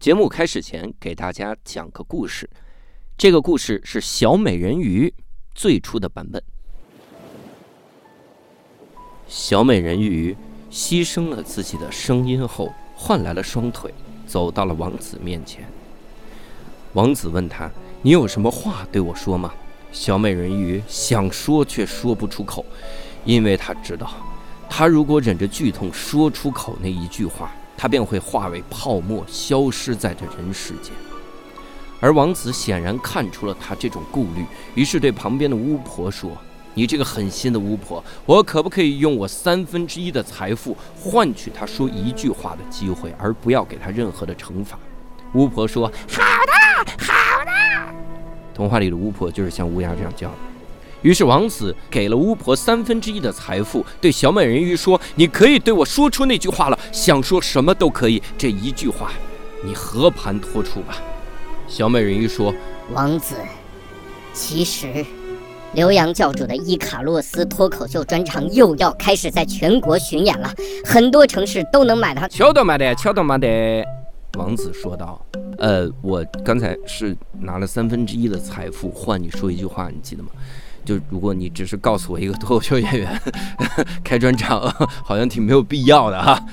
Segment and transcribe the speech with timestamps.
[0.00, 2.48] 节目开始前，给大家讲个故事。
[3.18, 5.12] 这个故事是小美人鱼
[5.54, 6.42] 最初的版本。
[9.28, 10.34] 小美人鱼
[10.70, 13.92] 牺牲了自己的声音后，换来了双腿，
[14.26, 15.70] 走到了王子面前。
[16.94, 17.70] 王子问他
[18.00, 19.52] ：“你有什么话对我说吗？”
[19.92, 22.64] 小美人鱼想说却说不出口，
[23.26, 24.10] 因为她知道，
[24.66, 30.92] 她如果忍着剧痛说出口那一句话，她便会化为泡沫，消失在这人世间。
[31.98, 34.44] 而王子显然看出了他这种顾虑，
[34.74, 36.36] 于是对旁边的巫婆说。
[36.74, 44.78] 你这个狠心的巫婆，我可不可以用我三分之一的财富换取他说一句话的机会，而不要给他任何的惩罚？
[45.32, 46.22] 巫婆说：“好
[46.84, 47.50] 的，好的。”
[48.54, 50.36] 童话里的巫婆就是像乌鸦这样叫的。
[51.02, 59.12] 于是王子给了巫婆三分之一的财富，对小美人鱼说：“你可以对我说出那句话了，想说什么都可以，这一句话，
[59.64, 60.96] 你和盘托出吧。”
[61.66, 62.54] 小美人鱼说
[62.92, 63.34] ：“王子，
[64.32, 65.04] 其实……”
[65.72, 70.52] 刘洋教主的伊卡洛斯脱口秀专场又要开始在全国巡演了，
[70.84, 72.26] 很多城市都能买到。
[72.26, 73.48] 敲都买的，敲都买的。
[74.36, 75.24] 王子说道
[75.58, 80.30] ：“呃，我刚才是拿了三分之一的财富换你说一句话，你记得吗？
[80.90, 83.22] 就如果你只是告诉我一个脱口秀演员
[84.02, 84.60] 开专场，
[85.04, 86.44] 好像挺没有必要的哈。”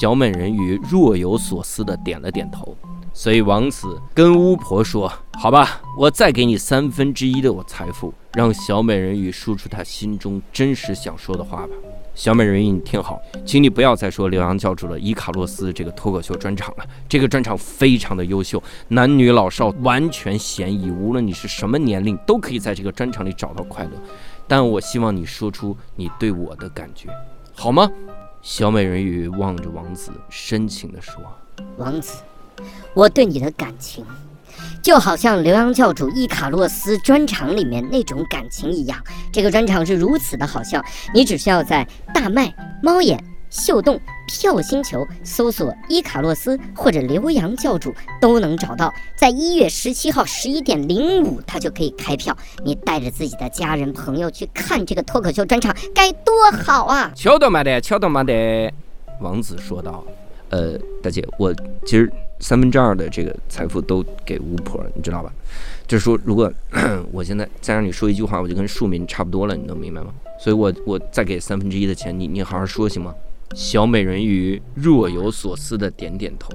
[0.00, 2.76] 小美人鱼若有所思的点了点头。
[3.12, 11.72] 所以王子跟巫婆说：“好吧，我再给你三分之一的我财富，让小美人鱼说出她心中真实想说的话吧。”
[12.20, 16.84] 小美人鱼，你听好，请你不要再说刘洋教主的伊卡洛斯这个脱口秀专场了。
[17.08, 23.92] 这个专场非常的优秀，男女老少完全咸宜，无论你是什么年龄，都可以在这个专场里找到快乐。
[24.46, 27.08] 但我希望你说出你对我的感觉，
[27.54, 27.90] 好吗？
[28.42, 31.22] 小美人鱼望着王子，深情地说
[31.78, 32.22] ：“王子。”
[32.92, 34.04] 我对你的感情，
[34.82, 38.98] 就好像刘洋教主伊卡洛斯专场里面那种感情一样。
[39.32, 40.82] 这个专场是如此的好笑，
[41.14, 42.52] 你只需要在大麦、
[42.82, 48.92] 猫眼、秀动、票星球搜索伊卡洛斯或者刘洋教主，都能找到。
[49.16, 52.36] 在一月十七号十一点零五，他就可以开票。
[52.64, 57.12] 你带着自己的家人朋友去看这个脱口秀专场，该多好啊！
[57.14, 58.72] 敲都买的，敲都买的。
[59.20, 60.02] 王子说道
[60.48, 61.52] ：“呃，大姐，我
[61.84, 65.32] 其实……”三分之二的这个财富都给巫婆，你知道吧？
[65.86, 66.52] 就是说，如果
[67.12, 70.12] 我现在再让你说一句话，我就跟庶民差不多了，你能明白吗？
[70.42, 73.14] 所以我我再给三分之一的钱，你你好好说行吗？
[73.54, 76.50] 小美人鱼若有所思的点点头。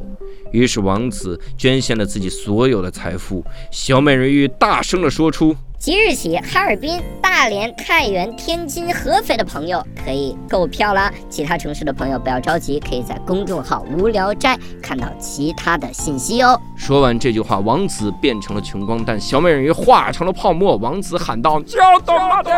[0.52, 3.44] 于是王子捐献了自己所有的财富。
[3.70, 5.56] 小美人鱼大声地说出。
[5.78, 11.14] 即日起，哈尔滨、大连、太原、天津、合肥的朋友可以购票啦。
[11.30, 16.60] 其他城市的朋友不要着急，可以在公众号“无聊斋”看到其他的信息哦。
[16.76, 20.76] 说完这句话，王子变成了穷光蛋，小美人鱼化成了泡沫。
[20.78, 22.50] 王子喊道：“叫动马的，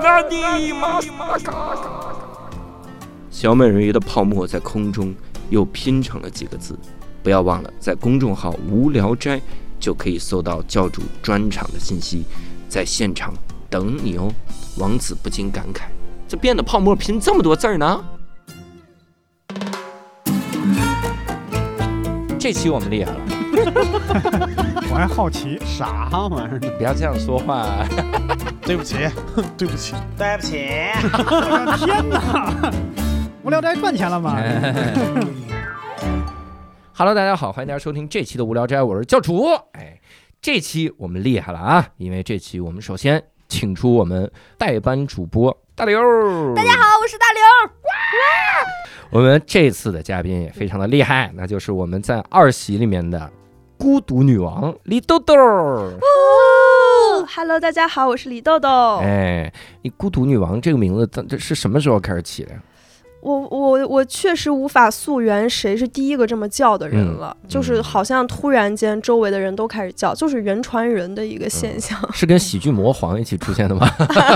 [0.00, 0.20] 那
[0.58, 1.00] 你妈
[3.30, 5.12] 小美人鱼的泡沫在空中
[5.50, 6.78] 又拼成了几个字。
[7.22, 9.40] 不要忘了，在公众号“无聊斋”。
[9.78, 12.24] 就可以搜到教主专场的信息，
[12.68, 13.32] 在现场
[13.70, 14.32] 等你哦。
[14.78, 15.82] 王子不禁感慨：
[16.28, 18.04] 这变的泡沫拼这么多字儿呢？
[22.38, 23.20] 这期我们厉害了。
[24.90, 26.70] 我还好奇啥玩意儿呢？
[26.78, 27.66] 不要这样说话。
[28.62, 28.96] 对不起，
[29.56, 30.68] 对不起，对不起。
[31.84, 32.72] 天哪！
[33.42, 34.36] 无聊斋赚钱了吗
[36.98, 39.46] ？Hello，大家好，欢迎大家收听这期的无聊斋，我是教主。
[39.74, 40.00] 哎，
[40.42, 45.96] 这期我们厉害了啊，因为这期我们首先请出我们代班主播大刘。
[46.56, 47.40] 大家好，我是大刘。
[47.70, 47.90] 哇
[49.10, 53.30] 我们这次的嘉宾也非常的厉害，那就是我们在二喜里面的
[53.78, 55.36] 孤独女王李豆豆。
[57.32, 58.96] Hello，大家好，我是李豆豆。
[58.96, 62.50] 哎，你孤独女王这个名字，这是什么时候开始起的？
[63.20, 71.98] 我我我确实无法溯源谁是第一个这么叫的人了，就是好像突然间周围的人都开始叫，就是人传人的一个现象。
[72.12, 73.88] 是跟喜剧魔皇一起出现的吗？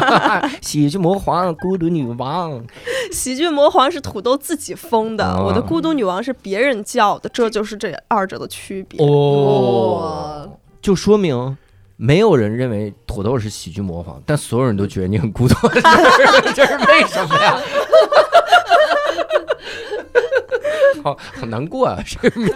[0.61, 2.61] 喜剧魔皇，孤独女王。
[3.13, 9.01] 喜剧魔皇是土豆自己封的，我的孤独女王是别人叫的，这就是这二者的区别。
[9.01, 11.57] 哦，就说明
[11.97, 15.55] 没有人认为土豆是喜剧魔皇，但所有人都觉得你很孤独，
[16.53, 17.57] 这是为什么呀？
[21.03, 21.99] 好好难过啊！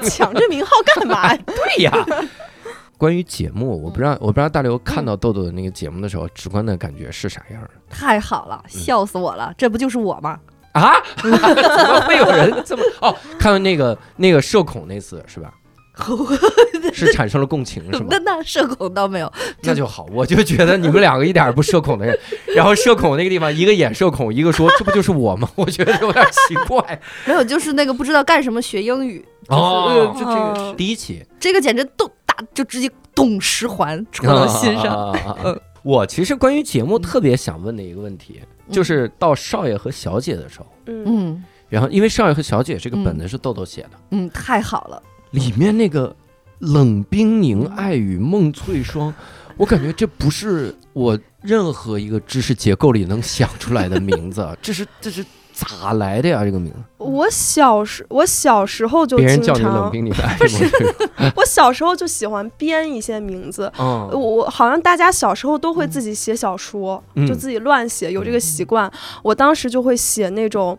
[0.05, 1.35] 抢这名号干嘛？
[1.47, 1.93] 对呀。
[2.99, 9.53] 关于节目，我不知道，我不知道大刘看到豆豆的那个节目的时候，直观的感觉是啥样太好了，笑死我了！
[9.59, 10.39] 这不就是我吗？
[10.73, 10.95] 啊？
[11.21, 12.83] 怎么会有人这么……
[13.03, 15.53] 哦，看到那个那个社恐那次是吧？
[16.93, 18.07] 是产生了共情是吗？
[18.11, 18.19] 那？
[18.19, 19.33] 那社恐倒没有，
[19.63, 22.19] 那就好，我就觉得你们两个一点不社恐的人，
[22.55, 25.49] 然后社恐那个地方，一个演社恐，一个说这不就是我吗？
[25.57, 27.01] 我觉得有点奇怪。
[27.25, 30.75] 没有，就是那个不知道干什么学英语，就是哦呃就这个哦。
[30.77, 34.85] 第一期这个简直咚打就直接咚十环戳到心上。
[34.87, 38.41] 啊啊啊啊啊我其实关于节目特别想问的一个问题，
[38.73, 41.45] 就是到少爷和小姐的时候，嗯，嗯。
[41.69, 46.15] 然后因为少爷和小姐这个本子是豆豆写的，嗯，太好了，里面那个
[46.61, 49.13] 冷冰凝、爱与梦翠霜，
[49.57, 56.45] 我感觉这不是我任何一个知识结构里能想出来的名字， 这是这是咋来的呀？
[56.45, 63.73] 这个名字，我小时我小时候就经别人叫你冷常，冰凝、爱与梦翠霜， 我小时候就喜欢编一些名字。
[63.79, 68.91] 嗯我我好像大家小时候都会自己写小说，嗯就自己乱写，有这个习惯。
[69.23, 70.79] 我当时就会写那种。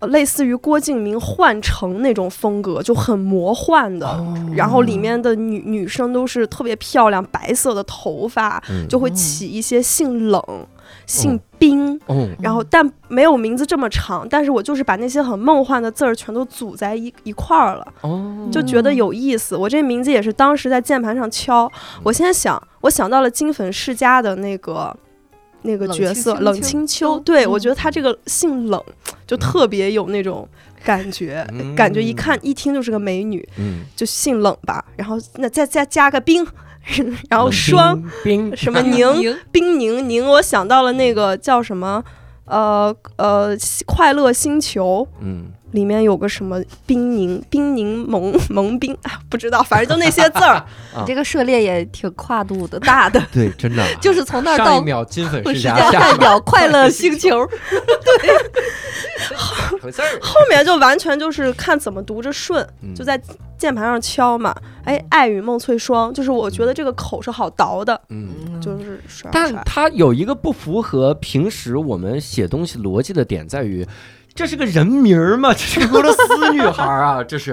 [0.00, 10.42] 呃类似于郭敬明幻城那种风格，就很魔幻的，哦然后里面的女女生都是特别漂亮，白色的头发，嗯就会起一些姓冷、
[11.06, 19.56] 姓冰，哦然后但没有名字这么长，但是我就是把那些很梦幻的字儿全都组在一一块儿了，哦，就觉得有意思。
[19.56, 21.70] 我这名字也是当时在键盘上敲，
[22.02, 24.96] 我现在想，我想到了金粉世家的那个。
[25.62, 28.82] 那个角色冷清秋，嗯对嗯我觉得他这个姓冷，
[29.26, 30.48] 就特别有那种
[30.84, 34.84] 感觉，嗯感觉一看一听就是个美女，嗯，就姓冷吧。
[34.96, 36.46] 然后那再再加个冰，
[37.28, 38.02] 然后霜
[38.56, 39.06] 什么宁，
[39.52, 42.02] 冰宁宁，我想到了那个叫什么，
[42.46, 50.64] 呃呃，快乐星球嗯，里面有个什么冰凝冰凝萌萌冰啊，不知道，反正就那些字儿。
[50.98, 53.82] 你 这个涉猎也挺跨度的大的，对，真的。
[53.82, 59.76] 啊， 就是从那儿上到一秒金粉世世家，下一秒表快乐星球， 对，后，
[60.20, 62.94] 后面就完全就是看怎么读着顺，嗯。
[62.94, 63.20] 就在
[63.56, 64.54] 键盘上敲嘛。
[64.84, 68.60] 哎，爱与梦翠霜，就是我觉得这个口是好倒的，嗯。
[68.60, 73.86] 就是刷但它有一个不符合平时我们写东西逻辑的点，在于
[74.40, 77.52] 这是个人名吗，这是俄罗斯女孩啊，这是，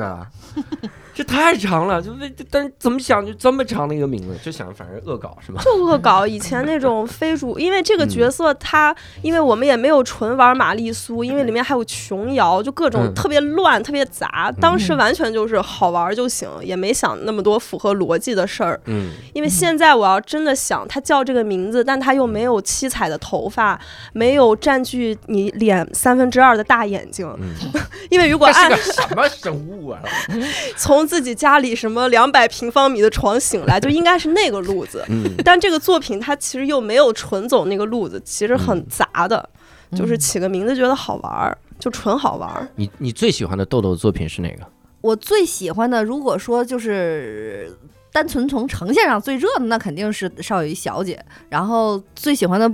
[1.17, 5.59] 这太长了，就为但是怎么想就这么长的一个名字，就想反正恶搞是吗？
[5.65, 14.53] 就恶搞以前那种非主， 因为这个嗯角色他，因为我们也没有纯玩玛丽苏，因为里面还有琼瑶，就各种嗯特别乱、特别杂。
[14.61, 18.79] 当时完全就是好玩就行，也没想那么多符合逻辑的事儿。
[18.85, 23.79] 嗯，因为现在我要真的想他叫这个名字，但他又没有七彩的头发，
[24.13, 27.27] 没有占据你脸三分之二的大眼睛。
[27.39, 27.55] 嗯
[28.11, 29.99] 因为如果是按个什么生物啊？
[30.77, 35.03] 从自己家里什么两百平方米的床醒来，就应该是那个路子。
[35.07, 39.49] 嗯但这个作品它其实又没有纯走那个路子，其实很杂的，
[39.95, 42.67] 就是起个名字觉得好玩儿，就纯好玩儿。
[42.75, 44.67] 你你最喜欢的豆豆的作品是哪个？
[44.99, 47.71] 我最喜欢的，如果说就是
[48.11, 51.23] 单纯从呈现上最热的，那肯定是少爷小姐。
[51.49, 52.69] 然后最喜欢的，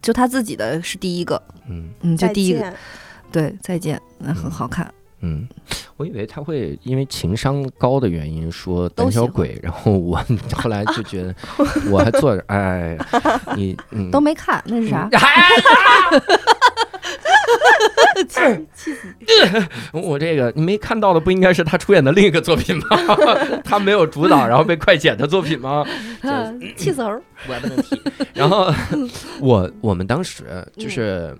[0.00, 2.72] 就她自己的是第一个，嗯嗯，就第一个，
[3.32, 4.86] 对，再见，那很好看。
[4.86, 5.01] 嗯，
[5.96, 10.20] 我以为他会因为情商高的原因说胆小鬼，然后我
[10.54, 11.34] 后来就觉得
[11.90, 12.96] 我还坐着，哎，
[13.56, 15.08] 你嗯都没看，那是啥？
[18.74, 19.08] 气死
[19.92, 22.84] 我这个你没看到的不应该是他出演的另一个作品吗？
[23.64, 25.84] 他没有主导，然后被快剪的作品吗？
[26.76, 27.10] 气死猴！
[27.48, 28.00] 我不能提。
[28.34, 28.72] 然后
[29.40, 30.44] 我我们当时
[30.76, 31.36] 就是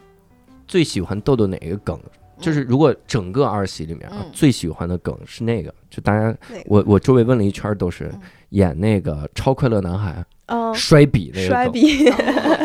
[0.66, 1.98] 最喜欢豆豆哪个梗，
[2.42, 8.20] 就是如果整个二喜里面啊嗯最喜欢的梗是那个，就大家我我周围问了一圈都是嗯
[8.50, 12.04] 演那个超快乐男孩嗯，摔笔那个梗，摔笔，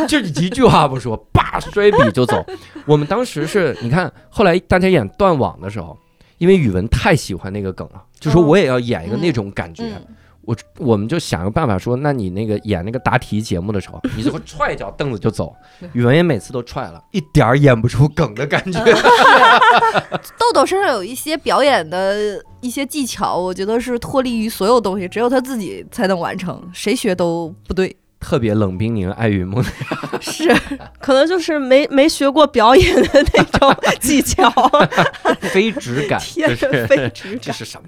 [0.07, 2.46] 就是一句话不说，叭摔笔就走。
[2.86, 5.98] 我们当时是你看，后来大家演断网的时候，
[6.39, 9.84] 因为宇文太喜欢那个梗了，就说嗯我也要演一个那种感觉。
[9.86, 10.15] 嗯，
[10.47, 15.53] 我我们就想个办法说，那你那个演那个答题节目的时候，你就会 踹一脚凳子就走。
[15.91, 18.81] 语文也每次都踹了，一点儿演不出梗的感觉。
[20.39, 27.93] 豆豆身上有一些表演的一些技巧，我觉得是脱离于所有东西，只有他自己才能完成，谁学都不对。
[28.19, 29.63] 特别冷冰凝、爱与梦，
[30.19, 30.53] 是，
[31.00, 34.51] 可能就是没没学过表演的那种 技巧，
[35.53, 37.39] 非直感，天就是非直感。
[37.41, 37.88] 这是什么？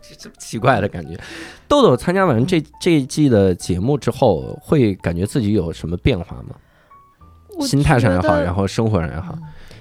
[0.00, 1.18] 这这奇怪的感觉。
[1.66, 6.54] 豆豆参加完这这一季的节目之后，会感觉自己有什么变化吗？
[7.66, 9.36] 心态上也好，然后生活上也好，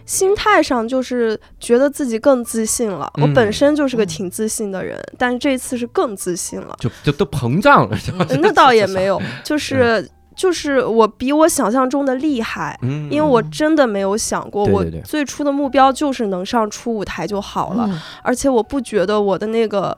[0.09, 3.09] 心态上就是觉得自己更自信了。
[3.17, 6.75] 嗯我本身就是个挺自信的人，但是这次是更自信了。
[6.79, 7.95] 就就都膨胀了，
[8.41, 12.75] 那倒也没有，就 是就是我比我想象中的厉害。
[12.81, 19.95] 嗯，因为我真的没有想过，我最初的目标就是能上初舞台就好了，嗯而且我不觉得我的那个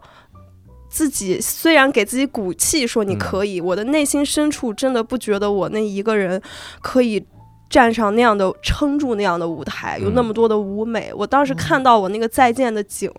[0.90, 6.42] 自己虽然给自己鼓气说你可以，我的内心深处真的不觉得我那一个人
[6.82, 7.26] 可以。
[7.72, 11.12] 站上那样的撑住那样的舞台，有那么多的舞美。
[11.16, 13.10] 我当时看到我那个再见的景，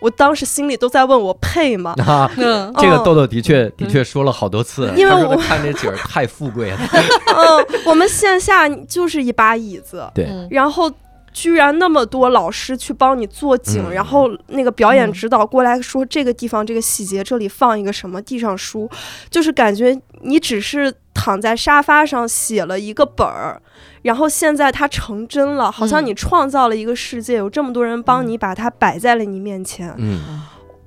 [0.00, 1.94] 我当时心里都在问我配吗？
[2.06, 2.72] 啊，嗯。
[2.78, 6.78] 这个豆豆的确的确说了好多次，因为我他说看这景儿 太富贵了。
[7.34, 10.06] 嗯，我们线下就是一把椅子，
[10.50, 10.92] 然后
[11.32, 13.94] 居然那么多老师去帮你做景，嗯。
[13.94, 15.12] 然后那个表演嗯。
[15.12, 18.88] 指导过来说这个地方这个细节这里放一个什么，地上书，
[19.30, 23.60] 就是感觉你只是躺在沙发上写了一个本儿。
[24.02, 30.40] 然后现在它成真了，好像嗯你创造了一个世界，有这么多人帮你把它摆在了你面前，嗯，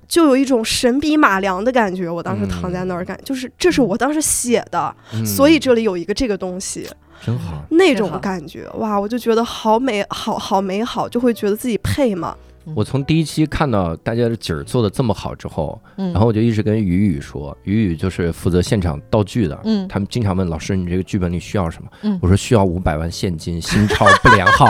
[0.07, 2.09] 就有一种神笔马良的感觉。
[2.09, 6.88] 我当时躺在那儿感，就是这是我当时写的，嗯所以这里有一个这个东西。
[7.23, 7.61] 真好。
[7.69, 12.35] 那种感觉，哇，我就觉得好美，好好美好，就会觉得自己配嘛。
[12.75, 19.59] 我从第一期看到大家的景儿做的这么好之后，嗯然后我就一直跟雨雨说，雨雨就是负责现场道具的。
[19.63, 21.89] 嗯他们经常问老师，你这个剧本里需要什么？
[22.03, 24.69] 嗯我说需要五百万现金，新钞不良号。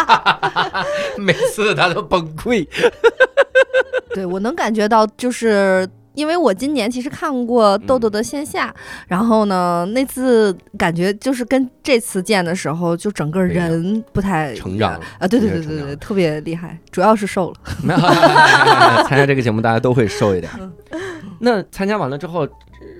[1.18, 2.66] 每次他都崩溃。
[4.14, 8.74] 对我能感觉到，就是因为我今年其实看过豆豆的线下，
[9.06, 17.56] 然后呢，那次感觉就是跟这次见的时候，就整个人不太成长了啊，对对对对对，特别厉害，主要是瘦了。
[17.82, 18.00] 没 有
[19.04, 20.50] 参加这个节目，大家都会瘦一点。
[21.38, 22.46] 那参加完了之后，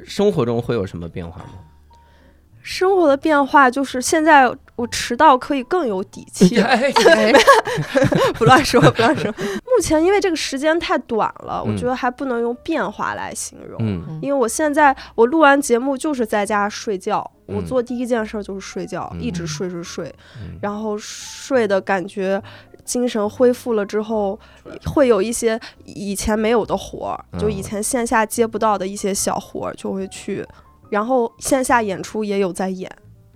[0.07, 1.51] 生活中会有什么变化吗？
[2.63, 6.93] 生活的变化就是现在我迟到可以更有底气，哎
[8.35, 9.31] 不乱说， 不乱说。
[9.33, 13.79] 目前因为这个时间太短了，我嗯觉得还不能用变化来形容。
[13.81, 14.19] 嗯。
[14.23, 20.59] 因为我现在我录完节目就是在家睡觉，我嗯做第一件事就是睡觉，一直嗯睡睡睡，嗯。
[20.63, 22.43] 然后睡的感觉
[22.85, 24.39] 精神恢复了之后，
[24.87, 30.45] 会有一些以前没有的活儿，就以嗯前线下接不到的一些小活儿就会去，
[30.91, 32.91] 然后线下演出也有在演，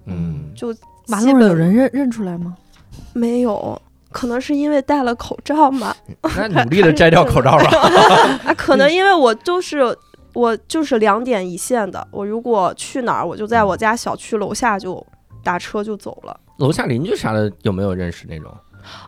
[0.06, 0.68] 嗯，就
[1.06, 2.54] 马路上基本有人认认出来吗？
[3.12, 3.80] 没有。
[4.10, 5.92] 可能是因为戴了口罩嘛，
[6.36, 7.64] 那努力的摘掉口罩吧。
[8.46, 9.82] 啊，可能因为我就是
[10.34, 15.04] 我就是两点一线的，我如果去哪儿，我就在我家小区楼下就
[15.42, 16.38] 打车就走了。
[16.58, 18.48] 楼下邻居啥的有没有认识那种？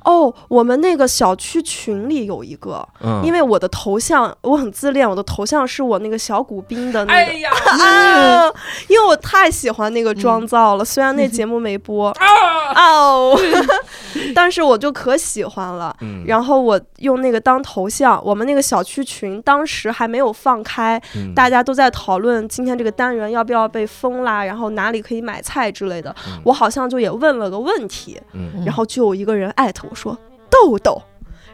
[0.05, 7.33] 哦，我们那个小区群里有一个，嗯，因为我的头像我很自恋，我的头像是我那个小古兵的那个。
[7.39, 8.53] 呀， 啊！
[8.89, 12.09] 因为我太喜欢那个妆造了，虽然那节目没播，
[12.77, 13.39] 哦，
[14.35, 15.95] 但是我就可喜欢了。
[16.01, 26.15] 嗯，然后我用那个当头像，我们那个小区群当时还没有放开，嗯大家都在讨论今天这个单元要不要被封啦，然后哪里可以买菜之类的。
[26.29, 30.19] 嗯我好像就也问了个问题，嗯然后就有一个人艾特我说
[30.51, 31.03] 豆豆，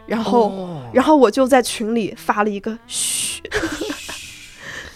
[0.05, 3.41] 然后、哦然后我就在群里发了一个嘘，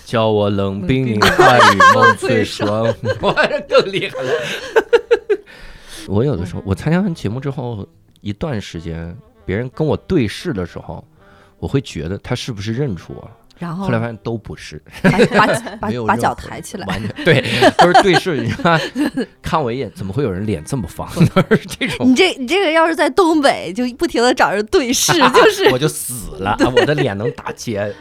[0.05, 2.83] 叫我冷冰冰爱与梦最最爽，
[3.21, 4.31] 我这更厉害了。
[6.07, 7.87] 我有的时候，我参加完节目之后
[8.21, 11.03] 一段时间，别人跟我对视的时候，
[11.59, 13.31] 我会觉得他是不是认出我了？
[13.59, 15.11] 然后后来发现都不是，把
[15.47, 15.47] 把
[15.79, 17.43] 把把脚抬起来，完全对，
[17.77, 18.37] 都是对视。
[18.37, 18.79] 你看，
[19.41, 21.07] 看我一眼，怎么会有人脸这么方？
[21.33, 27.93] 都 是这种你，这你这个要是在东北，就不停的找人对视，就 是我就死了，啊我的脸能打结。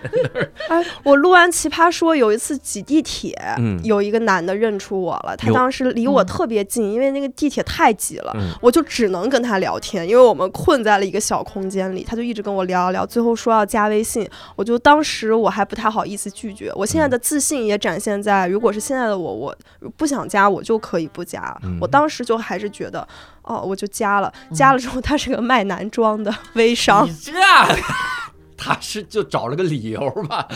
[0.68, 8.32] 哎，我录完《奇葩说》有一次挤地铁，嗯有一个男的认出我了，他当时离我嗯特别近，因为那个地铁太挤了。
[8.36, 19.56] 嗯我就只能跟他聊天，因为我们困在了一个小空间里，他就一直跟我聊聊，最后说要加微信，我就当时我还不太好意思拒绝，我现在的自信也展现在，如果是现在的我，我
[19.96, 21.78] 不想加我就可以不加，嗯。
[21.80, 23.06] 我当时就还是觉得，
[23.42, 27.32] 哦，我就加了， 加了之后他是个卖男装的微商，你这，
[28.56, 30.48] 他是就找了个理由吧？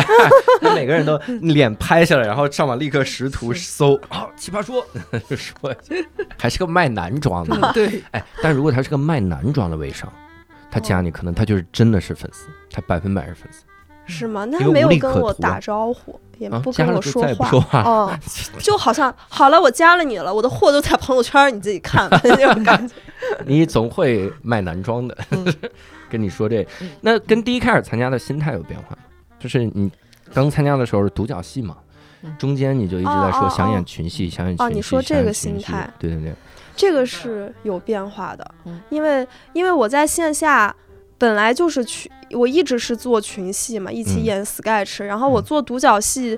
[0.62, 3.94] 那每个人都脸拍下来，然后上网立刻识图搜。
[4.08, 4.84] 啊，奇葩说
[5.36, 5.74] 说
[6.38, 10.10] 还是个卖男装的，对，哎，但如果他是个卖男装的微商，
[10.70, 13.64] 他加你可能他就是真的是粉丝，他百分百是粉丝。
[14.06, 14.44] 是吗？
[14.44, 18.18] 那他没有跟我打招呼，也啊不跟我说话哦，
[18.58, 22.94] 就好像好了，我加了你了，我的货都在朋友圈，你自己看吧，那 种感觉。
[23.46, 25.16] 你总会卖男装的，
[26.10, 29.02] 跟你说这嗯，那跟第一开始参加的心态有变化吗，
[29.38, 29.90] 就是你
[30.34, 31.76] 刚参加的时候是独角戏嘛
[32.22, 34.72] 嗯，中间你就一直在说想演哦群戏，想演群戏。
[34.72, 36.34] 哦你说这个心态对对对，
[36.76, 40.74] 这个是有变化的嗯，因为因为我在线下
[41.22, 46.36] 本来就是群，我一直是做群戏嘛，一起嗯演 sketch，然后我嗯做独角戏。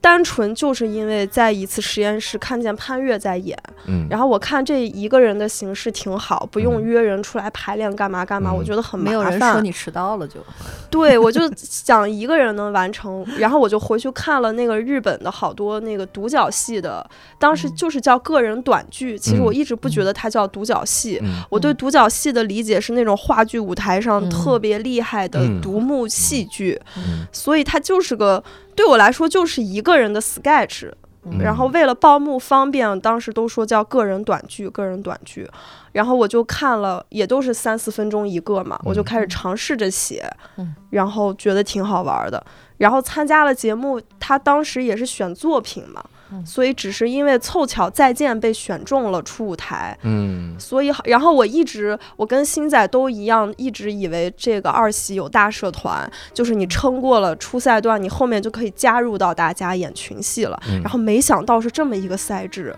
[0.00, 6.82] 单纯就是因为在一次实验室看见潘越在演，嗯，然后我看这一个人的形式挺好，不用嗯。
[6.82, 8.56] 约人出来排练干嘛干嘛，嗯。
[8.56, 10.40] 我觉得很麻没有人说你迟到了就，
[10.88, 17.04] 对，我就想一个人能完成，然后我就回去看了那个日本的好多那个独角戏的，
[17.38, 17.74] 当时嗯。
[17.74, 19.54] 就是叫个人短剧，其实我嗯。
[19.54, 21.18] 一直不觉得它叫独角戏。
[21.22, 21.42] 嗯。
[21.50, 24.30] 我对独角戏的理解是那种话剧舞台上嗯。
[24.30, 25.60] 特别厉害的嗯。
[25.60, 27.26] 独幕戏剧，嗯。
[27.32, 28.42] 所以它就是个
[28.76, 30.88] 对我来说就是一个人的 sketch，
[31.24, 35.48] 嗯然后为了报幕方便，当时都说叫个人短剧，个人短剧。
[35.92, 42.44] 然后我就看了，也都是三四分钟一个嘛，我就嗯开始尝试着写，嗯然后觉得挺好玩的。
[42.76, 49.96] 然后参加了节目，他当时也是选作品嘛，嗯所以只是因为凑巧再见被选中了出舞台。
[50.02, 60.58] 嗯所以，然后我一直，我跟星仔都一样，一直以为这个二喜有大社团，就是你撑过了初赛段，你后面就可以加入到大家演群戏了。
[60.68, 62.74] 嗯然后没想到是这么一个赛制，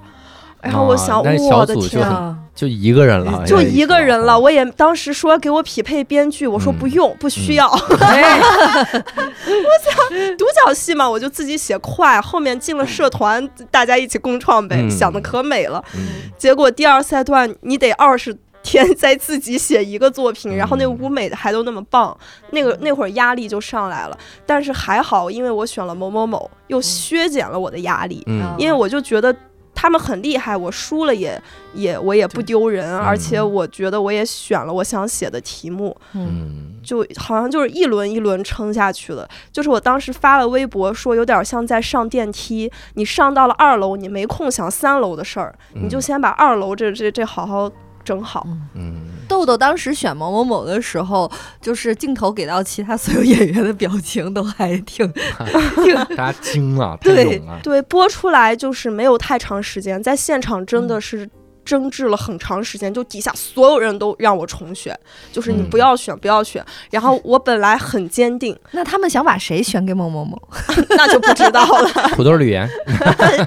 [0.60, 4.38] 然后我想，我的天啊，就一个人了，就一个人了。
[4.38, 7.68] 我也当时说给我匹配编剧，我说不嗯用，不需嗯要。
[8.00, 15.82] 哎我想独角戏嘛，我就自己写快，后面进了社团，大家一起共创呗，嗯想的可美了。
[15.94, 22.16] 嗯结果第二赛段你得二十天再自己写一个作品，然后那嗯舞美还都那么棒，
[22.50, 24.18] 那个那会儿压力就上来了。
[24.44, 29.34] 但是还好，因为我选了某某某，又削减了我的压力，嗯因为我就觉得。
[29.80, 31.40] 他们很厉害，我输了也
[31.74, 36.26] 也我也不丢人，而且我觉得我也选了我想写的题目，嗯。
[36.26, 39.28] 嗯就好像就是一轮一轮撑下去了。
[39.52, 47.70] 就是我当时发了微博说，有点像在上电梯，你上到了二楼，你没空想三楼的事儿，你就先把二楼这这这好好
[48.08, 48.46] 整好。
[48.74, 55.06] 嗯豆豆当时选某某某的时候，就是镜头给到其他所有演员的表情都还挺
[55.84, 61.28] 挺大家惊了，太对，对，播出来就是没有太长时间，在现场真的是。
[61.68, 64.98] 争执了很长时间，就底下所有人都让我重选，
[65.30, 66.64] 就是你嗯不要选，不要选。
[66.90, 70.40] 然后我本来很坚定， 那他们想把谁选给某某某？
[70.96, 71.90] 那就不知道了。
[72.16, 72.66] 土豆吕岩，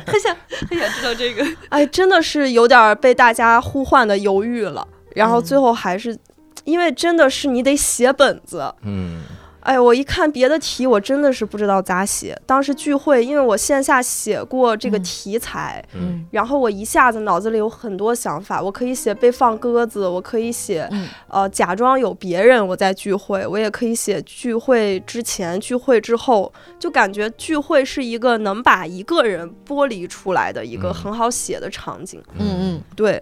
[0.05, 0.37] 很想
[0.69, 1.43] 他想知道这个。
[1.69, 6.15] 哎，真的是有点被大家呼唤的犹豫了，然后嗯最后还是，
[6.63, 8.71] 因为真的是你得写本子。
[8.83, 9.23] 嗯
[9.61, 12.39] 哎，我一看别的题，我真的是不知道咋写。
[12.45, 15.03] 当时聚会，因为我线下写过这个嗯。
[15.03, 16.25] 题材，嗯。
[16.31, 21.07] 然后我一下子脑子里有很多想法，我可以写被放鸽子，我可以写嗯。
[21.27, 30.93] 呃假装有别人我在聚会，我也可以写聚会之前、聚会之后，就感觉聚会是一个能把一个人剥离出来的一个嗯。
[30.93, 32.21] 很好写的场景。
[32.37, 32.73] 嗯。
[32.77, 33.21] 嗯对，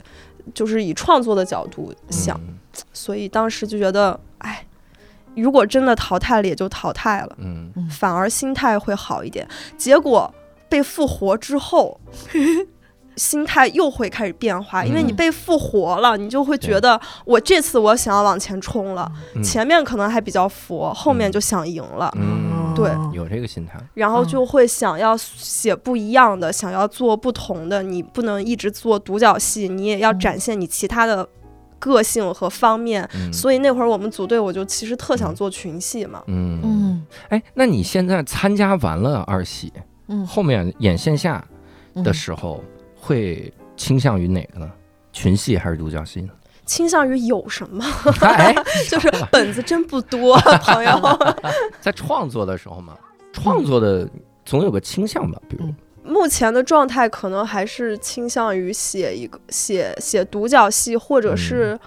[0.53, 2.55] 就是以创作的角度想，嗯
[2.93, 4.65] 所以当时就觉得，哎，
[5.39, 7.71] 如果真的淘汰了，也就淘汰了，嗯。
[7.89, 9.47] 反而心态会好一点。
[9.77, 10.33] 结果
[10.67, 11.99] 被复活之后。
[13.17, 19.43] 心态又会开始变化，因为你嗯被复活了，你就会觉得我这次我想要往前冲了，嗯。
[19.43, 22.89] 前面可能还比较佛，后面就想赢了，嗯，对。
[23.11, 27.83] 有这个心态，然后就会想要写不一样的，想要做不同的。
[27.83, 31.27] 你不能一直做独角戏，你也要展现你其他的
[31.79, 33.07] 个性和方面。
[33.15, 36.21] 嗯所以那会儿我们组队，我就其实特想嗯做群戏嘛。
[36.27, 39.71] 嗯嗯哎，那你现在参加完了二喜，
[40.07, 41.43] 嗯后面演线下
[41.95, 42.63] 的时候
[42.99, 44.69] 会倾向于哪个呢？
[45.11, 46.29] 群戏还是独角戏呢？
[46.65, 47.83] 倾向于有什么，
[48.21, 48.53] 哎，
[48.87, 50.91] 就是本子真不多， 朋友。
[51.81, 52.95] 在创作的时候嘛，
[53.33, 54.07] 创作的
[54.45, 55.75] 总有个倾向吧，比如嗯
[56.09, 61.79] 目前的状态可能还是倾向于写一个写写独角戏，或者是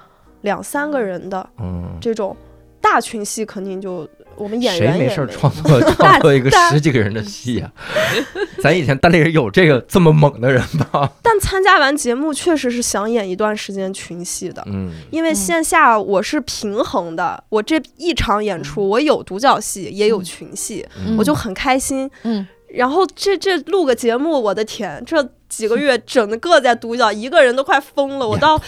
[0.43, 2.37] 两三个人的嗯，这种
[2.81, 7.71] 大群戏，肯定就我们演谁没员也事创作 创作一个十几个人的戏呀？
[8.63, 11.11] 咱以前单立人有这个这么猛的人吗？
[11.21, 14.63] 但参加完节目，确实是想演一段时间群戏的。
[14.67, 22.09] 嗯因为线下我是平衡的，我这一场演出我有独角戏，也有群戏，嗯我就很开心。
[22.23, 28.27] 嗯然后这这录个节目，我的天，这几个月整个在独角，一个人都快疯了。
[28.27, 28.59] 我到，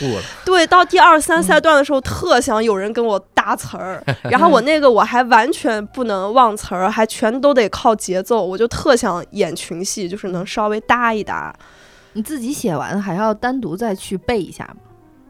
[0.45, 11.55] 对到第二三赛段的时候，特想有人跟我搭词儿， 然后我那个我还完全不能忘词儿，还全都得靠节奏，我就特想演群戏，就是能稍微搭一搭。
[12.13, 14.77] 你自己写完还要单独再去背一下吗？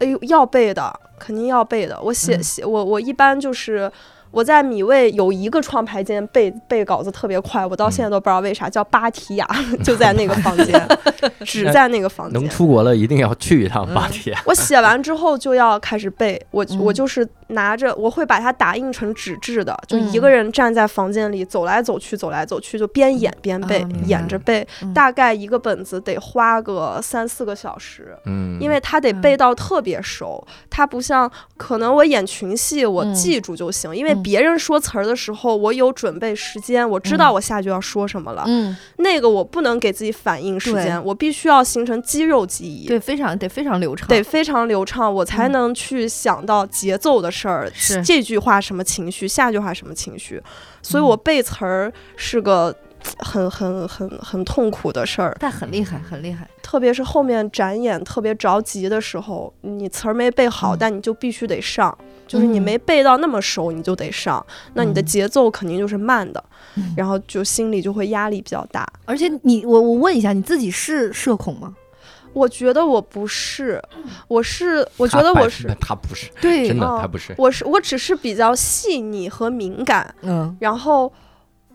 [0.00, 1.98] 哎呦，要背的，肯定要背的。
[2.02, 3.90] 我写嗯写我我一般就是
[4.34, 9.48] 我在米未有一个创排间背背稿子特别快，我到现在都不知道为啥叫芭提雅，
[9.84, 10.88] 就在那个房间，
[11.46, 12.40] 只在那个房间。
[12.40, 12.50] 能。
[12.50, 14.42] 出国了一定要去一趟芭提雅。
[14.44, 16.78] 我写完之后就要开始背，我嗯。
[16.80, 28.16] 我就是拿着，我会把它打印成纸质的，就嗯一个人站在房间里走来走去，走来走去，就边演边背演着背嗯，大概一个本子得花个三四个小时。
[28.26, 33.14] 嗯，因为它得背到特别熟，它不像可能我演群戏我嗯。
[33.14, 38.42] 记住就行，因为嗯别人说词儿的时候我有准备时间，我知道我下句要说什么了。
[38.46, 42.88] 嗯，那个我不能给自己反应时间，我必须要形成肌肉记忆。
[42.88, 48.02] 对，非常得非常流畅，得非常流畅，我才嗯能去想到节奏的事儿，是。
[48.02, 50.42] 这句话什么情绪，下句话什么情绪，
[50.82, 51.06] 所以嗯。
[51.06, 52.74] 我背词儿是个
[53.18, 56.48] 很很很很痛苦的事儿，但很厉害，很厉害。
[56.62, 66.42] 特别是后面展演特别着急的时候，你词儿没背好，嗯但你就必须得上，就是你嗯没背到那么熟，你就得上，那你的嗯节奏肯定就是慢的，
[66.76, 68.86] 嗯然后就心里就会压力比较大。
[69.04, 71.74] 而且你，我我问一下，你自己是社恐吗？
[72.32, 73.80] 我觉得我不是，
[74.26, 75.72] 我是我我觉得我是。
[75.80, 77.32] 他不是，对真的哦他不是。
[77.38, 81.12] 我是我只是比较细腻和敏感，嗯然后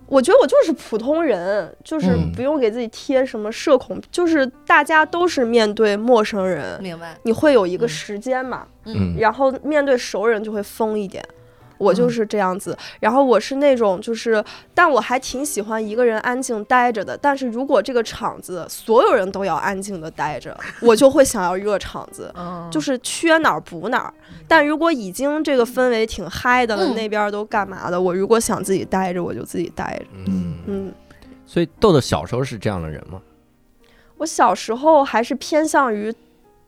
[0.09, 7.15] 我觉得我就是普通人，就是嗯不用给自己贴什么社恐，就是大家都是面对陌生人，明白。
[7.23, 11.23] 你会有一个嗯时间嘛，嗯然后面对熟人就会疯一点。
[11.79, 14.43] 我就嗯是这样子，然后我是那种就是，
[14.75, 17.17] 但我还挺喜欢一个人安静待着的。
[17.17, 22.31] 但是如果这个场子所有人都要安静的待着，我就会想要热场子。
[22.37, 24.13] 嗯，就是缺哪儿补哪儿。
[24.47, 27.99] 但如果已经这个氛围挺嗨的了，嗯那边儿都干嘛的？
[27.99, 30.05] 我如果想自己待着，我就自己待着。
[30.27, 30.93] 嗯，嗯，
[31.45, 33.21] 所以豆豆小时候是这样的人吗？
[34.17, 36.13] 我小时候还是偏向于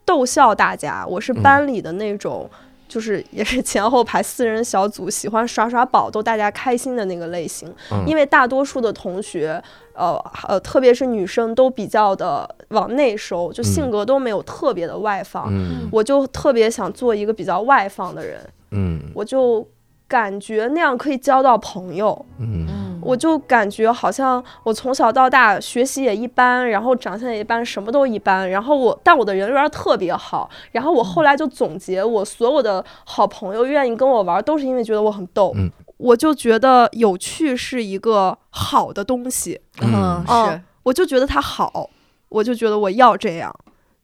[0.06, 2.50] 逗笑大家，我是嗯班里的那种。
[2.92, 7.74] 就是 也是前后排四人小组，喜欢耍耍宝，逗大家开心的那个类型。
[7.90, 15.48] 嗯因为大多数的同学，呃呃，特别是女生，都比较的往内收，就性嗯格都没有特别的外放。
[15.50, 18.42] 嗯我就特别想做一个比较外放的人。
[18.72, 19.66] 嗯我就
[20.12, 22.26] 感觉那样可以交到朋友。
[22.38, 28.48] 嗯嗯我就感觉好像我从小到大学习也一般，然后长相也一般，什么都一般。
[28.50, 30.50] 然后我，但我的人缘特别好。
[30.74, 35.54] 然后我后来就总结，我所有的好朋友愿意跟我玩，都是因为觉得我很逗。
[35.56, 41.90] 嗯我就觉得有趣是一个好的东西，嗯哦是我就觉得它好，
[42.30, 43.56] 我就觉得我要这样。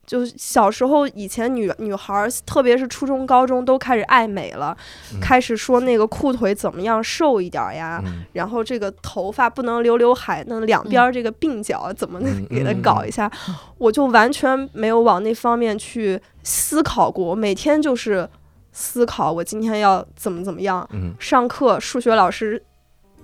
[0.08, 4.76] 就小时候以前女女孩儿，特别是初中、高中都开始爱美了，
[5.14, 13.30] 嗯开始说那个裤腿怎么样瘦一点儿呀，嗯然后这个头发不能留刘海，那两边儿这个鬓角怎么嗯给它嗯搞一下，
[13.78, 18.28] 我就完全没有往那方面去思考过，我每天就是
[18.72, 20.88] 思考我今天要怎么怎么样。
[20.94, 22.64] 嗯上课数学老师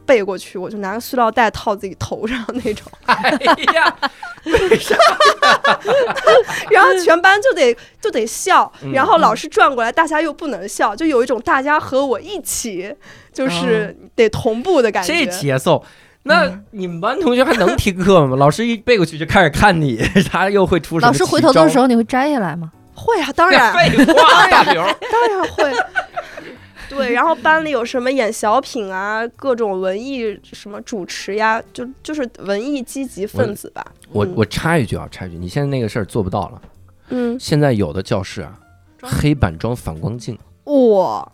[0.06, 3.32] 背过去，我就拿个塑料袋套自己头上那种， 哎
[3.74, 3.96] 呀，
[4.46, 4.96] 为啥？
[6.72, 12.94] 然后全班就得就得笑，嗯然后老师转过来，大家又不能笑，就有一种大家和我一起，
[13.34, 15.14] 就是得同步的感觉。
[15.26, 15.84] 这节奏。
[16.26, 18.38] 那你们班同学还能听课吗？
[18.38, 19.98] 老师一背过去就开始看你，
[20.32, 22.72] 他又会出什么老师回头的时候，候你会摘下来吗？
[22.96, 24.82] 会啊，当然废话，大刘。
[24.84, 25.74] 当然会。
[26.90, 33.84] 对，然后班里有什么演小品啊，各种文艺什么主持呀，就就是文艺积极分子吧。
[33.90, 36.62] 嗯我我插一句啊，插一句，你现在那个事儿做不到了。
[37.10, 38.60] 嗯，现在有的教室啊，
[39.02, 41.28] 黑板装反光镜，哇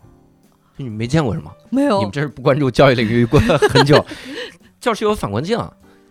[0.78, 1.52] 你们没见过是吗？
[1.70, 3.38] 没有你们这是不关注教育领域过
[3.70, 4.04] 很久。
[4.80, 5.60] 教室有反光镜，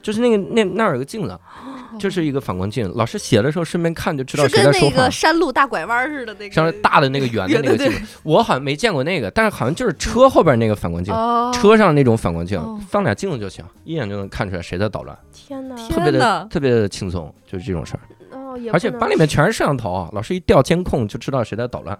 [0.02, 1.38] 就是那个那那儿有个镜子，
[1.98, 2.90] 就是一个反光镜。
[2.94, 5.10] 老师写的时候顺便看就知道谁在说话跟那个。
[5.10, 18.00] 山路大拐弯似的那个，像是大的那个圆的那个镜子， 我好像没见过那个，但是好像就是车后边那个反光镜，哦，车上那种反光镜哦，放俩镜子就行，一眼就能看出来谁在捣乱，天哪，特别的特别的轻松，就是这种事儿。
[18.30, 21.98] 哦，也而且班里面全是摄像头啊，老师一调监控就知道谁在捣乱。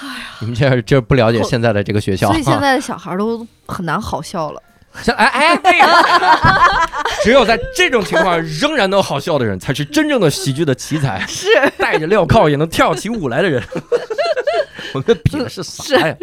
[0.00, 2.58] 哎呀，你们这这不了解现在的这个学校所以现？
[2.60, 4.62] 在的小孩都很难好笑了。
[5.02, 5.72] 像哎哎，对
[7.22, 11.24] 只有在这种情况仍然能好笑的人，才是真正的喜剧的奇才。
[11.26, 11.46] 是
[11.78, 13.62] 带着镣铐也能跳起舞来的人。
[14.94, 16.16] 我们比的是啥呀？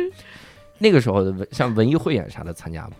[0.77, 2.91] 那个时候的文像文艺汇演啥的参加吗？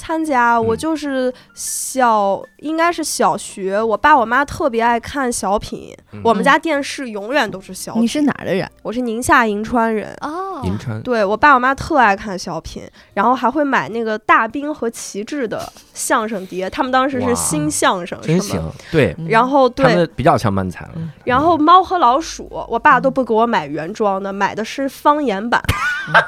[0.00, 8.02] 参加，我嗯就是小，应该是小学，我爸我妈特别爱看小品，嗯我们家电视永远都是小品。
[8.02, 8.68] 你是哪儿的人？
[8.82, 10.16] 我是宁夏银川人。
[10.22, 12.82] 哦银川对我爸我妈特爱看小品，
[13.14, 18.64] 然后还会买那个大兵和旗帜的相声碟， 他们当时是新相声，真是吗？
[18.64, 20.92] 行，对然后对，比较像漫才了。
[21.24, 25.62] 然后猫和老鼠，我爸都不给我买原装的，买的是方言版，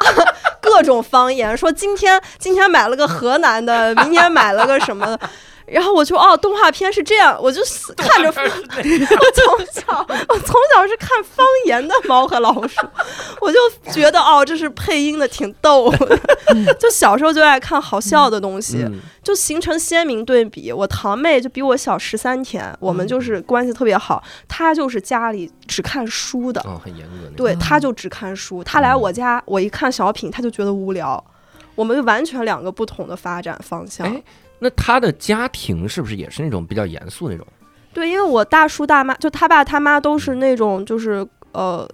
[0.00, 0.24] 各
[0.72, 5.18] 各种方言，说今天今天买了个河南的，明天买了个什么。
[5.66, 7.62] 然后我就哦，动画片是这样，我就
[7.96, 8.28] 看着。
[8.32, 12.80] 我从小我从小是看方言的《猫和老鼠》，
[13.40, 13.58] 我就
[13.92, 16.18] 觉得哦，这是配音的挺逗的。
[16.78, 20.72] 就小时候就爱看好笑的东西，嗯就形成鲜明对比。
[20.72, 24.22] 我堂妹就比我小十三天，我们就是关系特别好。
[24.48, 27.36] 她就是家里只看书的，哦，很严格那种。
[27.36, 28.64] 对，她就只看书。
[28.64, 31.22] 她来我家，我一看小品，她就觉得无聊。
[31.74, 34.06] 我们完全两个不同的发展方向。
[34.06, 34.22] 哎
[34.62, 37.44] 那他的家庭是不是也是那种比较严肃那种？
[37.92, 41.86] 对，因为我大叔大妈就他爸他妈都是那种就是呃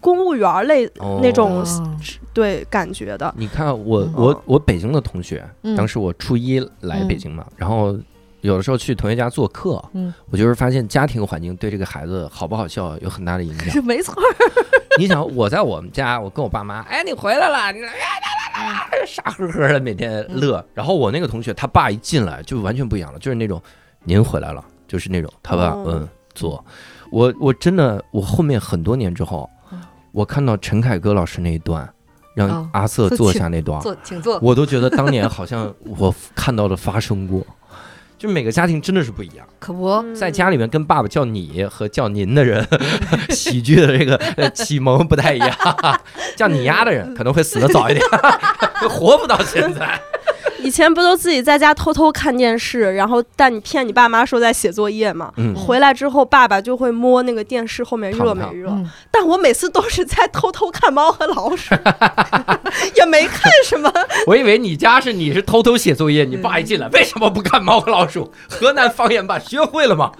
[0.00, 1.96] 公务员儿类哦那种嗯
[2.34, 3.32] 对感觉的。
[3.38, 7.98] 你看我嗯我我北京的同学，嗯当时我初一来北京嘛，然后
[8.42, 13.70] 有的时候去同学家做客，嗯我就是发现家庭环境对这个孩子好不好笑有很大的影响。
[13.70, 14.28] 是 没错儿，
[14.98, 17.92] 你想，我在我们家，我跟我爸妈，哎，你回来了，你来
[19.06, 20.64] 傻呵呵的每天乐。
[20.74, 23.60] 然后我那个同学，他爸一进来就完全不一样了，就是那种
[24.04, 26.64] 您回来了，就是那种他爸哦嗯坐。
[27.10, 29.48] 我我真的我后面很多年之后，
[30.12, 31.88] 我看到陈凯歌老师那一段，
[32.34, 34.38] 让哦阿瑟坐下那段，坐，请坐。
[34.40, 37.46] 我都觉得当年好像我 看到了发生过。
[38.18, 42.66] 就每个家庭真的是不一样，可不，嗯在家里面跟爸爸叫你和叫您的人，
[43.30, 45.50] 喜剧的这个呃启蒙不太一样。
[46.36, 48.04] 叫你丫的人可能会死的早一点，
[48.88, 50.00] 活不到现在。
[50.66, 55.32] 以前不都自己在家偷偷看电视，然后但你骗你爸妈说在写作业嘛？
[55.36, 58.68] 嗯回来之后，爸爸就会摸那个电视后面热没热。
[58.70, 61.74] 嗯但我每次都是在偷偷看《猫和老鼠》，
[62.94, 63.90] 也没看什么。
[64.26, 68.30] 我以为你家是你是偷偷写作业，你爸一进来为什么不看《猫和老鼠》？
[68.54, 70.12] 河南方言版学会了吗？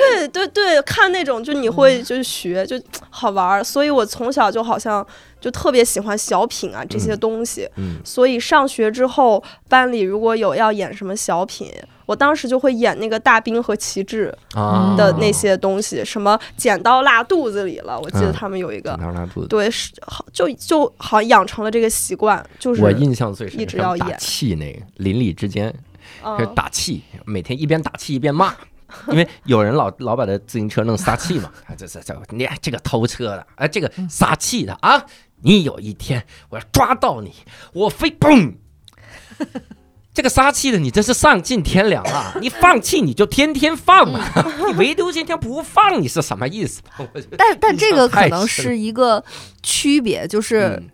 [0.00, 5.06] 对对对，看那种就你会就是学就好玩儿，所以我从小就好像
[5.40, 7.68] 就特别喜欢小品啊这些东西。
[7.76, 11.70] 嗯所以上学之后，班里如果有要演什么小品，
[12.06, 18.96] 我当时就会演那个大兵和旗帜啊的那些东西，什么剪刀落肚子里了，我记得嗯他们有一个。
[18.98, 19.48] 哪拉肚子。
[19.48, 28.54] 对，是好，就就好像养成了这个习惯，就是我印象最深，一直要演气那个邻里之间是嗯打气，每天一边打气一边骂。
[29.08, 35.04] 因为有人老老把他自行车弄撒气嘛，啊，这这这，你这个偷车的，啊，这个撒气的啊，
[35.42, 37.32] 你有一天我要抓到你，
[37.72, 38.54] 我非嘣！
[40.12, 42.34] 这个撒气的你真是丧尽天良啊！
[42.40, 44.20] 你放气你就天天放嘛，
[44.66, 46.82] 你唯独今天不放，你是什么意思？
[47.38, 49.24] 但但这个可能是一个
[49.62, 50.90] 区别，就是嗯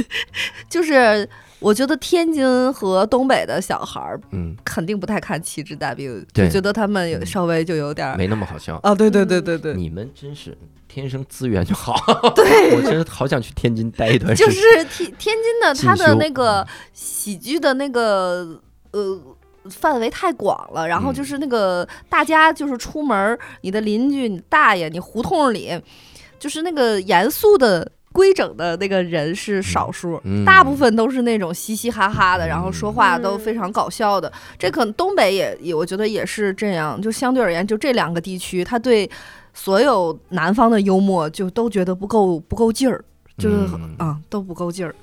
[0.70, 6.46] 就是，我觉得天津和东北的小孩儿嗯，肯定不太看《旗帜大兵》，对。
[6.46, 8.76] 就觉得他们有嗯稍微就有点儿没那么好笑。
[8.82, 11.94] 啊，对对对对对，你们真是天生资源就好，
[12.36, 12.76] 对。
[12.76, 14.52] 我真是好想去天津待一段时间。
[14.52, 14.60] 就。
[14.60, 18.60] 是天天津的进它的那个喜剧的那个
[18.92, 19.20] 呃。
[19.68, 21.14] 范围太广了，然后嗯。
[21.14, 25.76] 就是那个大家就是出门儿，你的邻居、你大爷、你胡同里，
[26.38, 34.32] 就是那个严肃的、规整的那个人是少数，嗯大部分都是那种嘻嘻哈哈的，然后说话都嗯非常搞笑的。
[34.58, 36.98] 这可能东北也也，我觉得也是这样。
[37.02, 39.08] 就相对而言，就这两个地区，他对
[39.52, 43.04] 所有南方的幽默就都觉得不够不够劲儿，
[43.36, 44.94] 就是嗯啊、都不够劲儿，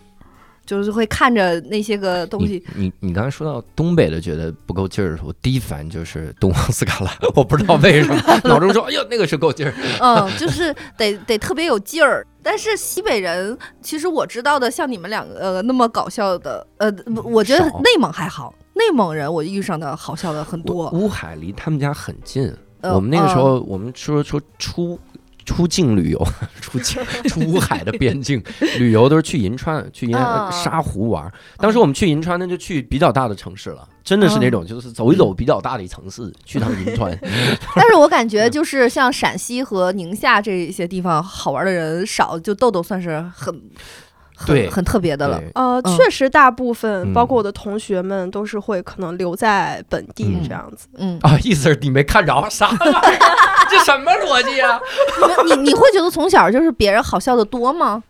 [0.65, 2.83] 就是会看着那些个东西你。
[2.85, 9.73] 你你刚才说到东北的觉得不够劲儿的时候，我第一反应就是东方斯卡拉，我不知道为什么 脑中说，哎呦那个是够劲儿。
[9.99, 12.25] 嗯，就是得得特别有劲儿。
[12.41, 20.89] 但是西北人，其实我知道的，像你们两个呃那么搞笑的，呃，不我觉得内蒙还好，内蒙人我遇上的好笑的很多。
[20.91, 24.99] 乌海离他们家很近，呃我们那个时候我们说说出。
[25.45, 26.27] 出境旅游，
[26.61, 28.41] 出境 出乌海的边境
[28.79, 31.31] 旅游都是去银川，去银哦沙湖玩。
[31.57, 37.17] 当时我们去银川那，就去比较大的城市了，真的是那种就是走一走比较大的城市，去趟银川。
[37.75, 43.61] 但是我感觉就是像陕西和宁夏这些地方好玩的人少，就豆豆算是很
[44.45, 45.41] 很对很特别的了。
[45.55, 50.87] 呃，嗯确实大部分，嗯包括我的同学们，都是会可能留在本地嗯这样子。
[50.97, 53.35] 嗯，啊，意思是你没看着啥玩意儿？
[53.69, 54.79] 这什么逻辑啊？
[55.45, 58.03] 你们你你会觉得从小就是别人好笑的多吗？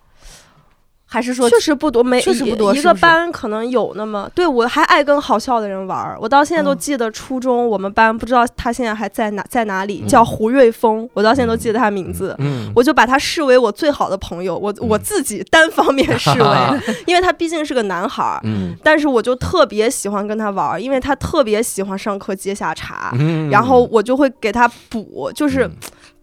[1.14, 4.28] 还是说确实不多，没确实不多一个班可能有那么。
[4.34, 6.78] 对我还爱跟好笑的人玩儿，我到现在都嗯。
[6.80, 10.08] 记得初中我们班不知道他现在还在哪在哪里，嗯。
[10.08, 12.36] 叫胡瑞峰，我到现在都记得他名字。
[12.40, 16.58] 嗯，我就把他视为我最好的朋友，我我自己单方面 视为，
[17.06, 18.76] 因为他毕竟是个男孩儿，嗯。
[18.84, 23.52] 但是我就特别喜欢跟他玩儿，因为他特别喜欢上课接下茬，嗯。
[23.52, 25.72] 然后我就会给他补，就是嗯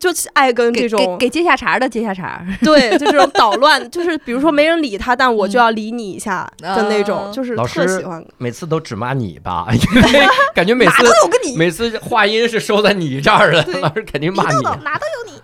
[0.01, 8.25] 就爱跟这种给给接下茬的接下茬， 对，就这种捣乱， 就是比如说没人理他，但我就要理你一下的那种，啊就是老师特喜欢。
[8.39, 14.63] 每次都只骂你吧， 因为感觉每次有跟你每次话音是收在你这儿的，老师肯定骂你。
[14.63, 15.41] 哪都有你。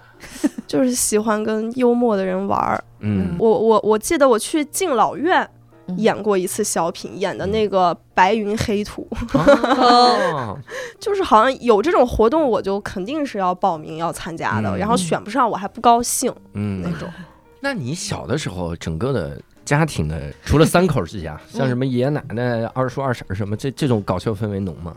[0.67, 2.83] 就是喜欢跟幽默的人玩儿。
[3.01, 5.49] 嗯我我我记得我去敬老院嗯
[5.97, 10.59] 演过一次小品，演的那个白云黑土，哦
[10.99, 16.83] 就是好像有这种活动，我就肯定是要报名要参加的，嗯然后选不上我还不高兴嗯。
[16.83, 17.09] 那种。
[17.61, 24.97] 那你小的时候，整个的家庭的，除了三口之家， 像什么爷爷奶奶、二叔二婶什么，这这种搞笑氛围浓吗？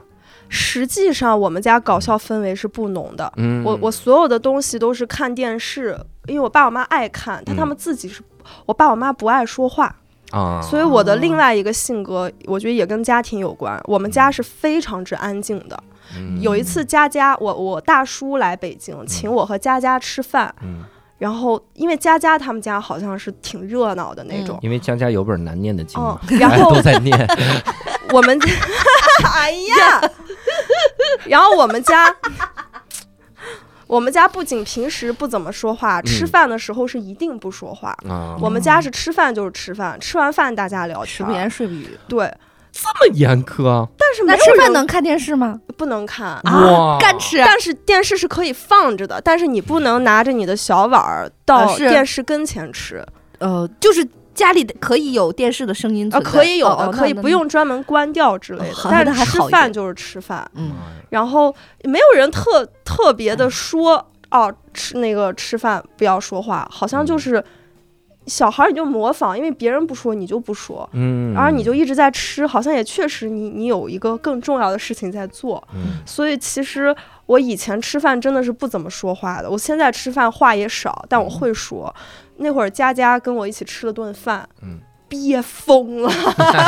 [0.52, 3.32] 实际上，我们家搞笑氛围是不浓的。
[3.38, 8.22] 嗯，我我所有的东西都是看电视，因为我爸我妈爱看，但他们自己是，
[8.66, 9.96] 我爸我妈不爱说话，
[10.32, 13.80] 啊，所以我的另外一个性格，我觉得也跟家庭有关。
[13.86, 15.84] 我们家是非常之安静的。
[16.18, 20.84] 嗯有一次佳佳，我我大叔来北京，请我和佳佳吃饭，嗯，
[21.20, 26.02] 然后因为佳佳他们家好像是挺热闹的那种，因为佳佳有本难念的经
[26.40, 27.28] 然后 都在念，
[28.12, 28.48] 我们家，
[29.36, 30.02] 哎呀，
[31.30, 32.16] 然后我们家。
[33.90, 37.90] 我们家不仅平时不怎么说话，吃饭的时候是一定不说话。
[38.08, 41.32] 啊，我们家是吃饭就是吃饭，吃完饭大家聊天吃不。
[41.32, 41.98] 言睡不语。
[42.08, 42.32] 对，
[42.72, 45.60] 这么严苛啊但是没那吃有人饭能看电视吗？
[45.76, 47.38] 不能看，哇干吃。
[47.40, 53.04] 但是电视是可以放着的，但是你不能拿着你的小碗儿到啊是电视跟前吃。
[53.40, 54.08] 呃，就是
[54.40, 58.90] 家里的可以有电视的声音啊，可以有可以不用专门关掉之类的好。
[58.90, 60.72] 但是吃饭就是吃饭，嗯，
[61.10, 67.44] 然后没有人特特别的说哦，吃那个吃饭不要说话，好像就是
[68.28, 76.00] 小孩儿你就模仿，因为别人不说你就不说，嗯，然后你就一直在吃，好像也确实你你有一个更重要的事情在做，嗯。
[76.06, 81.94] 所以其实我以前吃饭真的是不怎么说话的，我现在吃饭话也少，但我会说。
[82.40, 84.80] 那会儿佳佳跟我一起吃了顿饭，嗯。
[85.08, 86.12] 憋疯了，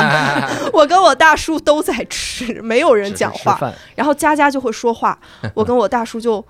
[0.74, 3.54] 我跟我大叔都在吃，没有人讲话，
[3.94, 5.16] 然后佳佳就会说话，
[5.54, 6.44] 我跟我大叔就。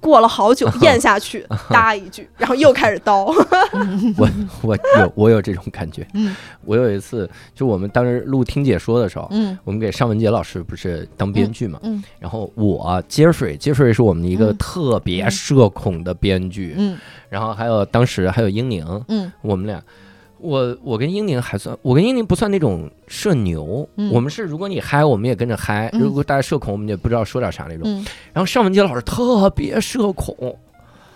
[0.00, 3.26] 过了好久， 咽下去， 搭一句，然后又开始叨。
[4.16, 4.28] 我
[4.62, 6.06] 我有我有这种感觉。
[6.14, 6.34] 嗯，
[6.64, 16.96] 我有一次就我们当时录听解说的时候，嗯我们给尚雯婕老师不是当编剧嘛，嗯然后我接水，接水是我们一个嗯特别社恐的编剧，嗯
[17.28, 19.80] 然后还有当时还有英宁，嗯我们俩。
[20.40, 27.82] 我我跟英宁还算，我跟英宁不算那种社牛，嗯我们是如果你嗨，我们也跟着嗨；嗯如果大家社恐，我们也不知道说点啥那种。
[27.84, 30.34] 嗯然后尚雯婕老师特别社恐，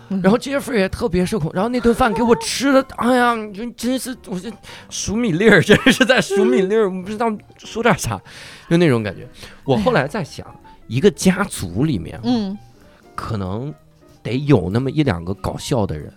[0.09, 4.51] 嗯然后 Jeffrey 也特别社恐，然后那顿饭给我吃的，哎呀，你说真是，我这
[4.89, 7.25] 数米粒儿，真是在数米粒儿，我不知道
[7.57, 8.21] 说点啥，
[8.69, 9.27] 就那种感觉。
[9.63, 10.45] 我后来在想，
[10.87, 12.57] 一个家族里面，嗯
[13.15, 13.73] 可能
[14.21, 16.11] 得有那么一两个搞笑的人，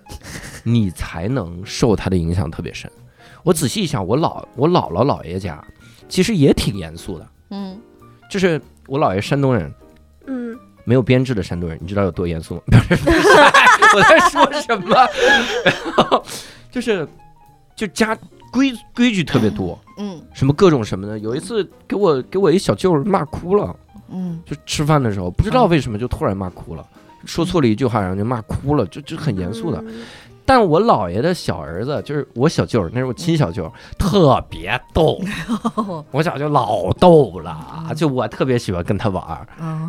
[0.64, 2.90] 你才能受他的影响特别深。
[3.48, 5.58] 我仔细一想，我姥我姥姥姥爷家
[6.06, 7.80] 其实也挺严肃的，嗯
[8.28, 9.72] 就是我姥爷山东人，
[10.26, 12.60] 嗯，没有编制的山东人，你知道有多严肃吗？
[12.68, 14.94] 不是， 不是我在说什么？
[15.64, 16.22] 然后
[16.70, 17.08] 就是
[17.74, 18.14] 就家
[18.52, 21.18] 规规矩特别多，嗯什么各种什么的。
[21.20, 23.74] 有一次给我给我一小舅儿骂哭了，
[24.10, 26.86] 嗯就吃饭的时候不知道为什么就突然骂哭了，
[27.24, 29.82] 说错了一句话，然后就骂哭了，就就很严肃的。
[29.86, 30.02] 嗯
[30.48, 35.20] 但我姥爷的小儿子就是我小舅儿，那是我亲小舅儿，特别逗，
[36.10, 39.22] 我小舅老逗了，就我特别喜欢跟他玩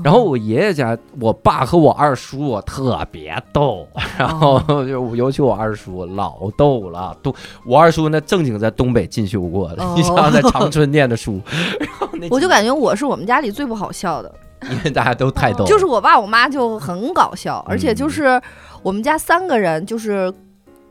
[0.04, 7.34] 然后我爷爷家，我爸和我二叔特别逗，然后就尤其我二叔老逗了，东
[7.66, 9.94] 我二叔那正经在东北进修过的，哦。
[9.96, 11.40] 你想在长春念的书，
[11.80, 14.30] 然后那我就感觉我是我们家里最不好笑的，
[14.70, 18.42] 因为大家都太逗，就是我爸我妈就很搞笑，而且就是
[18.84, 20.34] 我们家三个人，就是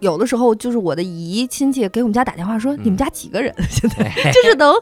[0.01, 3.53] 有的时候就是我的姨亲戚给我们家打电话说，嗯你们家几个人？
[3.69, 4.73] 现在 就是能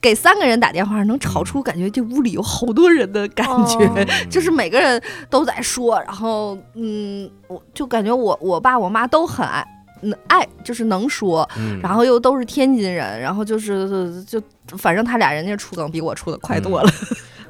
[0.00, 3.78] 给三个人打电话，能吵出感觉这屋里有好多人的感觉。
[3.86, 9.64] 哦 就是每个人都在说，然后嗯，我就感觉我我爸我妈都很爱，
[10.02, 14.42] 嗯爱就是能说，嗯，然后又都是天津人，然后就是就
[14.76, 16.90] 反正他俩人家出梗比我出的快多了。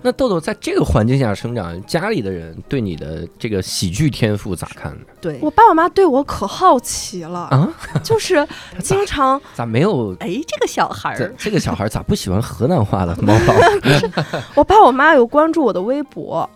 [0.05, 4.99] 那豆豆在这个环境下生长，家里的人对你的这个喜剧天赋咋看呢？
[5.19, 7.73] 对我爸我妈对我可好奇了，啊，
[8.05, 8.47] 就是
[8.81, 10.15] 经常咋没有？
[10.21, 13.17] 哎，这个小孩这儿，这个小孩咋不喜欢河南话了？
[13.23, 13.55] 猫宝
[14.55, 16.47] 我爸我妈有关注我的微博，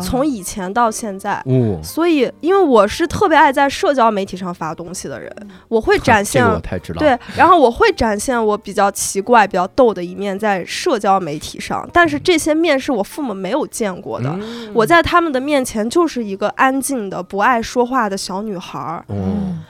[0.00, 1.42] 从以前到现在。
[1.46, 5.28] 哦，所以，因为我是特别爱在社交媒体上发东西的人，
[5.66, 7.00] 我会展现这个我太知道。
[7.00, 14.28] 对，然后我会展现我比较奇怪、比较逗的一面在社交媒体上，但是这些面是是我父母没有见过的。
[14.40, 19.14] 嗯我在他们的面前就是一个安静的、不爱说话的小女孩儿，哦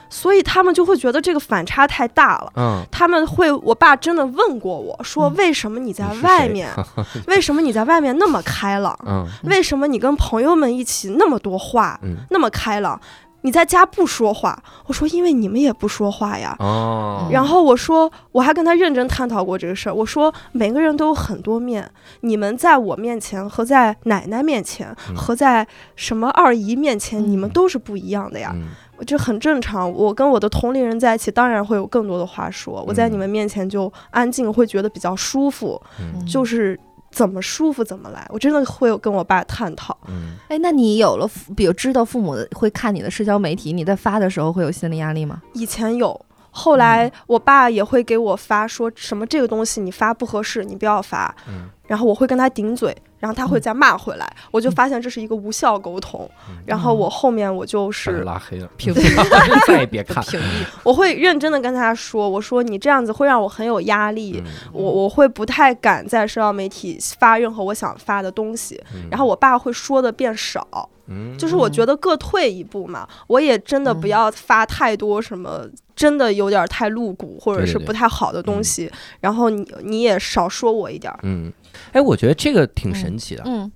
[0.09, 2.53] 所以他们就会觉得这个反差太大了。
[2.55, 6.69] 嗯，他们会，我爸真的问过我说：“为什么你在外面？
[7.27, 8.97] 为什么你在外面那么开朗？
[9.07, 12.99] 嗯为什么你跟朋友们一起那么多话，嗯那么开朗？
[13.43, 19.93] 你在家不说话？”我说：“因为你们也不说话呀。”哦，然后我说，我还跟他认真探讨过这个事儿。
[19.93, 21.89] 我说，每个人都有很多面，
[22.21, 25.65] 你们在我面前和在奶奶面前、嗯和在
[25.95, 28.51] 什么二姨面前，你们嗯都是不一样的呀。
[28.55, 28.69] 嗯
[29.05, 29.91] 这很正常。
[29.91, 32.81] 我跟我的同龄人在一起，当然会有更多的话说。
[32.87, 36.79] 我在嗯你们面前就安静，会觉得比较舒服，嗯就是
[37.13, 38.25] 怎么舒服怎么来。
[38.29, 39.95] 我真的会有跟我爸探讨。
[40.07, 45.41] 嗯，哎，那你有了父，比如知道父母会看你的社交媒体，你在发的时候会有心理压力吗？
[45.53, 46.19] 以前有。
[46.55, 51.33] 后来我爸也会给我发说什么这个东西你发不合适，你不要发。
[51.47, 56.29] 嗯然后我会跟他顶嘴，然后他会再骂回来，我就发现这是一个无效沟通。
[56.65, 60.21] 然后我后面我就是拉黑了，屏 蔽再也别看。
[60.27, 60.43] 屏蔽。
[60.83, 68.77] 我会认真的跟他说，我说你这样子会让我很有压力，嗯我我会不太敢在社交媒体发任何我想发的东西。
[68.93, 75.65] 嗯然后我爸会说的变少，嗯就是我觉得各退一步嘛，我也真的不嗯要发太多什么
[75.95, 81.19] 真的有点太露骨或者是不太好的东西，然后你你也少说我一点儿。
[81.23, 81.51] 嗯，
[81.91, 83.71] 哎，我觉得这个挺神奇的，嗯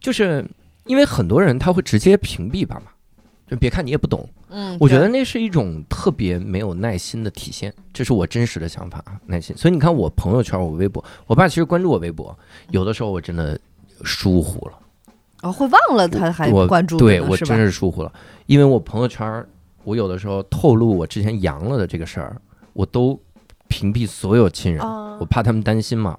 [0.00, 0.44] 就是
[0.84, 2.82] 因为很多人他会直接屏蔽爸妈，
[3.48, 9.56] 就别看你也不懂，嗯，我觉得那是一种特别没有耐心的体现，这是我真实的想法啊，耐心。
[9.56, 12.36] 所以你看我朋友圈，我微博，我爸其实关注我微博，
[12.70, 13.58] 有的时候我真的
[14.02, 14.78] 疏忽了，
[15.42, 17.56] 哦会忘了他还对我真？
[17.58, 18.12] 是疏忽了，
[18.46, 19.44] 因为我朋友圈，
[19.84, 22.40] 我有的时候透露我之前阳了的这个事儿，
[22.72, 23.20] 我都
[23.68, 26.18] 屏蔽所有亲人，啊我怕他们担心嘛。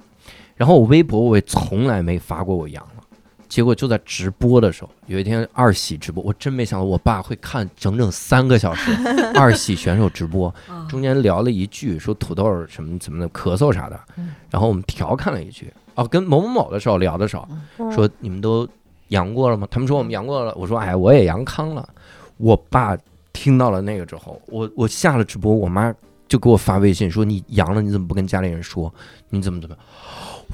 [0.61, 3.03] 然后我微博我也从来没发过我阳了，
[3.49, 8.91] 结果就在直播的时候，有一天二喜直播，我真没想到我爸会看整整三个小时
[9.33, 17.47] 二喜选手直播，啊中间聊了一句说土豆儿什么怎么的咳嗽啥的嗯，然后我们调侃了一句，哦，跟某某某的时候聊的时候
[17.79, 18.69] 嗯说你们都
[19.07, 19.67] 阳过了吗？
[19.71, 21.89] 他们说我们阳过了，我说哎我也阳康了。
[22.37, 22.95] 我爸
[23.33, 25.91] 听到了那个之后，我我下了直播，我妈
[26.27, 28.93] 就给我发微信说你阳了，你怎么不跟家里人说？
[29.33, 29.75] 你怎么怎么？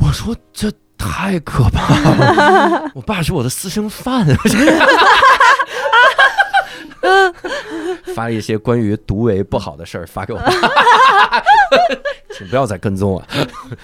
[0.02, 4.26] 我说这太可怕了， 我爸是我的私生饭。
[8.16, 10.50] 发了一些关于毒为不好的事儿发给我爸，
[12.36, 13.24] 请不要再跟踪我。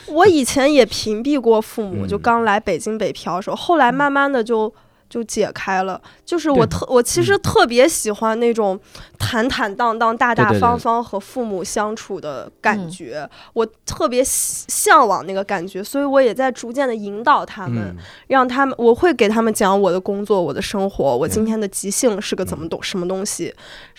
[0.07, 4.73] 我以前也屏蔽过父母，嗯就刚来北京北漂的时候，后来慢慢的就。
[5.13, 8.79] 就解开了，就是我特我其实特别喜欢那种
[9.19, 12.89] 坦坦荡荡、大大方方和父母相处的感嗯。
[12.89, 17.97] 觉，我特别喜向往那个感觉，所以我也在逐渐的引导他们，嗯。
[18.25, 23.53] 让他们，我会给他们讲我的工作、我的生活，我今嗯天的即兴是个怎么东什么东西。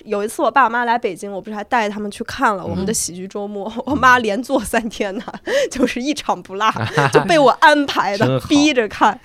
[0.04, 2.94] 有一次我爸我妈来北京，我不是还带他们去看了我们的嗯。
[2.94, 5.22] 喜剧周末，我妈连坐三天呢，
[5.70, 6.68] 就是一场不落，
[7.12, 9.20] 就被我安排的，逼着看。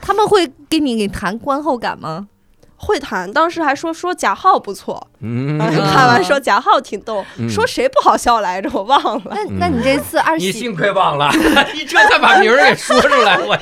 [0.00, 2.28] 他们会给你谈观后感吗？
[2.78, 9.22] 会谈，当时还说说贾浩不错，嗯，看完说贾浩挺逗，嗯说谁不好笑来着，我忘了。
[9.30, 11.30] 那那你这次二喜你幸亏忘了，
[11.72, 13.58] 你这才把名儿给说出来， 我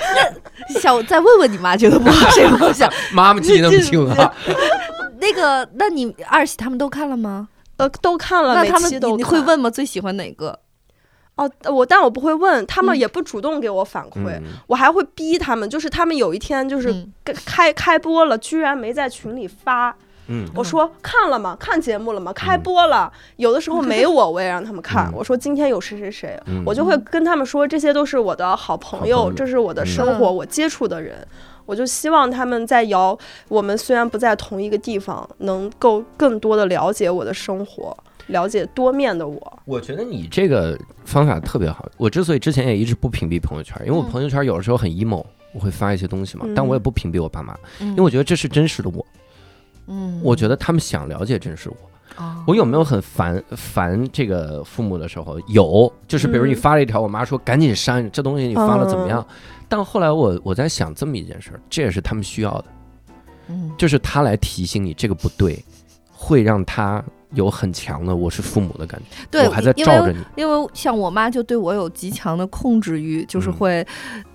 [0.81, 2.91] 想再问问你妈觉得不好谁不好笑？
[3.15, 4.35] 妈妈记得那么清啊。
[5.21, 7.49] 那个，那你二喜他们都看了吗？
[7.77, 9.71] 呃，都看了，那他们你会问吗？
[9.71, 10.59] 最喜欢哪个？
[11.37, 19.97] 哦，我但我不会问，他们嗯也不主动给我反馈，嗯我还会逼他们，就是他们有一天就是嗯开开开播了，居然没在群里发。
[20.27, 21.55] 嗯我说看了吗？
[21.61, 22.33] 看节目了吗？
[22.33, 23.13] 开播了。
[23.37, 25.09] 有的时候没 我，我也让他们看。
[25.09, 31.27] 嗯我说今天有谁谁谁，嗯我就会跟他们说，这些都是我的好朋友，好朋友这是我的生活，我接触的人。
[31.67, 33.19] 我就希望他们在瑶，
[33.49, 37.97] 我们虽然不在同一个地方，能够更多的了解我的生活，
[38.29, 39.59] 了解多面的我。
[39.65, 41.89] 我觉得你这个方法特别好。
[41.97, 49.07] 我之所以之前也一直不屏蔽朋友圈，因为我嗯朋友圈有的时候很 emo，我会发一些东西嘛，嗯但我也不屏蔽我爸妈，因因为我觉得这是真实的我。
[49.87, 51.77] 嗯我觉得他们想了解真实我。
[52.17, 55.41] 哦我有没有很烦烦这个父母的时候？
[55.49, 59.27] 有，就是比如你嗯发了一条，我妈说赶紧删，这东西你发了怎么样？
[59.69, 62.65] 但后来我我在想这么一件事儿，这也是他们需要的，
[63.49, 65.63] 嗯就是他来提醒你这个不对，
[66.13, 67.03] 会让他
[67.35, 70.19] 有很强的我是父母的感觉，对我还在因为罩着你。
[70.37, 73.87] 因为像我妈就对我有极强的控制欲，就是嗯会，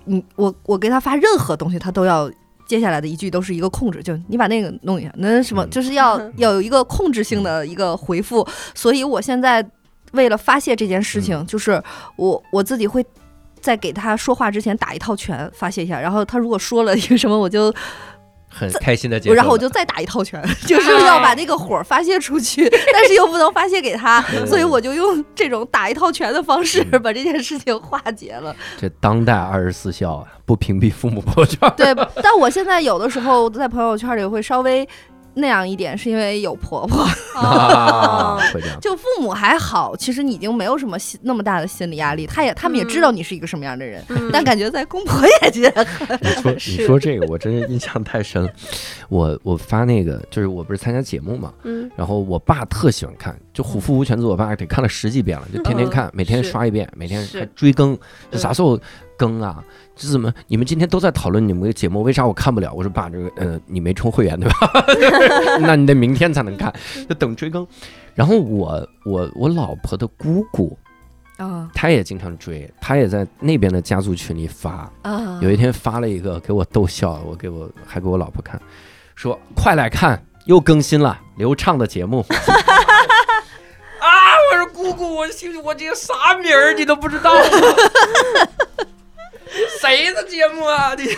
[0.06, 2.30] 嗯，我我给她发任何东西，她都要
[2.66, 8.46] 接下来的一句都是一个控制，就你把那个弄一下，那什么，嗯就是要要 有一个控制性的一个回复。
[8.74, 9.64] 所以我现在
[10.12, 11.82] 为了发泄这件事情，就是
[12.16, 13.04] 我我自己会
[13.60, 17.72] 在给他说话之前打一套拳发泄一下，然后他如果说了一个什么，我就
[18.50, 19.34] 很开心的接受。
[19.34, 28.54] 然后我就再打一套拳， 就是要把那个火发泄出去， 但是又不能发泄给他，所以我就用这种打一套拳的方式嗯 把这件事情化解了。
[28.78, 31.72] 这当代二十四孝啊，不屏蔽父母朋友圈。
[31.76, 34.86] 对，但我现在有的时候在朋友圈里会稍微
[35.34, 37.06] 那样一点，是因为有婆婆。
[37.34, 38.78] 啊， 会这样。
[38.80, 45.72] 就父母还好，其实你已经没有什么心那么大的心理压力，他也他们也知道你是一个什么样的人，嗯但感觉在公婆眼前，
[46.20, 48.50] 你说 你说这个，我真是印象太深了。
[49.08, 57.96] 我我发那个，就是我不是参加节目嘛，嗯然后我爸特喜欢看，就《虎父无犬子》，我爸得看了十几遍了，就天天看，每天刷一遍，每天还追更，
[58.32, 58.78] 啥时候
[59.16, 59.62] 更啊？
[60.00, 60.32] 这怎么？
[60.46, 62.72] 你们今天都在讨论你们的节目，为啥我看不了？
[62.72, 64.56] 我说爸，这个呃，你没充会员对吧？
[65.60, 66.72] 那你得明天才能看，
[67.06, 67.66] 就等追更。
[68.14, 70.74] 然后我我我老婆的姑姑，
[71.36, 74.90] 啊她也经常追，她也在那边的家族群里发。
[75.02, 78.58] 啊有一天发了一个给我逗笑了，我给我还给我老婆看，
[79.14, 82.24] 说快来看，又更新了刘畅的节目。
[84.00, 84.08] 啊！
[84.50, 87.40] 我说姑姑，我心我这个啥名儿你都不知道吗？
[89.80, 90.94] 谁的节目啊？
[90.94, 91.04] 你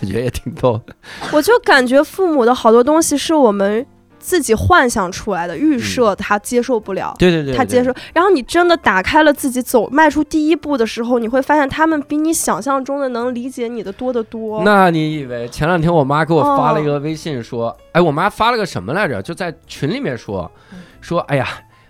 [0.00, 0.94] 我觉得也挺逗的。
[1.32, 3.84] 我就感觉父母的好多东西是我们
[4.18, 7.14] 自己幻想出来的，预设他接受不了。
[7.18, 14.62] 对对对，他接受，然后你真的打开了自己走迈出第一步的时候，你会发现他们比你想象中的能理解你的多得多。
[14.64, 19.22] 那你以为前两天我妈给我发了一哦个微信说，哎，我妈发了个什么来着？
[19.22, 21.46] 就在群里面说，嗯说，哎呀，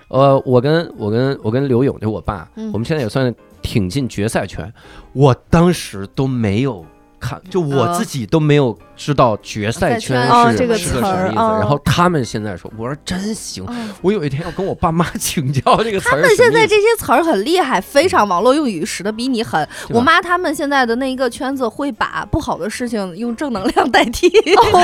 [0.09, 3.35] 呃，我跟我跟我跟刘勇，就我爸，嗯我们现在也算
[3.69, 4.73] 挺进决赛圈。
[5.13, 6.87] 我当时都没有
[7.21, 10.21] 看，就我呃自己都没有知道决赛圈
[10.51, 11.37] 是这个词是个什么意思。
[11.37, 19.67] 然后他们现在说，我说真行，嗯我有一天要跟我爸妈请教这个词他们现在这些词儿很厉害，非常网络用语使得比你狠。
[19.91, 24.29] 我妈他们现在的那一个圈子会把不好的事情用正能量代替。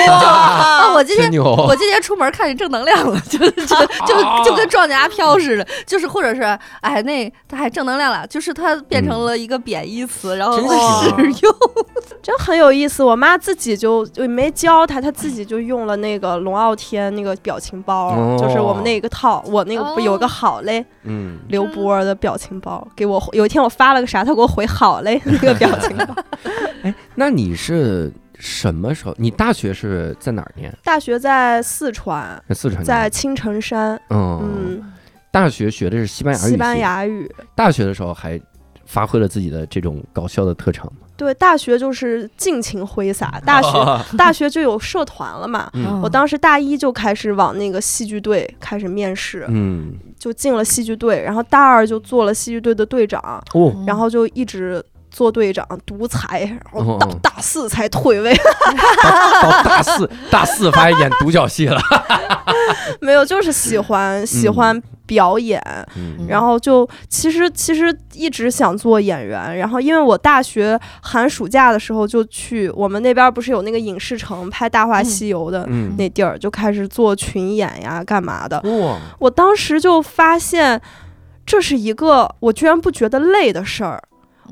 [0.08, 3.50] 啊， 我今天，我今天出门看见正能量了，就就
[4.06, 6.42] 就就跟撞见阿飘似的，就是或者是
[6.80, 11.54] 哎那他还正能量了，就是它变成了一个贬义词，然后真使用。
[12.22, 13.02] 真很有意思。
[13.02, 26.14] 我妈自己就就没教他，他自己就用了那个龙傲天那个表情包，哦就是我们那个套，我那个不有个好嘞，嗯，刘波的表情包，给我有一天我发了个啥，他给我回好嘞 那个表情包。
[26.82, 29.14] 哎，那你是什么时候？
[29.16, 30.72] 你大学是在哪儿念？
[30.84, 32.84] 大学在四川，在四川。
[32.84, 34.92] 在青城山，嗯，嗯，
[35.30, 36.50] 大学学的是西班牙语。
[36.50, 37.30] 西班牙语。
[37.54, 38.40] 大学的时候还
[38.84, 41.03] 发挥了自己的这种搞笑的特长吗？
[41.16, 43.68] 对，大学就是尽情挥洒，大学
[44.18, 45.70] 大学就有社团了嘛。
[45.74, 54.84] 嗯我当时大一就开始往那个戏剧队开始面试，嗯，就进了戏剧队，然后大二就做了戏剧队的队长，哦，然后就一直
[55.14, 56.40] 做队长，独裁，
[56.74, 58.34] 然后哦到大四才退位。
[58.34, 61.80] 到大四大四发现演独角戏了。
[63.00, 65.62] 没有，就是喜欢喜欢表演，
[65.96, 78.60] 嗯然后就其实其实一直想做演员，然后因为我大学寒暑假的时候就去我们那边不是有那个影视城拍《大话西游》的嗯，那地儿，就开始做群演呀，干嘛的。
[78.62, 80.80] 哇，我当时就发现，
[81.46, 84.02] 这是一个我居然不觉得累的事儿。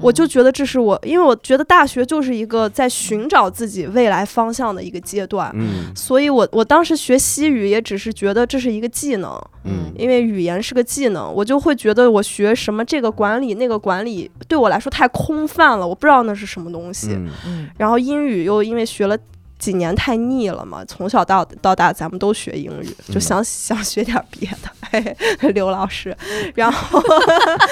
[0.00, 5.94] 我就觉得这是我，因为我觉得大学就是一个在寻找自己未来方向的一个阶段，嗯。
[5.94, 9.30] 所以我我当时学西语也只是觉得这是一个技能，
[9.64, 17.08] 嗯因为语言是个技能，我就会觉得我学什么这个管理那个管理对我来说太空泛了，我不知道那是什么东西。
[17.12, 17.68] 嗯嗯。
[17.76, 19.16] 然后英语又因为学了
[19.62, 24.68] 几年太腻了嘛，从小到到大咱们都学英语，就嗯想、想学点别的。
[24.90, 26.14] 嘿 嘿，刘老师，
[26.56, 27.00] 然后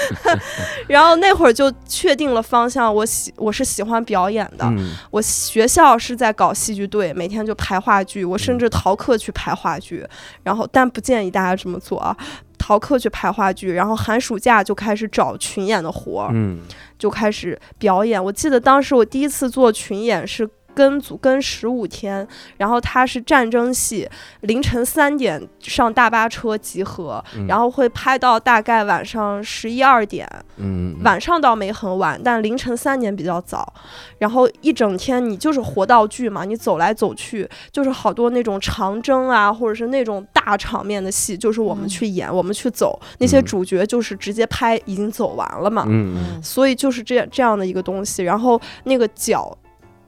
[0.87, 4.65] 然后那会儿就确定了方向，我喜我是喜欢表演的。
[4.67, 10.07] 嗯我学校是在搞戏剧队，每天就排话剧，我嗯甚至逃课去排话剧，
[10.43, 12.15] 然后但不建议大家这么做啊。
[12.57, 16.61] 逃课去排话剧，然后寒暑假就开始找群演的活儿，嗯
[16.97, 18.23] 就开始表演。
[18.23, 24.07] 我记得当时我第一次做群演是跟组跟十五天，然后他是战争戏，
[24.41, 33.73] 凌晨三点上大巴车集合，嗯然后会拍到大概晚上十一二点，嗯，晚上倒没很晚，但凌晨三点比较早。
[34.17, 45.85] 然后一整天你就是活道具嘛，你走来走去，就是好多那种长征啊，或者是那种大场面的戏，就是我们嗯去演，我们去走，那些嗯主角就是直接拍已经走完了嘛。
[45.87, 48.23] 嗯嗯所以就是这样这样的一个东西。
[48.23, 49.57] 然后那个脚。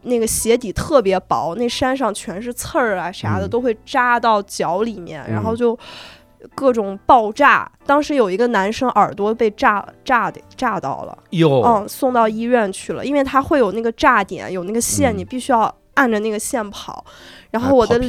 [0.03, 3.49] 那个鞋底特别薄，那山上全是刺儿啊啥的，嗯。
[3.49, 5.79] 都会扎到脚里面，然后嗯就
[6.55, 7.69] 各种爆炸。
[7.85, 15.17] 当时有一个男生耳朵被炸炸的炸到了，哟，嗯，送到医院去了，因为他会有那个炸点，有那个线，嗯。
[15.17, 17.05] 你必须要按着那个线跑。
[17.51, 17.99] 然后我的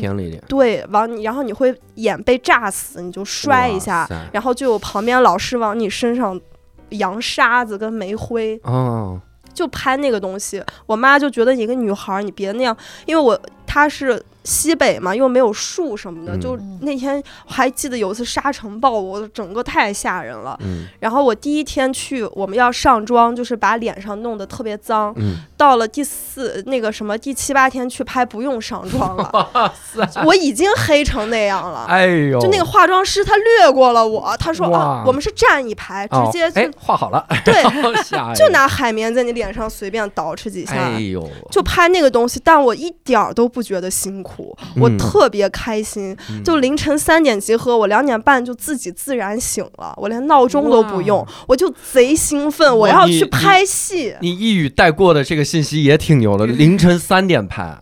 [0.49, 6.41] 对往你，然后你会眼被炸死，你就摔一下然后就有旁边老师往你身上
[6.89, 9.21] 扬沙子跟煤灰，哦，
[9.55, 10.63] 就拍那个东西。
[10.87, 12.77] 我妈就觉得你一个女孩儿，你别那样，
[13.07, 20.59] 因为我她是西北嘛，又没有树什么的，嗯就那天还记得有一次沙尘暴，我整个太吓人了。
[20.63, 25.13] 嗯然后我第一天去，我们要上妆，就是把脸上弄得特别脏。
[25.17, 29.73] 嗯，到了第四那个什么第七八天去拍，不用上妆了，
[30.27, 31.87] 我已经黑成那样了。
[31.89, 37.55] 哎呦，就那个化妆师，他略过了我，他说哇啊，我们是站一排，直哦接就、哎画好了，对，
[38.37, 46.15] 就拿海绵在你脸上随便捯饬几下，哎呦，就拍那个东西，但我一点儿都不觉得辛苦，我嗯特别开心。
[46.29, 54.15] 嗯就凌晨三点集合，我两点半就自己自然醒了，我连闹钟都不用，我就贼兴奋，我要去拍戏。
[54.21, 57.79] 你一语带过的这个信息也挺牛的，凌 晨三点拍，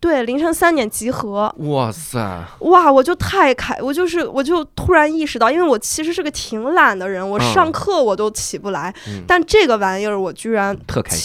[0.00, 2.18] 对，凌晨三点集合，哇塞，
[2.58, 9.22] 哇，我就太开，我就是我就突然意识到，因为我其实是个挺懒的人，我嗯上课我都起不来，嗯。
[9.24, 11.16] 但这个玩意儿我居然特开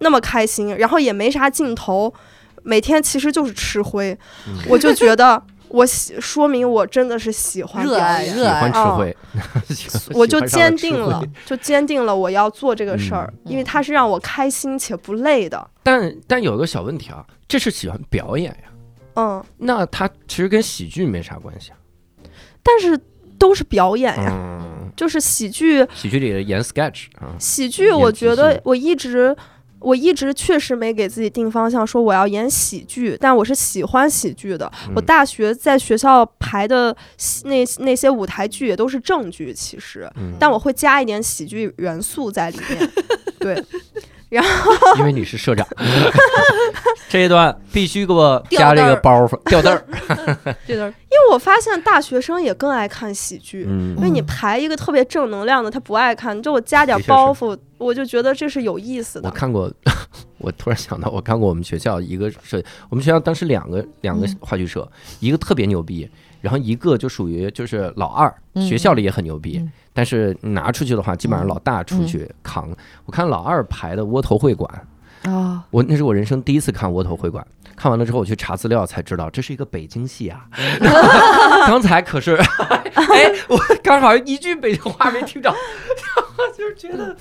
[0.00, 2.12] 那么开心，然后也没啥镜头，
[2.64, 4.18] 每天其实就是吃灰，
[4.48, 4.58] 嗯。
[4.68, 9.16] 我就觉得我喜，说明我真的是喜欢热爱热爱欢吃啊灰，
[10.14, 15.70] 我就坚定了，就坚定了我要做这个事儿，嗯因为它是让我开心且不累的。
[15.82, 18.70] 但但有个小问题啊，这是喜欢表演呀，
[19.16, 21.76] 嗯，那它其实跟喜剧没啥关系啊。
[22.62, 22.98] 但是
[23.38, 29.36] 都是表演呀，嗯，就是喜剧，喜剧里的演 sketch 啊，喜剧，我觉得我一直。
[29.86, 34.68] 我一直确实没给自己定方向，说我要演喜剧，但我是喜欢喜剧的。
[34.96, 42.90] 我嗯大学在学校排的戏那那些舞台剧也都是正剧，其实，嗯但我会加一点喜剧元素在里面。
[43.38, 43.64] 对，
[44.98, 45.66] 因为你是社长，
[47.08, 49.84] 这一段必须给我加这个包袱吊凳 儿。
[50.66, 59.28] 这段因为我发现大学生也更爱看喜剧，嗯因为你排一个特别正能量的，他不爱看，就我加点包袱，我就觉得这是有意思的。
[59.28, 59.72] 我看过，
[60.38, 64.36] 我突然想到，我看过我们学校一个社，我们学校当时两个两个嗯。
[64.40, 64.86] 话剧社，
[65.20, 66.08] 一个特别牛逼，
[66.40, 72.68] 然后一个就属于就是老二，嗯学校里也很牛逼嗯，但是拿出去的话，基本上老大出去扛。
[73.06, 74.70] 我看老二排的窝头会馆，
[75.22, 77.44] 啊，我那是我人生第一次看窝头会馆，
[77.74, 80.44] 看完了之后我去查资料才知道这是一个北京戏啊。
[81.66, 85.50] 刚才可是，哎，我刚好一句北京话没听着，
[86.56, 87.16] 就是觉得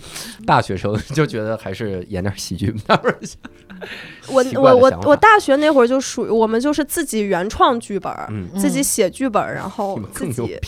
[0.46, 3.36] 大学生就觉得还是演点喜剧，那不是
[4.30, 10.60] 我我我我大学那会儿就属于我们就是自己原创剧本，嗯，自己写剧本，然后 自己。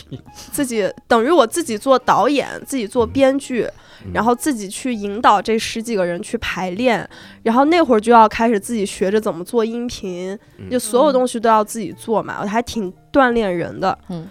[0.52, 3.66] 自己等于我自己做导演，自己做编剧，
[4.04, 4.12] 嗯。
[4.12, 7.08] 然后自己去引导这十几个人去排练，
[7.42, 10.68] 然后那会儿就要开始自己学着怎么做音频，嗯。
[10.70, 13.96] 就所有东西都要自己做嘛，我还挺锻炼人的。
[14.08, 14.28] 嗯，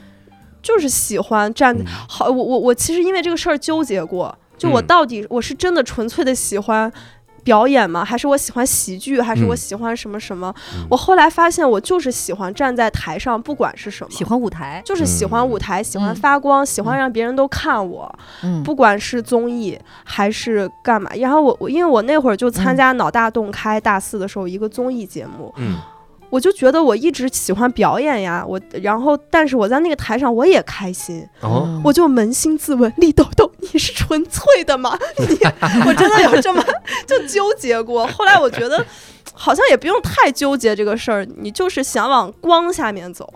[0.68, 6.92] 就是喜欢站嗯好，我我我其实因为这个事儿纠结过，就我嗯到底我是真的纯粹的喜欢。
[7.44, 8.04] 表演吗？
[8.04, 9.22] 还是我喜欢喜剧？
[9.22, 10.54] 还是我嗯喜欢什么什么？
[10.76, 18.14] 嗯我后来发现，我就是喜欢站在台上，不管是什么，喜欢舞台，就是喜欢嗯舞台，喜欢嗯发光，喜欢让别人都看我，
[18.44, 21.10] 嗯不管是综艺还是干嘛。
[21.16, 25.78] 然后我我因为我那会儿就参加脑大洞开大四的时候一个综艺节目，嗯
[26.30, 34.98] 我就觉得我一直喜欢表演呀，我然后但是我在那个台上我也开心，哦，我就扪心自问，李豆豆你是纯粹的吗？
[35.18, 35.26] 你
[35.88, 36.64] 我真的有这么
[37.08, 38.06] 就纠结过。
[38.08, 38.86] 后来我觉得
[39.34, 43.34] 好像也不用太纠结这个事儿，你就是想往光下面走。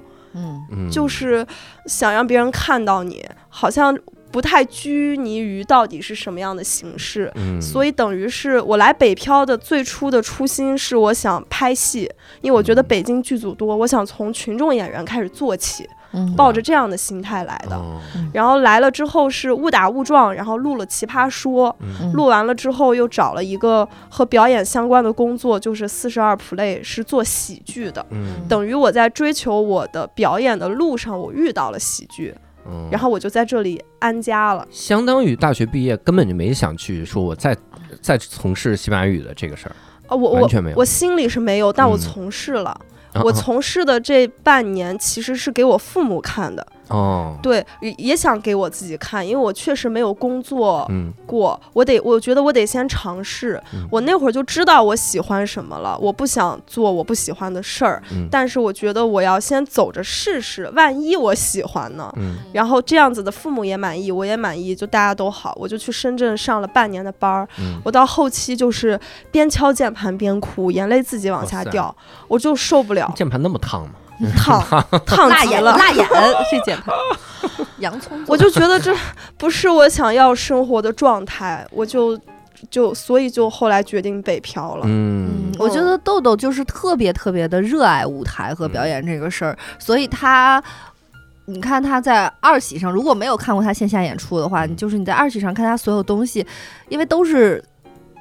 [0.90, 1.46] 就是
[1.88, 3.94] 想让别人看到你，好像
[4.32, 7.32] 不太拘泥于到底是什么样的形式。
[7.36, 12.10] 嗯，所以等于是我来北漂的最初的初心是我想拍戏，
[12.42, 17.76] 因为我觉得北京剧组多，我想从群众演员开始做起，嗯抱着这样的心态来的。
[17.76, 18.00] 哦
[18.34, 21.70] 然后来了之后是误打误撞，然后录了《奇葩说》，
[22.00, 28.06] 嗯录完了之后又找了一个和表演相关的工作，就是四十二 play 是做喜剧的。
[28.12, 32.34] 嗯等于我在追求我的表演的路上，我遇到了喜剧，
[32.66, 34.68] 嗯，然后我就在这里安家了。
[34.70, 37.56] 相当于大学毕业根本就没想去说我再
[38.02, 39.76] 再从事西班牙语的这个事儿，
[40.08, 40.78] 啊，我我完全没有。
[40.78, 42.00] 我心里是没有，但我嗯。
[42.00, 42.80] 从事了。
[43.26, 53.62] 我从事的这半年其实是给我父母看的，哦，对，也也想给我自己看，因为我确实没有工作嗯过，我得，我觉得我得先尝试。
[53.74, 62.12] 嗯我那会儿就知道我喜欢什么了，我不想做我不喜欢的事儿，嗯但是我觉得我要先走着试试，万一我喜欢呢？
[62.18, 67.48] 嗯然后这样子的父母也满意，我也满意，就大家都好，我就去深圳上了半年的班儿。
[67.60, 69.00] 嗯，我到后期就是
[69.32, 71.94] 边敲键盘边哭，眼泪自己往下掉，
[72.28, 73.92] 我就受不了，键盘那么烫吗？
[74.38, 74.62] 烫
[75.06, 75.76] 烫辣眼了。
[75.78, 76.08] 辣眼
[76.52, 76.96] 这简单，
[77.80, 78.96] 洋葱我就觉得这
[79.38, 82.20] 不是我想要生活的状态，我就
[82.70, 84.84] 就所以就后来决定北漂了。
[84.86, 90.64] 嗯嗯，我觉得豆豆就是特别特别的热爱舞台和表演这个事儿，所以他。
[91.46, 96.46] 你看他在二喜上，如果没有看过他线下演出的话，你就是你在二喜上看他所有东西，
[96.88, 97.62] 因为都是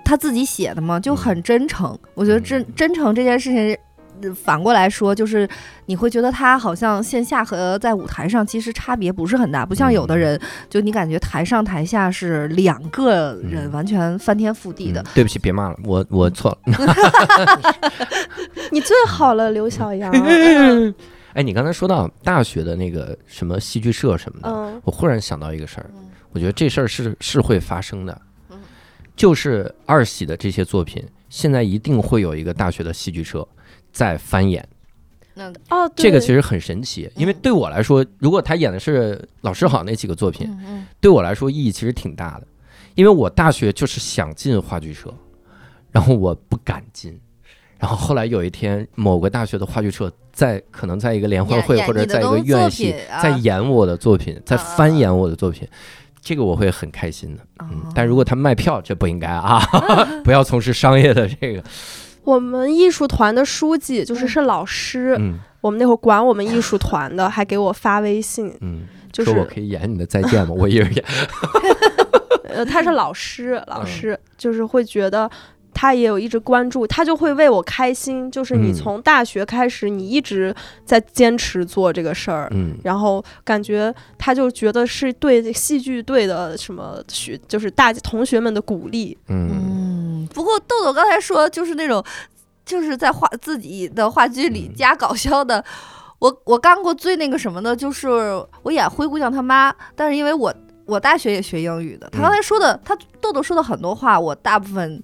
[0.04, 1.96] 他自己写的嘛，就很真诚。
[2.14, 3.76] 我觉得真真诚这件事情，呃
[4.34, 5.48] 反过来说，就是
[5.86, 15.06] 你会觉得他好像线下和在舞台上其实差别不是很大，不像有的人，就你感觉台上台下是两个人，嗯完全翻天覆地的嗯。
[15.14, 16.58] 对不起，别骂了，我我错了。
[18.70, 20.12] 你最好了，刘小阳。
[21.32, 28.58] 哎，你刚才说到大学的那个什么戏剧社什么的，嗯我忽然想到一个事儿嗯，我觉得这事儿是是会发生的嗯，
[29.14, 33.46] 就是二喜的这些作品，现在一定会有一个大学的戏剧社
[33.92, 34.66] 在翻演。
[35.34, 40.48] 那哦，这个其实很神奇，因为对我来说，如果他演的是老师好那几个作品，
[41.00, 42.46] 对我来说意义其实挺大的，
[42.94, 45.14] 因为我大学就是想进话剧社，
[45.92, 47.18] 然后我不敢进，
[47.78, 55.66] 然后后来有一天某个大学的话剧社在可能在一个联欢会或者在一个院系在演我的作品，在翻演我的作品。
[56.22, 59.58] 这个我会很开心的，嗯哦，但如果他卖票，这不应该啊，
[60.22, 61.64] 不要从事商业的这个，
[62.24, 70.54] 我们艺术团的书记就是嗯是老师，嗯我们那会儿管我们艺术团的，还给我发微信，嗯，就是说我可以演你的再见吗？
[70.56, 71.04] 我一人演，
[72.48, 75.30] 呃，他是老师，老嗯师就是会觉得。
[75.72, 78.30] 他也有一直关注，他就会为我开心。
[78.30, 80.54] 就是你嗯从大学开始，你一直
[80.84, 89.16] 在坚持做这个事儿，嗯然后感觉他就觉得是对戏剧队的什么学，就是大同学们的鼓励。
[89.28, 92.04] 嗯嗯，不过豆豆刚才说就是那种，
[92.64, 95.64] 就是在话自己的话剧里嗯加搞笑的。
[96.18, 98.08] 我我干过最那个什么的，就是
[98.62, 100.54] 我演灰姑娘她妈，但是因为我
[100.84, 105.00] 我大学也学英语的，他刚才说的，他豆豆说的很多话，我大部分。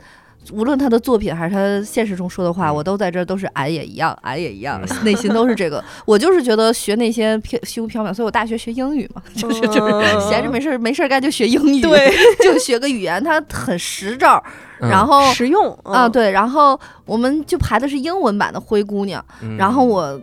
[0.53, 2.75] 无论他的作品还是他现实中说的话，嗯。
[2.77, 5.83] 我都在这儿都是俺也一样，俺也一样，嗯 内心都是这个。
[6.05, 12.13] 我就是觉得学那些飘虚无缥缈，所以我大学学英语嘛， 就是就是嗯闲着没事儿没事儿干就学英语，对，
[12.45, 14.43] 就学个语言，它很实招
[14.79, 19.57] 然后实用啊，嗯对，然后我们就排的是英文版的灰姑娘，嗯。
[19.57, 20.21] 然后我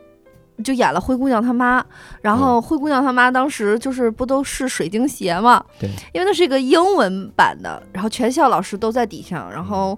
[0.64, 1.84] 就演了灰姑娘她妈，
[2.22, 9.98] 然后灰姑娘她妈当时就是不都是水晶鞋嘛，对，因为那是一个英文版的，然后全校老师都在底下，然后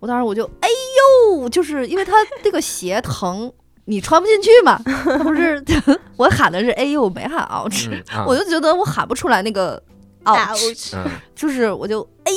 [0.00, 0.68] 我当时我就哎
[1.38, 2.12] 呦，就是因为它
[2.44, 3.52] 那个鞋疼。
[3.88, 4.80] 你穿不进去嘛？
[4.84, 5.62] 它不是
[6.18, 9.80] 我喊的是哎呦，没喊 ouch，、嗯啊我就觉得我喊不出来那个
[10.26, 11.04] ouch，嗯
[11.36, 12.32] 就是我就哎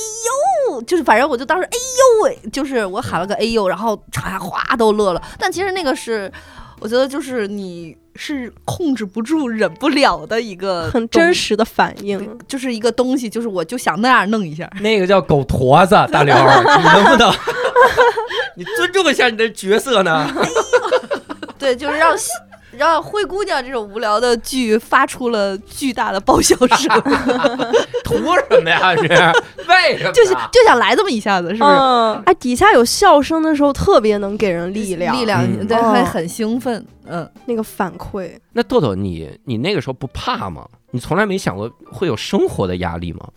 [0.70, 5.22] 呦，就是反正我就当时哎呦喂，就是我喊了个哎呦，然后场下哗都乐了。
[5.40, 6.32] 但其实那个是，
[6.80, 12.38] 我觉得就是你是控制不住、忍不了的一个很真，实的反应。
[12.48, 14.70] 就是一个东西，就是我就想那样弄一下。
[14.82, 16.34] 那个叫狗驼子，大刘，
[16.78, 17.32] 你能不能？
[18.56, 20.30] 你尊重一下你的角色呢？
[21.58, 22.16] 对，就是让
[22.72, 27.02] 让灰姑娘这种无聊的剧发出了巨大的爆笑声，
[28.04, 28.16] 图
[28.50, 28.94] 什么呀？
[28.96, 29.02] 是
[29.68, 30.12] 为什么？
[30.12, 31.72] 就是就想来这么一下子，是不是？
[31.72, 37.30] 嗯，哎，底下有笑声的时候，特别能给人力量，力量，嗯对，哦还很兴奋，嗯。
[37.46, 38.32] 那个反馈。
[38.54, 40.68] 那豆豆，你你那个时候不怕吗？
[40.92, 43.28] 你从来没想过会有生活的压力吗？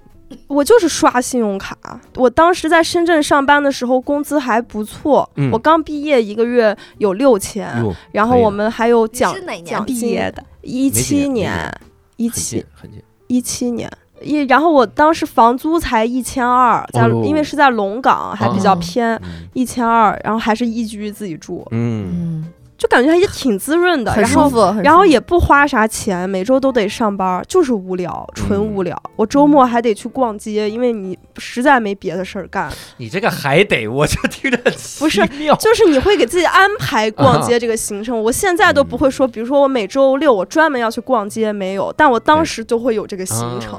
[0.46, 1.76] 我就是刷信用卡。
[2.16, 5.28] 我当时在深圳上班的时候，工资还不错。
[5.36, 7.68] 嗯我刚毕业一个月有六千，
[8.10, 10.44] 然后我们还有奖是哪年奖金毕业的？
[10.62, 11.80] 一七年年，
[12.16, 13.02] 一七很近。
[13.26, 13.90] 一七年。
[14.24, 22.52] 一，然后我当时房租才一千二，在、哦因为是在龙岗，还比较哦偏，嗯一千二，然后还是一居自己住，嗯，嗯，
[22.82, 29.00] 就感觉还也挺滋润的，然后很舒服，然后也不花啥钱，每周都得上班，就是无聊，纯嗯无聊。
[29.14, 32.68] 我周末还得去逛街，因为你实在没别的事儿干。
[32.96, 34.58] 你这个还得，我就听着
[34.98, 35.24] 不是
[35.60, 38.20] 就是你会给自己安排逛啊街这个行程。
[38.20, 43.78] 我现在都不会说，比如说我每周六我专门要去逛街，没有，但我当时就会有这个行程。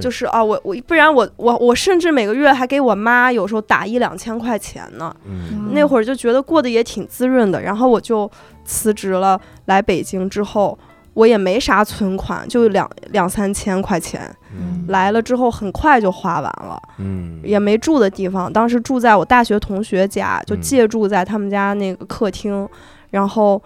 [0.00, 5.14] 就是啊，我我不然我我我甚至每个月还给我妈有时候打一两千块钱呢。
[5.26, 8.29] 嗯那会儿就觉得过得也挺滋润的，然后我就
[8.64, 10.78] 辞职了，来北京之后，
[11.14, 14.34] 我也没啥存款，就两两三千块钱。
[14.52, 18.52] 嗯来了之后很快就花完了，嗯也没住的地方。
[18.52, 22.68] 当时住在我大学同学家，就嗯借住在他们家那个客厅，
[23.10, 23.62] 然后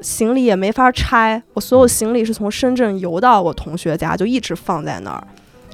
[0.00, 5.26] 行李也没法拆，我所有行李是从深圳邮到我同学家，就一直放在那儿。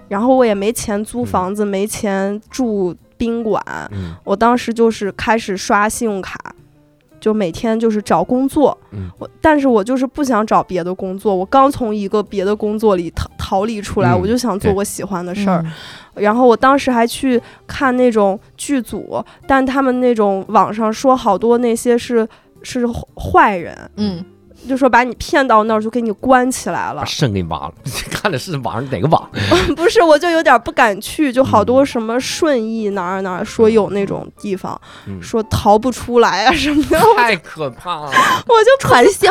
[0.08, 3.62] 然后我也没钱租嗯房子，没钱住宾馆，
[3.92, 6.36] 嗯我当时就是开始刷信用卡，
[7.20, 8.76] 就每天就是找工作。
[8.92, 9.10] 嗯。
[9.18, 15.62] 我但是我就是不想找别的工作，我刚从一个别的工作里逃逃离出来，嗯我就想做我喜欢的事儿。
[15.64, 15.72] 嗯。
[16.14, 22.26] 然后我当时还去看那种剧组，但他们那种网上说好多那些是
[22.62, 24.24] 是坏人，嗯，
[24.68, 27.04] 就说把你骗到那儿就给你关起来了把。
[27.04, 27.72] 肾给你挖了，
[28.10, 29.28] 看的是网上哪个网？
[29.76, 38.10] 不是，我就有点不敢去，就好多嗯什么顺义哪儿哪儿说有那种地方，嗯说逃不出来啊什么的，太可怕了。
[38.46, 39.30] 我就传销，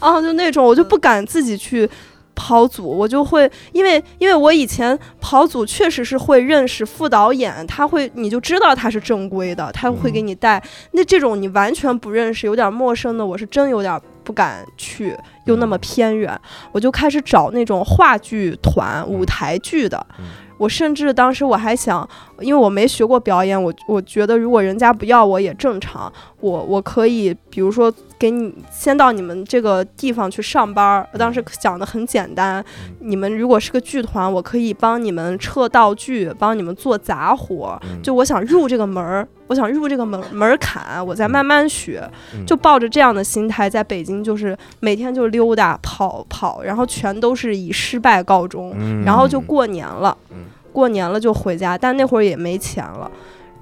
[0.00, 1.88] 啊，就那种我就不敢自己去
[2.36, 10.62] 跑组，我就会因为因为我以前跑组确实是会认识副导演，他会你就知道他是正规的，他会给你带。
[10.92, 15.16] 那这种你完全不认识、有点陌生的，我是真有点不敢去，
[15.46, 16.38] 又那么偏远，
[16.70, 20.06] 我就开始找那种话剧团、舞台剧的。
[20.18, 20.26] 嗯
[20.58, 22.08] 我甚至当时我还想，
[22.40, 26.10] 因为我没学过表演，我我觉得如果人家不要我也正常，
[26.40, 31.08] 我我可以比如说给你先到你们这个地方去上班儿。
[31.12, 32.64] 我当时想的很简单，
[33.00, 37.78] 你们如果是个剧团，我可以帮你们撤道具，帮你们做杂活。
[37.84, 42.02] 嗯就我想入这个门儿， 我想入这个门门儿槛，我再慢慢学，
[42.34, 48.74] 嗯就抱着这样的心态，在北京就是每天就溜达跑跑，然后全都是以失败告终。
[48.78, 53.10] 嗯然后就过年了嗯，过年了就回家，但那会儿也没钱了。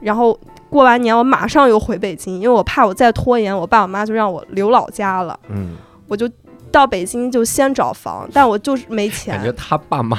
[0.01, 0.39] 然后
[0.75, 5.39] 过完年，我马上又回北京，因为我怕我再拖延，我爸我妈就让我留老家了。
[5.49, 5.77] 嗯，
[6.09, 6.29] 我就
[6.73, 9.37] 到北京就先找房，但我就是没钱。
[9.37, 10.19] 感觉他爸妈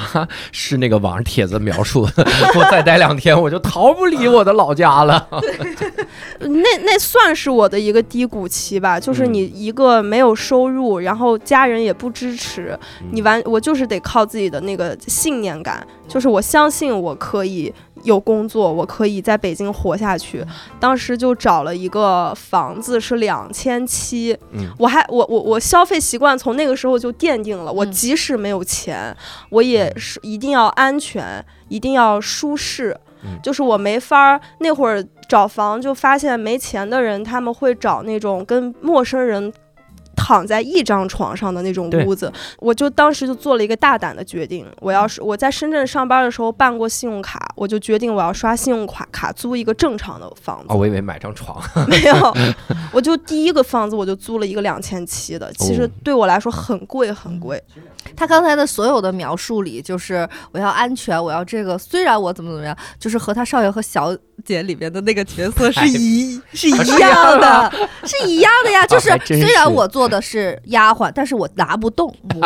[0.52, 2.26] 是那个网上帖子描述的，
[2.56, 5.28] 我再待两天我就逃不离我的老家了。
[6.40, 17.70] 那那算是我的一个低谷期吧，就是嗯你一个没有收入，然后家人也不支持，嗯你完我就是得靠自己的那个信念感，就是我相信我可以
[18.06, 20.42] 有工作，我可以在北京活下去。
[20.80, 29.14] 当时就找了一个房子是两千七，嗯我还我我我消费习惯从那个时候就奠定了，我嗯即使没有钱，
[29.50, 32.96] 我也是一定要安全，一定要舒适。
[33.24, 39.52] 嗯就是我没法儿那会儿找房，就发现没钱的人他们会找那种跟陌生人
[40.26, 42.32] 躺在一张床上的那种屋子。
[42.58, 50.64] 我就当时就做了一个大胆的决定，我要是我在深圳上班的时候办过信用卡，我就决定我要刷信用卡卡租一个正常的房子。
[50.68, 51.62] 哦，我以为买张床。
[51.86, 52.36] 没有，
[52.92, 57.62] 我就第一个房子我就租了一个两千七的，其实哦对我来说很贵很贵。
[58.14, 61.76] 他刚才的所有的描述里，就是我要安全，我要这个。
[61.78, 67.72] 虽然我怎么怎么样，就是和他少爷和小姐里面的那个角色是一 是一样的，
[68.04, 68.86] 是一样的呀。
[68.86, 72.40] 就是虽然我做的是丫鬟，但是我拿不动， 对不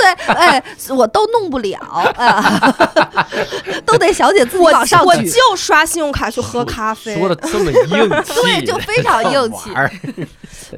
[0.00, 0.34] 对？
[0.34, 1.78] 哎，我都弄不了
[2.16, 2.74] 啊，
[3.84, 5.06] 都得小姐自己我往上举。
[5.06, 9.70] 我就刷信用卡去喝咖啡，说的这么硬气，对就非常硬气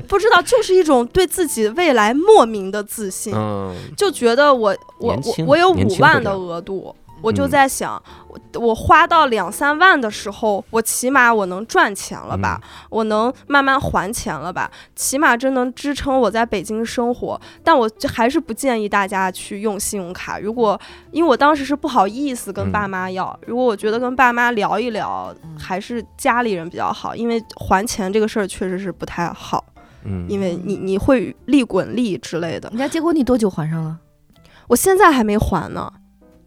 [0.08, 3.32] 不知道就是一种对自己未来莫名的自信。
[3.36, 7.50] 嗯，就觉得我我我我有五万的额度，我就嗯。
[7.50, 12.68] 在想，我我花到两三万的时候，我起码我能赚钱了吧，嗯。
[12.90, 17.40] 我能慢慢还钱了吧，起码真能支撑我在北京生活。
[17.64, 20.78] 但我就还是不建议大家去用信用卡，如果
[21.10, 22.72] 因为我当时是不好意思跟嗯。
[22.72, 29.64] 爸妈要，如果我觉得跟爸妈聊一聊，还是家里人比较好，因为还钱这个事儿确实是不太好，
[30.06, 32.68] 嗯，因为你你会利滚利之类的。
[32.70, 33.98] 人家结果你多久还上了？
[34.68, 35.92] 我现在还没还呢，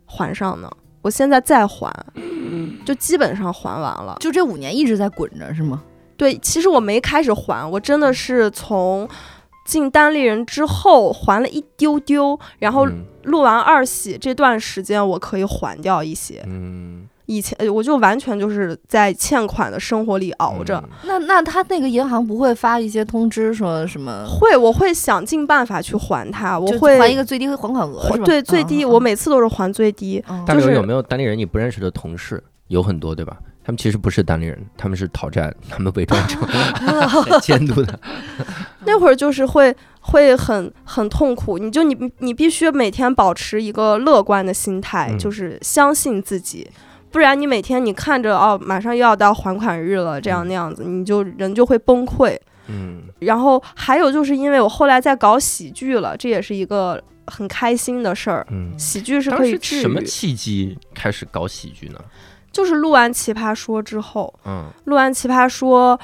[0.05, 0.70] 还上呢。
[1.01, 1.89] 我现在再还，
[2.86, 4.18] 就基本上还完了。
[4.20, 5.82] 就这五年一直在滚着是吗？
[6.18, 9.07] 对，其实我没开始还，我真的是从
[9.66, 16.43] 进单立人之后还了一丢丢，然后嗯录完二喜这段时间我可以还掉一些。
[16.47, 20.84] 嗯，以前呃我就完全就是在欠款的生活里熬着。
[20.84, 24.25] 嗯那那他那个银行不会发一些通知说什么？
[24.27, 28.17] 会，我会想尽办法去还他，我会还一个最低还款额？
[28.25, 30.23] 对最低，嗯我每次都是还最低。
[30.27, 32.43] 嗯就是大刘有没有单立人你不认识的同事？
[32.69, 33.38] 有很多对吧？
[33.63, 36.41] 他们其实不是单立人，他们是讨债，他们伪装成
[37.41, 37.99] 监督的。
[38.86, 46.67] 那会儿就是会会很很痛苦，你就你你必须每天保持一个乐观的心态，嗯就是相信自己，
[47.12, 52.38] 不然你每天你看着哦马上又要到还款日了，这样嗯那样子，你就人就会崩溃。
[52.68, 58.45] 嗯然后还有就是因为我后来在搞喜剧了，这也是一个很开心的事儿。
[58.51, 58.78] 嗯。
[58.78, 61.99] 喜剧是可以治愈什么，契机开始搞喜剧呢？
[62.51, 65.99] 就是录完《奇葩说》之后，嗯录完《奇葩说》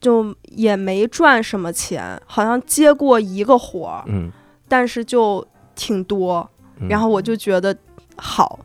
[0.00, 4.30] 就也没赚什么钱，好像接过一个活儿，嗯，
[4.68, 6.48] 但是就挺多，
[6.80, 7.76] 嗯然后我就觉得
[8.16, 8.58] 好，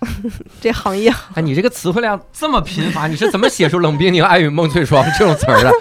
[0.60, 5.72] 这行业哎，你这个词汇量这么贫乏，你是怎么写出“冷冰凝、爱与梦翠霜”这种词儿的？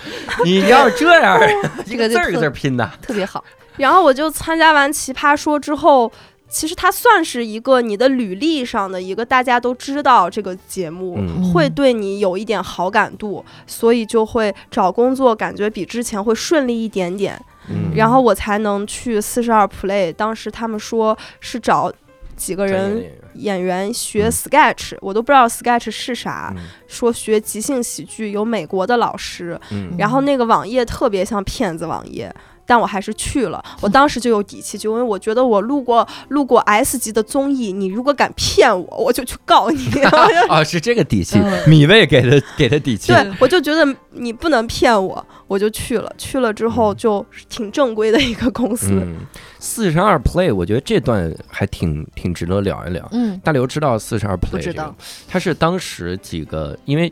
[0.44, 1.40] 你要这样，
[1.86, 2.90] 一个字儿一个字儿拼的。
[3.02, 3.44] 特别好。
[3.78, 6.12] 然后我就参加完《奇葩说》之后，
[6.50, 11.16] 其实它算是一个你的履历上的一个大家都知道这个节目。
[11.20, 17.40] 嗯会对你有一点好感度，所以就会找工作，感觉比之前会顺利一点点，
[17.70, 20.12] 嗯然后我才能去四十二 play。
[20.12, 21.92] 当时他们说是找
[22.38, 32.34] 几个人演员学嗯 sketch，、我都不知道 sketch 是啥，嗯说学即兴喜剧有美国的老师，嗯然后那个网页特别像骗子网页。
[32.70, 39.88] 但我还是去了，我当时就有底气，就因为我觉得我录过录过 S 级的综艺，你如果敢骗我，我就去告你。
[40.52, 43.14] 啊，是这个底气，嗯米未给的给的底气。
[43.14, 46.14] 对，我就觉得你不能骗我，我就去了。
[46.18, 49.16] 去了之后就挺正规的一个公司，嗯，
[49.60, 53.08] 四十二 play，我觉得这段还挺挺值得聊一聊。
[53.14, 54.94] 嗯，大刘知道四十二 play 不知道，
[55.28, 57.12] 他是当时几个，因为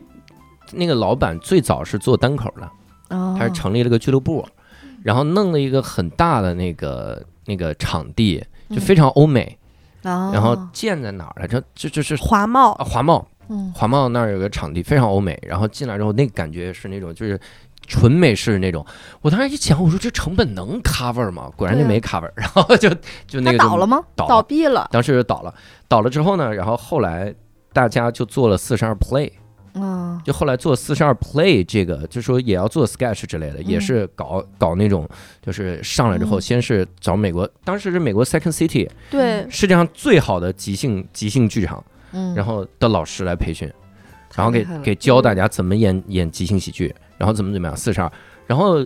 [0.72, 3.34] 那个老板最早是做单口的，哦。
[3.38, 4.46] 他是成立了个俱乐部，
[5.02, 9.56] 然后弄了一个很大的那个那个场地，就非常欧美，
[10.02, 11.62] 然然后建在哪儿来着？
[11.74, 13.72] 就就是华贸啊华贸，嗯。
[13.74, 17.40] 华贸那儿有个场地非常欧美，然后进来之后那个感觉是那种就是。
[17.86, 18.84] 纯美式那种，
[19.22, 21.50] 我当时一想，我说这成本能 cover 吗？
[21.56, 22.88] 果然就没 cover，、然后就
[23.26, 24.02] 就那个就倒了吗？
[24.14, 24.88] 倒，倒闭了。
[24.90, 25.54] 当时就倒了，
[25.88, 27.34] 倒了之后呢，然后后来
[27.72, 29.30] 大家就做了四十二 play，
[29.74, 30.20] 嗯。
[30.24, 35.08] 就后来做四十二 play 这个，就说也要做 sketch 之类的，也是搞搞那种，
[35.40, 36.40] 就是上来之后嗯。
[36.40, 43.70] 先是找美国，当时是美国 Second City 对，世界上最好的即兴即兴剧场，嗯，然后的老师来培训，
[44.34, 48.10] 然后给给教大家怎么演演即兴喜剧，然后怎么怎么样四十二，
[48.46, 48.84] 然后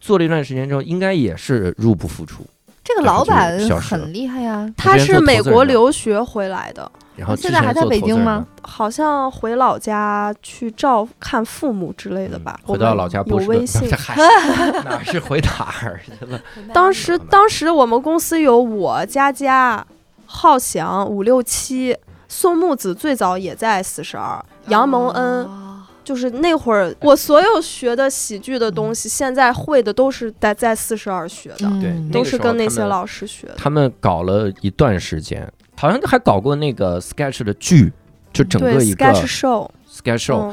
[0.00, 2.44] 做了一段时间之后，应该也是入不敷出，
[2.82, 4.72] 这个老板很厉害呀。
[4.76, 8.46] 他是美国留学回来的，然后现在还在北京吗？
[8.62, 12.58] 好像回老家去照看父母之类的吧。
[12.64, 13.88] 嗯回到老家有微信
[14.84, 16.40] 哪 是回哪儿 去了？
[16.72, 19.84] 当时当时我们公司有我佳佳、
[20.26, 21.96] 浩翔、五六七、
[22.28, 25.44] 宋木子，最早也在四十二，杨蒙恩。
[25.44, 25.69] 哦
[26.10, 33.54] 就是那会儿，我所有学的喜剧的东西，现在会的都是在在四十二学的，对嗯都是跟那些老师学的。
[33.56, 37.92] 他们搞了一段时间，好像还搞过那个 sketch 的剧，
[38.32, 39.70] 就整个一个，sketch show。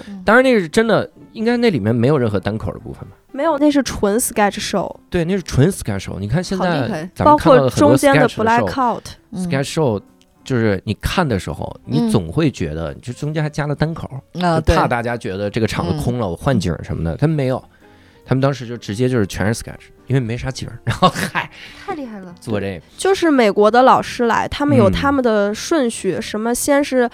[0.08, 3.16] 嗯，当然那个是真的，应该那里面没有任何单口的部分吧？
[3.32, 6.20] 没有，那是纯 sketch show，对，那是纯 sketch show。
[6.20, 10.00] 你看现在包咱们看到括的很多中间的 sketch 的 black show out，嗯 sketch show，
[10.48, 17.18] 就是你看的时候，你嗯总会觉得，就中间还加了单口，就怕大家觉得这个场子空了，我换景儿什么的。
[17.18, 17.62] 他们没有，
[18.26, 21.52] 他们当时就直接就是全是 sketch，因为没啥景儿， 然后嗨
[21.86, 22.34] 太厉害了。
[22.40, 22.86] 做这个。
[22.98, 27.10] 就是美国的老师来，他们有嗯他们的顺序，什么先是。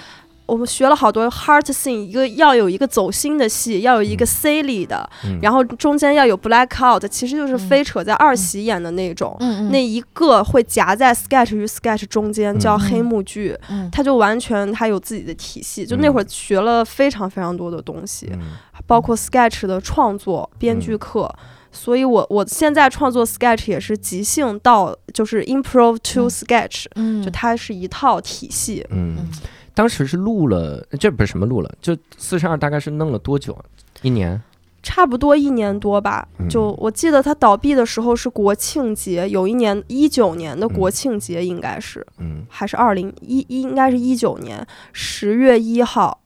[0.46, 5.39] 我们学了好多 heart scene，一个要有一个走心的戏，要有一个 silly 的，嗯。
[5.41, 7.60] 然后中间要有 black out，其实就是嗯。
[7.60, 9.38] 飞扯在二喜演的那种。
[9.72, 12.80] 那一个会夹在 sketch 与 sketch 中间，叫嗯。
[12.80, 13.89] 黑幕剧，嗯。
[13.91, 15.86] 它就完全它有自己的体系。
[15.86, 18.39] 就那会儿学了非常非常多的东西，嗯。
[18.86, 21.34] 包括 sketch 的创作、编剧课。
[21.76, 26.30] 所以我我现在创作 sketch 也是即兴到就是 improv to 嗯。
[26.30, 27.24] sketch，、嗯。
[27.24, 28.86] 就它是一套体系。
[28.91, 29.16] 嗯。
[29.18, 29.30] 嗯，
[29.74, 33.58] 当时是录了，这不是什么录了，就四十二大概是弄了多久？
[34.02, 34.42] 一年？
[34.82, 46.20] 差不多一年多吧，嗯就我记得它倒闭的时候是国庆节，有一年一九年的国庆节应该是，嗯，还是二零一一应该是一九年十月一号，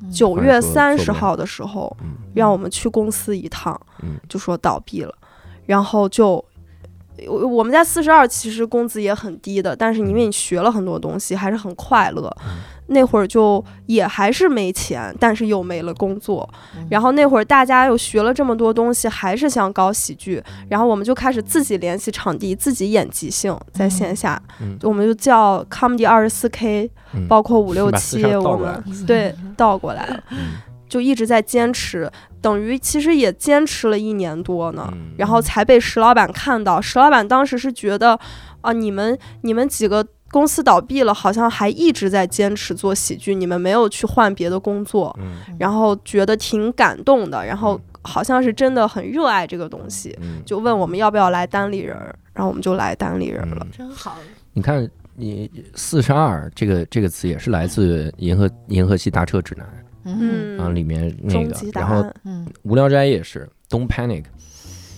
[0.00, 5.12] 嗯九月三十号的时候，嗯让我们去公司一趟，嗯就说倒闭了，
[5.66, 6.42] 然后就。
[7.26, 12.30] 我我们在四十二其实工资也很低的，但是因为你学了很多东西，还是很快乐。
[12.88, 16.48] 嗯那会儿就也还是没钱，但是又没了工作。
[16.76, 30.38] 嗯然后那会儿大家又学了这么多东西，还是想搞喜剧，然后我们就开始自己联系场地，自己演即兴，在线下，嗯我们就叫 comedy 二十四 K，嗯包括五六把七，我们对 倒过来了，嗯
[30.88, 32.08] 就一直在坚持，
[32.40, 36.80] 等于其实也坚持了一年多呢，嗯然后才被石老板看到。
[36.80, 38.16] 石老板当时是觉得
[38.60, 40.06] 啊，你们你们几个。
[40.36, 45.36] 公司倒闭了，好像还一直在坚持做喜剧，你们没有去换别的工作，嗯。
[45.58, 53.62] 然后觉得挺感动的，然后好像是真的很热爱这个东西，嗯，就问我们要不要来单立人儿，然后我们就来单立人儿了。
[53.62, 53.70] 嗯。
[53.78, 54.18] 真好。
[54.52, 59.66] 你看，你四十二这个这个词也是来自《银河银河系大车指南》
[60.04, 60.54] 嗯。
[60.58, 62.04] 然后，里面那个然后
[62.62, 64.24] 无聊斋也是 Don't Panic，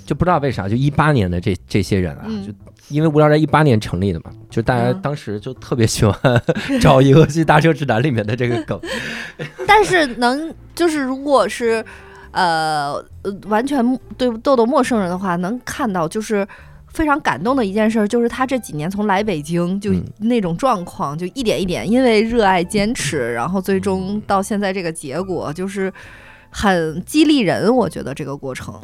[0.09, 2.47] 就不知道为啥，就一八年的这这些人啊，嗯。
[2.47, 2.53] 就
[2.89, 5.01] 因为无聊斋一八年成立的嘛，就大家嗯。
[5.03, 6.43] 当时就特别喜欢
[6.81, 8.81] 找《银河系大车指南》里面的这个梗，
[9.69, 11.85] 但是能就是如果是
[12.31, 13.85] 呃呃完全
[14.17, 16.49] 对豆豆陌生人的话，能看到就是。
[16.91, 20.03] 非常感动的一件事儿，就是他这几年从来北京就嗯。
[20.21, 25.93] 那种状况，就一点一点，因为热爱坚持，然后最终嗯到现在这个结果，就是
[26.51, 27.75] 很激励人。
[27.75, 28.75] 我觉得这个过程，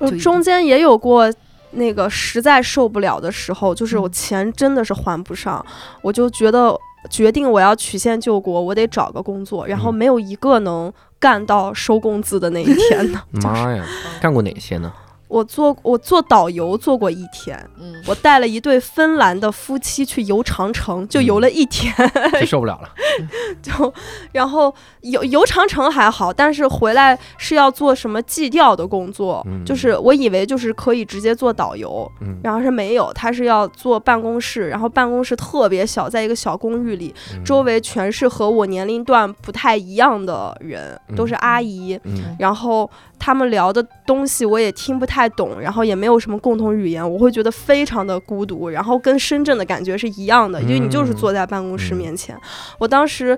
[0.00, 1.32] 嗯中间也有过
[1.72, 5.64] 那个实在受不了的时候，就是我嗯钱真的是还不上，
[6.02, 6.74] 我就觉得
[7.10, 13.22] 决定我要曲线救国，我得找个工作，然后嗯没有一个能干到收工资的那一天呢。
[13.32, 13.84] 妈呀，
[14.20, 14.92] 干过哪些呢？
[15.28, 21.92] 我做我做导游做过一天，嗯，我带了一对芬兰的夫妻去游长城，就游了一天
[22.40, 22.88] 就受不了了。
[23.62, 23.92] 就
[24.32, 24.72] 然后
[25.02, 41.98] 游游长城还好，但是回来是要做什么祭吊的工作，嗯就是我以为就是可以直接做导游，嗯，然后是没有，他是要做办公室，然后办公室特别小，在一个小公寓里，嗯周围全是和我年龄段不太一样的人，都是阿姨。
[42.04, 42.88] 嗯然后
[43.18, 52.38] 他们聊的东西我也听不太懂，然后也没有什么共同语言，我会觉得非常的孤独，然后跟深圳的感觉是一样的，因为你就是坐在办公室嗯面前。
[52.78, 53.36] 我当时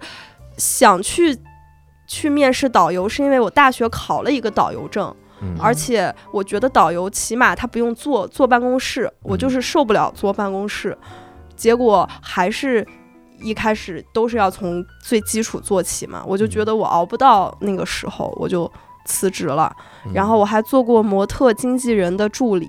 [0.57, 1.37] 想去
[2.07, 10.97] 去面试导游，是因为我大学考了一个导游证，嗯而且我觉得导游起码他不用坐坐办公室，我嗯就是受不了坐办公室，
[11.57, 12.87] 结果还是。
[13.41, 18.68] 一开始都是要从最基础做起嘛，我就觉得我熬不到那个时候，我就
[19.09, 19.74] 辞职了。
[20.04, 22.68] 嗯然后我还做过模特经纪人的助理，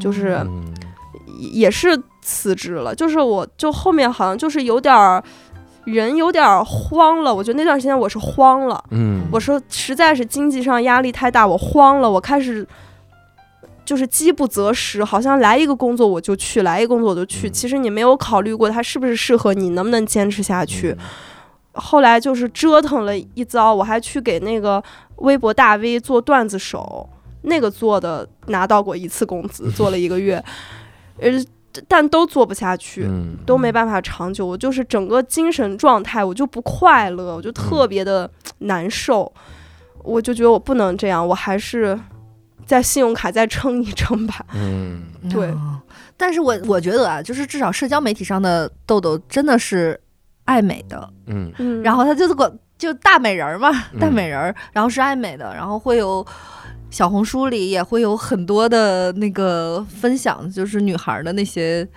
[0.00, 0.74] 就是嗯
[1.52, 2.94] 也是辞职了。
[2.94, 5.22] 就是我就后面好像就是有点儿
[5.84, 12.66] 人有点儿慌了，我觉得那段时间我是慌了，嗯，我说实在是经济上压力太大，我慌了，我开始。
[13.84, 17.48] 就是饥不择食，好像来一个工作我就去，来一个工作我就去。
[17.48, 20.92] 嗯其实你没有考虑过它是不是适合你，能不能坚持下去。
[20.92, 20.98] 嗯
[21.74, 24.82] 后来就是折腾了一遭，我还去给那个
[25.22, 27.08] 微博大 V 做段子手，
[27.42, 30.42] 那个做的拿到过一次工资， 做了一个月，
[31.18, 31.30] 呃，
[31.88, 33.04] 但都做不下去。
[33.08, 33.36] 嗯。
[33.46, 39.32] 都没办法长久，我就是整个精神状态我就不快乐，我就特别的难受，
[40.02, 41.98] 我就觉得我不能这样，我还是
[42.66, 44.44] 在信用卡再撑一撑吧。
[44.54, 45.02] 嗯。
[45.30, 45.48] 对。
[45.50, 45.80] 哦。
[46.16, 49.98] 但是我我觉得啊，就是至少社交媒体上的豆豆真的是
[50.44, 51.52] 爱美的，嗯。
[51.58, 56.26] 嗯，然后他就是个就大美人儿嘛，嗯大美人儿，然后是爱美的，然后会有
[56.90, 61.88] 小红书里也会有很多的那个分享，就是女孩儿的那些。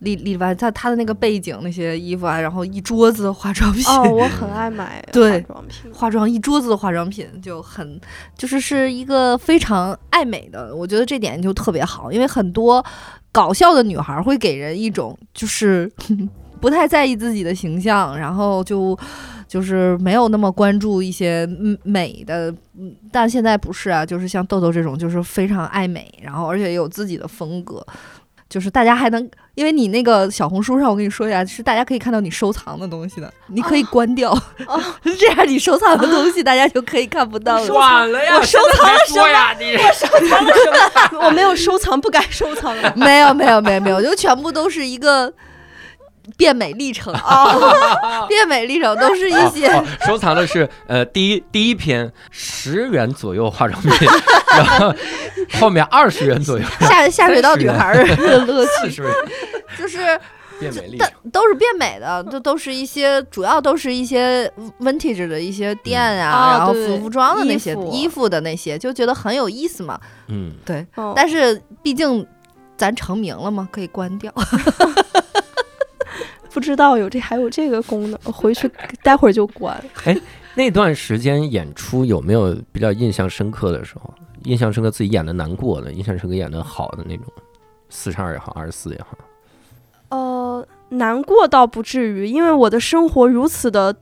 [0.00, 5.94] 里里外，她她的那个背景那些衣服啊，然后一桌子的化妆品，哦，我很爱买 对化妆品。
[5.94, 7.98] 化妆一桌子的化妆品就很，
[8.36, 12.84] 就是是一个非常爱美的，我觉得这点就特别好，因为很多
[13.32, 15.90] 搞笑的女孩会给人一种就是
[16.60, 18.98] 不太在意自己的形象，然后就
[19.54, 27.86] 就是没有那么关注一些嗯美的，嗯但现在不是啊，就是像豆豆这种就是非常爱美，然后而且有自己的风格。
[28.48, 34.36] 就是大家还能，因为你那个小红书上，我跟你说一下，是大家可以看到你收藏的东西的，你可以关掉，
[35.18, 37.72] 这样你收藏的东西大家就可以看不到了。
[37.72, 39.54] 晚了呀，我收藏了什么呀？
[39.56, 41.22] 你收藏了什么？
[41.26, 42.92] 我没有收藏不该收藏的。
[42.96, 45.32] 没有没有没有没有，就全部都是一个
[46.36, 47.12] 变美历程。
[47.14, 47.54] 啊，
[48.28, 54.08] 变美历程都是一些、哦哦收藏的是呃第一第一篇十元左右化妆品，
[54.56, 54.94] 然后
[55.60, 59.12] 后面二十元左右，下下水道女孩儿的乐趣，四十元。
[59.78, 59.98] 就是
[60.60, 64.48] 变美丽但都是变美的，都都是一些主要都是一些
[64.80, 67.90] vintage 的一些店啊，啊然后服服装的那些衣服。
[67.92, 69.98] 衣服的那些，就觉得很有意思嘛。
[70.28, 71.12] 嗯，对，哦。
[71.16, 72.24] 但是毕竟
[72.76, 74.32] 咱成名了嘛，可以关掉。
[76.54, 78.70] 不知道有这还有这个功能， 回去
[79.02, 79.76] 待会儿就关。
[80.06, 80.16] 哎
[80.54, 84.14] 那段时间演出有没有比较印象深刻的时候？
[84.44, 87.26] 印象深刻自己演的难过的，印象深刻演的好的那种，
[87.88, 89.18] 四十二也好，二十四也好。
[90.10, 93.96] 呃，难过倒不至于，因为我的生活如此的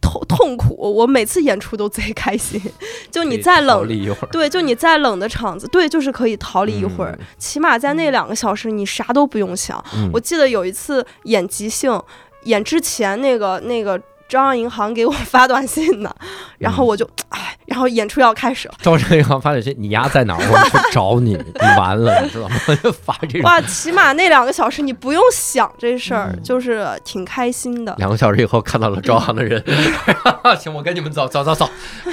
[0.00, 2.60] 痛痛苦，我每次演出都贼开心。
[3.10, 3.86] 就你再冷，
[4.30, 7.18] 对，就你再冷的场子，对，就是可以逃离一会儿。
[7.38, 9.82] 起码在那两个小时，你啥都不用想。
[9.94, 10.10] 嗯。
[10.12, 12.00] 我记得有一次演即兴，
[12.44, 16.14] 演之前那个那个招商银行给我发短信呢，
[16.58, 20.40] 然后我就哎，然后演出要开始了，招商银行发短信，你丫在哪儿？
[20.50, 22.56] 我去找你， 你完了，你知道吗？
[22.82, 23.42] 就 发这种。
[23.42, 27.94] 哇，起码那两个小时你不用想这事儿，嗯就是挺开心的。
[27.98, 29.62] 两个小时以后看到了招行的人，
[30.58, 31.68] 行，我跟你们走，走走走。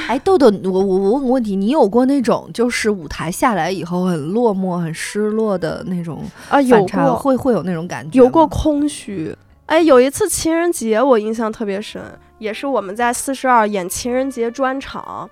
[0.07, 8.19] 哎，豆豆，我我我问个问题，你有过那种就是舞台下来以后很落寞、很失落的那种啊，有，过会会有那种感觉？
[8.19, 9.35] 有过空虚。
[9.73, 11.99] 哎，有一次情人节，我印象特别深，
[12.37, 15.27] 也是我们在四十二演情人节专场，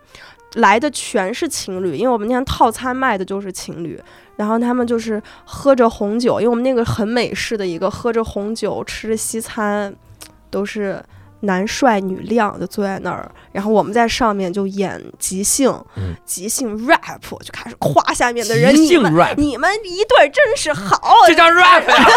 [0.55, 4.01] 来的全是情侣，因为我们那天套餐卖的就是情侣，
[4.37, 9.95] 然后他们就是喝着红酒，因为我们那个很美式的一个喝着红酒吃着西餐，
[10.49, 10.99] 都是
[11.41, 16.15] 男帅女靓就坐在那儿，然后我们在上面就演即兴，嗯。
[16.25, 20.97] 即兴 rap 就开始夸下面的人，即兴你们 rap 你们一对真是好，
[21.27, 22.07] 这叫 rap 呀！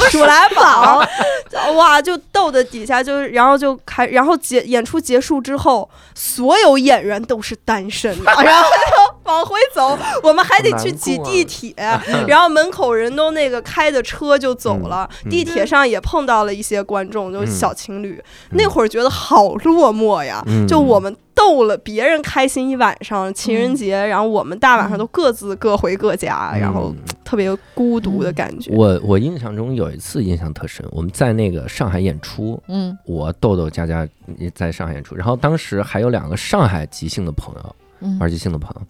[0.10, 1.06] 数来宝，
[1.76, 11.74] 哇，就逗的底下就，然后就开，然后结演出结束之后，所有演员都是单身的，然后就往回走，我们还得去挤地铁，
[12.28, 15.30] 然后门口人都那个开的车就走了，嗯。
[15.30, 18.56] 地铁上也碰到了一些观众，就是小情侣，嗯。
[18.58, 20.66] 那会儿觉得好落寞呀，嗯。
[20.66, 21.14] 就我们。
[21.36, 28.70] 逗了别人开心一晚上，情人节，然后我们大晚上都各自各回各家，然后嗯特别孤独的感觉。
[28.72, 32.96] 我我印象中有一次印象特深，我们在那个上海演出，嗯。
[33.04, 37.83] 我豆豆佳佳也在上海演出，然后当时还有两个上海即兴的朋友，嗯
[38.20, 38.86] 玩即兴的朋友，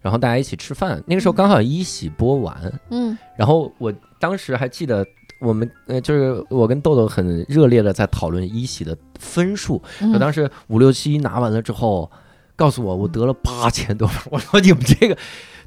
[0.00, 2.56] 然后大家一起吃饭，那个时候刚好一喜播完，
[2.90, 5.04] 嗯然后我当时还记得。
[5.38, 12.10] 我们呃，就是我跟豆豆很热烈的在讨论一喜的分数，嗯当时五六七拿完了之后，
[12.56, 15.18] 告诉我我得了八千多分， 我说你们这个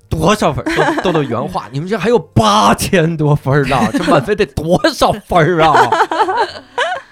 [0.10, 0.66] 多少分？
[1.04, 5.88] 豆豆豆原话， 你们这还有八千多分呢， 这满分得多少分啊？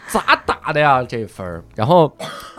[0.09, 1.63] 咋打的呀这分儿？
[1.75, 2.11] 然后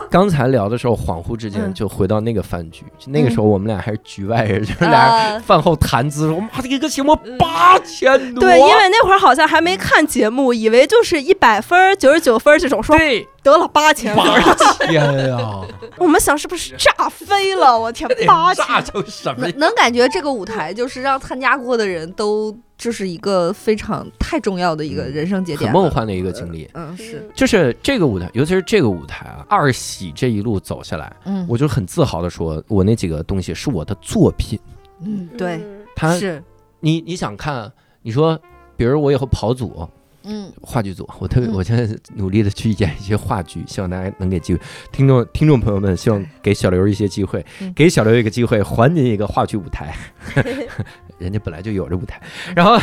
[0.09, 1.73] 刚才聊的时候，恍惚之间嗯。
[1.73, 14.93] 就回到那个饭局，就那个时候我们俩还是局外人，就是俩饭后谈资，说妈这个节目八千多，对，因为那会儿好像还没看节目，以为就是一百分儿、九十九分这种，说对得了八千分儿，八千
[15.29, 15.61] 呀，
[15.97, 17.77] 我们想是不是炸飞了？
[17.77, 18.65] 我天，八千！
[18.65, 26.69] 炸成什么能能感觉这个舞台就是让参加过的人都就是一个非常太重要的一个人生节点了，很梦幻的一个经历。
[26.73, 27.29] 嗯是。
[27.33, 31.45] 就是这个舞台，尤其是这个舞台啊，二喜这一路走下来，嗯。
[31.47, 34.59] 我就很自豪的说，我那几个东西是我的作品。
[35.01, 35.55] 嗯对。
[35.57, 36.41] 嗯它，是。
[36.79, 37.71] 你你想看，
[38.01, 38.39] 你说，
[38.77, 39.87] 比如我以后跑组，
[40.31, 44.61] 嗯话剧组，我特别，嗯我现在努力的去演一些话剧，希望大家能给机会。
[44.91, 49.95] 听众听众朋友们，希望给小刘一些机会，嗯给小刘一个机会，还您一个话剧舞台。
[51.17, 52.21] 人家本来就有这舞台，
[52.55, 52.77] 然后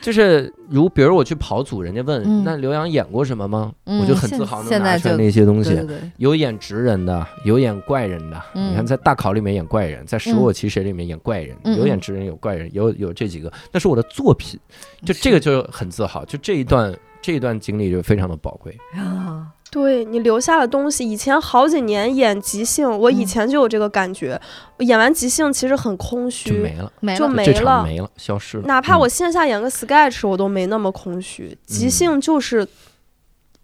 [0.00, 3.72] 就是如比如我去跑组，人家问、嗯那刘洋演过什么吗？
[3.84, 5.70] 嗯我就很自豪能拿出来那些东西。
[5.70, 8.42] 对对对有演直人的，有演怪人的。
[8.54, 14.58] 嗯你看，在大考里面演怪人，在舍我其谁里面演怪人，嗯有演直人，有怪人，有有这几个，那是我的作品，
[15.04, 18.76] 就这个就很自豪，就这一段这一段经历就非常的宝贵。
[18.94, 24.40] 啊对你留下的东西，以前好几年演即兴，我以嗯前就有这个感觉，
[24.78, 28.64] 演完即兴其实很空就虚没，了，就没了就没了场没了，消失了。
[28.66, 31.56] 哪怕我嗯线下演个 sketch，我都没那么空虚。
[31.66, 32.66] 即兴就是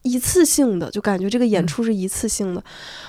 [0.03, 2.63] 一次性的，就感觉这个演嗯出是一次性的，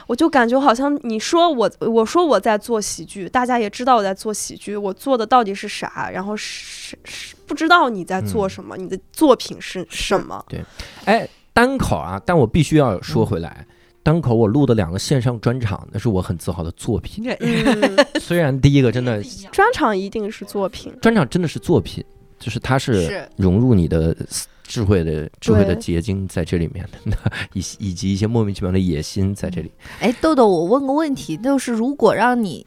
[0.07, 10.43] 我就感觉好像你说我，我说我在做喜剧，大家也知道我在做喜剧，我做的到底是啥，然后是是不知道你在做嗯什么，你的作品是什么。
[10.49, 10.65] 对
[11.05, 13.65] 哎，单口啊，但我必须要说回来。
[13.67, 13.73] 嗯
[14.03, 17.25] 单口我录的两个线上专场，那是我很自豪的作品。
[17.41, 19.21] 嗯， 虽然第一个真的
[19.51, 20.93] 专场一定是作品。
[21.01, 22.01] 专场真的是作品，
[22.39, 24.15] 就是它是是融入你的
[24.63, 27.17] 智慧的智慧的结晶在这里面的，
[27.51, 29.69] 以以及一些莫名其妙的野心在这里。
[29.99, 32.65] 哎，豆豆，我问个问题，就是如果让你，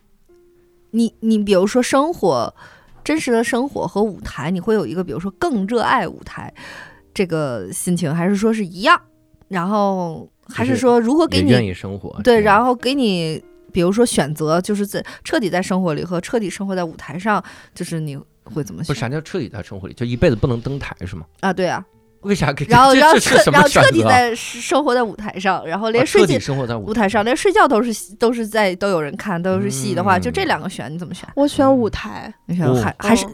[0.90, 2.54] 你你比如说生活，
[3.02, 6.52] 真实的生活和舞台，你会有一个比如说更热爱舞台
[7.12, 9.00] 这个心情，还是说是一样？
[9.48, 13.42] 然后还是是说，如果给你愿你意生活，对，然后给你
[13.72, 17.42] 比如说选择，就是在彻底在生活里和彻底生活在舞台上，
[17.74, 21.26] 就是你会怎么选不是啥叫彻底在生活里，就一辈子不能登台是吗？
[21.40, 21.52] 啊？
[21.52, 21.84] 对啊，
[22.20, 22.64] 为啥给？
[22.66, 23.68] 然后然后彻然后？
[23.68, 31.28] 彻底在生活在舞台上，然后连啊睡底生活在舞台上，连睡觉都是都是在都有人看，都是戏的话，就这嗯两个选，你怎么选？
[31.34, 33.26] 我选舞台，你选哦还还是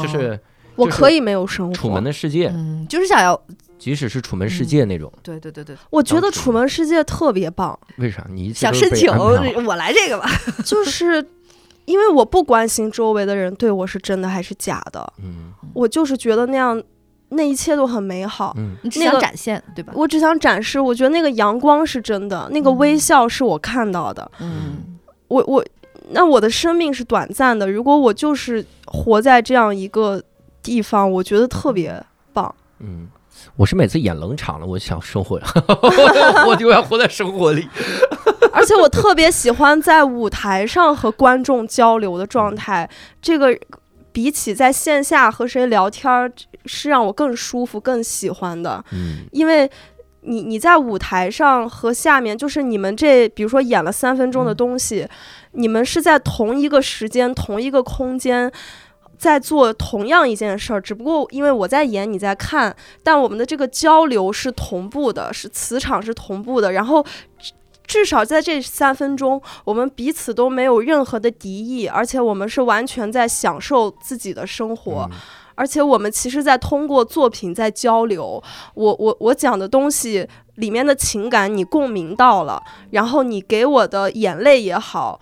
[0.00, 0.38] 就是
[0.76, 1.74] 我可以没有生活。
[1.74, 3.40] 楚门的世界，嗯，就是想要
[3.78, 10.28] 即使是楚门世界那种，对对对对，我觉得楚门世界特别棒，为啥你想申请我来这个吧。
[10.64, 11.26] 就是
[11.84, 16.82] 因为我不关心周围的人对我是真的还是假的，嗯，我就是觉得那样
[17.28, 18.54] 那一切都很美好。
[18.56, 19.92] 嗯你只想展现，对吧？
[19.96, 24.30] 我只想展示，我觉得那个阳光是真的，那个微笑是我看到的。
[24.40, 24.98] 嗯
[25.28, 25.64] 我我，
[26.10, 30.22] 那我的生命是短暂的，如果我就是活在这样一个
[30.66, 32.52] 地方，我觉得特别棒。
[32.80, 33.06] 嗯，
[33.54, 35.40] 我是每次演冷场了，我想生活，
[36.48, 37.68] 我就要活在生活里。
[38.52, 42.90] 而且我特别喜欢在舞台上和观众交流的状态，
[43.22, 43.56] 这个
[44.10, 46.32] 比起在线下和谁聊天儿，
[46.64, 48.84] 是让我更舒服、更喜欢的。
[48.90, 49.70] 嗯因为
[50.22, 55.06] 你你在舞台上和下面，就是你们这比如说演了三分钟的东西，
[55.52, 58.50] 你们是在同一个时间、同一个空间。
[59.18, 66.72] 在做同样一件事儿，只不过因为我在演，你在看，但我们的这个交流是同步的，是磁场是同步的。
[66.72, 67.04] 然后
[67.38, 67.52] 至
[67.86, 75.08] 至少在这三分钟，我们彼此都没有任何的敌意，而且我们是完全在享受自己的生活。
[75.54, 78.42] 而且我们其实，在通过作品在交流，
[78.74, 85.18] 我我我讲的东西里面的情感，你共鸣到了，然后你给我的眼泪也好，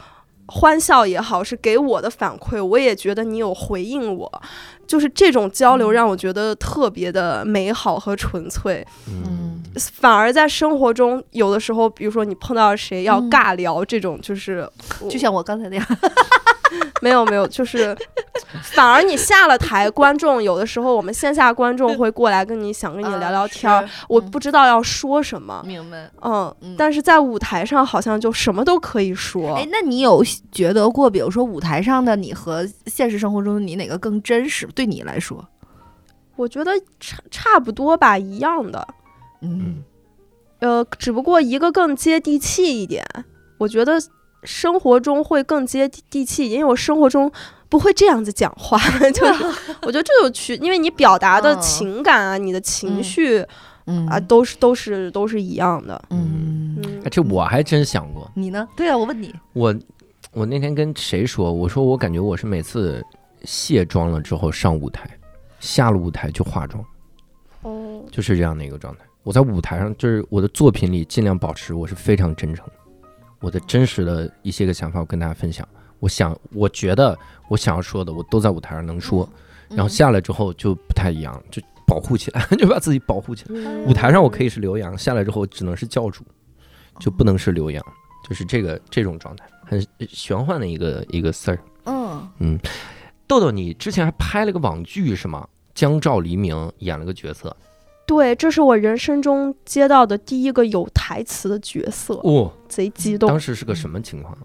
[0.47, 4.43] 欢笑也好，是给我的反馈，我也觉得你有回应我，
[4.87, 8.87] 就是这种交流让我觉得特别的美好和纯粹。
[9.09, 9.63] 嗯。
[9.77, 13.31] 反而在生活中，有的时候，比如说你碰到谁要嗯。
[13.31, 14.69] 尬聊，这种就是
[15.01, 15.85] 我就像我刚才那样，
[17.03, 17.97] 没有没有，就是
[18.63, 26.11] 反而你下了台，观众有的时候我们线下观众会过来跟你想跟你聊聊天儿，我不知道要说什么，明白。
[26.23, 29.67] 嗯嗯，但是在舞台上好像就什么都可以说哎，。
[29.71, 30.23] 那你有
[30.53, 34.67] 觉得过，比如说舞台上的你和现实生活中的你哪个更真实？
[34.75, 35.47] 对你来说，
[36.37, 38.87] 我觉得差差不多吧，一样的，
[39.43, 39.83] 嗯
[40.61, 43.05] 呃，只不过一个更接地气一点。
[43.59, 44.01] 我觉得
[44.45, 47.31] 生活中会更接地气，因为我生活中
[47.69, 48.79] 不会这样子讲话，
[49.13, 49.45] 就是
[49.83, 53.39] 我觉得这有区，因为你表达的嗯情感啊，你的情绪
[53.87, 54.07] 嗯。
[54.07, 56.01] 啊，都是都是都是一样的。
[56.11, 57.03] 嗯，嗯。
[57.05, 58.67] 哎，这我还真想过，你呢？
[58.77, 59.75] 对啊，我问你，我
[60.33, 63.05] 我那天跟谁说，我说我感觉我是每次
[63.45, 65.07] 卸妆了之后上舞台，
[65.61, 66.83] 下了舞台就化妆，
[67.63, 69.01] 哦，就是这样的一个状态。
[69.23, 72.73] 我在舞台上，就是我的作品里尽量保持我是非常真诚的，
[73.45, 75.69] 我的真实的一些个想法我跟大家分享。
[76.01, 77.17] 我想，我觉得
[77.49, 79.29] 我想要说的，我都在舞台上能说，
[79.69, 83.71] 然后下来之后就不太一样，就保护起来， 就把自己保护起来。
[83.85, 86.25] 舞台上我可以是刘洋，下来之后只能是教主，
[86.99, 87.85] 就不能是刘洋，
[88.27, 91.59] 就是这个这种状态，很玄幻的一个一个事儿。
[92.39, 92.59] 嗯
[93.27, 95.47] 豆豆，你之前还拍了个网剧是吗？
[95.75, 97.55] 江照黎明演了个角色
[98.07, 103.41] 对，这是我人生中接到的第一个有台词的角色，哦，贼激动当。
[103.41, 104.37] 时是个什么情况？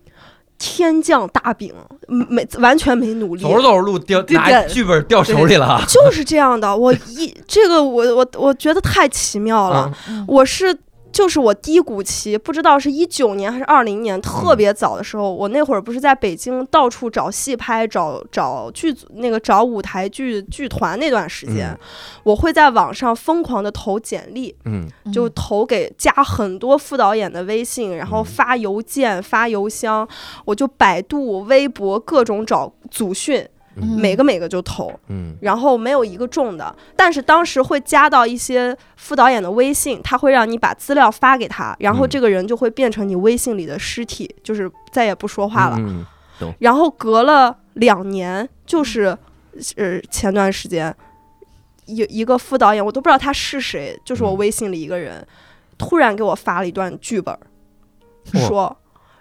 [0.58, 1.74] 天降大饼，
[2.10, 6.76] 嗯没完全没努力，走着走着路掉对拿剧本掉手里了，就是这样的。
[6.76, 9.90] 我一这个我我我觉得太奇妙了。
[10.28, 10.78] 我是
[11.12, 21.80] 就是我低谷期，不知道是一九年还是二零年，特别早的时候，我那会儿不是在北京到处找戏拍，找找剧组那个找舞台剧剧团那段时间，嗯。
[22.24, 24.88] 我会在网上疯狂的投简历，嗯。
[25.12, 28.26] 就投给加很多副导演的微信，然后嗯。
[28.26, 30.08] 发邮件、发邮箱，
[30.46, 33.50] 我就百度、微博各种找组训，嗯
[33.82, 34.92] 每个每个就投。
[35.08, 35.36] 嗯。
[35.42, 42.10] 然后没有一个中的，但是当时会加到一些副导演的微信，他会让你把资料发给他，然后嗯。
[42.10, 45.78] 这个人就会变成你微信里的尸体，就是再也不说话了。
[45.80, 46.06] 嗯
[46.60, 49.08] 然后隔了两年，就是
[49.76, 50.96] 呃前段时间，
[51.86, 54.38] 有一个副导演，我都不知道他是谁，就是我嗯。
[54.38, 55.28] 微信里一个人，
[55.78, 57.40] 突然给我发了一段剧本儿，
[58.48, 58.78] 说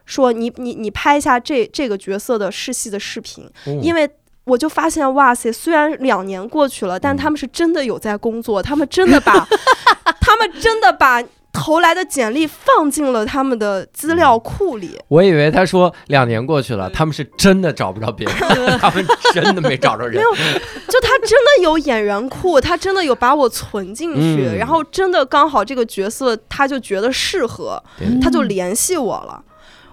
[0.07, 4.09] 说你你你拍一下这这个角色的试戏的视频，嗯因为
[4.49, 9.47] 我就发现，哇塞，虽然两年过去了，但嗯他们是真的有在工作，他们真的把，
[10.21, 11.23] 他们真的把
[11.53, 14.99] 投来的简历放进了他们的资料库里。
[15.09, 19.05] 我以为他说两年过去了，他们是真的找不着别人，他们
[19.35, 20.21] 真的没找着人没。
[20.23, 20.31] 有，
[20.89, 27.83] 就他真的有演员库，他真的有把我存进去，嗯然后真的刚好这个角色他就觉得适合，
[28.23, 29.43] 他就联系我了。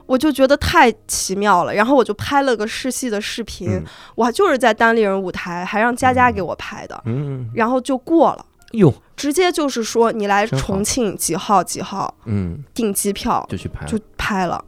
[0.05, 3.83] 我就觉得太奇妙了，然后我就拍了个试戏的视频，嗯。
[4.15, 8.45] 我就是在单立人舞台，还让佳佳给我拍的，嗯，然后就过了。
[8.71, 14.63] 哟，直接就是说你来重庆几号几号嗯，订机票就去拍了，就拍了。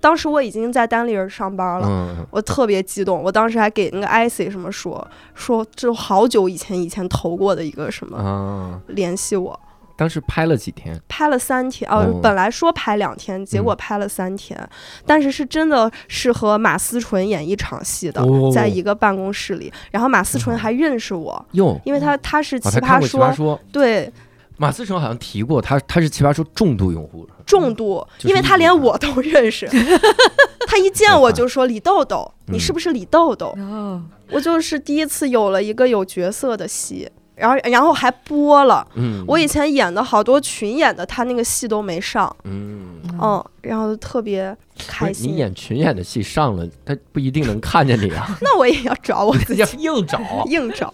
[0.00, 3.20] 当时我已经在单立人上班了，嗯，我特别激动。
[3.20, 5.04] 我当时还给那个 IC 什么说
[5.34, 9.58] 说，这好久以前以前投过的一个什么啊，联系我，
[9.98, 10.96] 当时拍了几天？
[11.08, 12.20] 拍了三天哦，哦。
[12.22, 14.56] 本来说拍两天，结果拍了三天，
[15.04, 18.52] 但是是真的是和马思纯演一场戏的，哦。
[18.54, 24.12] 在一个办公室里，然后马思纯还认识我，哟，因为他他是哦，奇葩说，葩说》，对。
[24.60, 27.28] 马思纯好像提过，他他是《奇葩说》重度用户。
[27.46, 29.68] 重度，因为他连我都认识，
[30.66, 32.54] 他一见我就说李豆豆，嗯。
[32.54, 33.54] 你是不是李豆豆？
[33.56, 34.02] 哦，
[34.32, 37.08] 我就是第一次有了一个有角色的戏，
[37.38, 38.86] 然后然后还播了。
[38.94, 44.56] 嗯，我以前演的好多群演的，他那个戏都没上，嗯，嗯，然后就特别
[44.86, 45.30] 开心。
[45.32, 50.20] 你演群演的戏上了，他不一定能看见你啊， 那我也要找我自己 要硬找。
[50.48, 50.92] 硬找。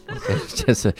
[0.54, 0.94] 这是，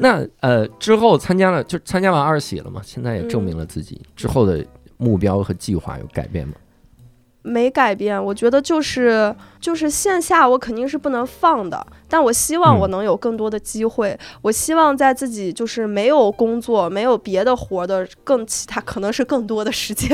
[0.00, 4.64] 那呃之后参加了，就参加完二喜了嘛，现在也证明了自己，之后的
[4.96, 6.54] 目标和计划有改变吗？
[7.46, 14.18] 没改变，我觉得就是就是线下我肯定是不能放的，但我希望嗯我能有更多的机会。
[14.40, 20.10] 我希望在自己就是没有工作、没有别的活儿的更其他可能是更多的时间，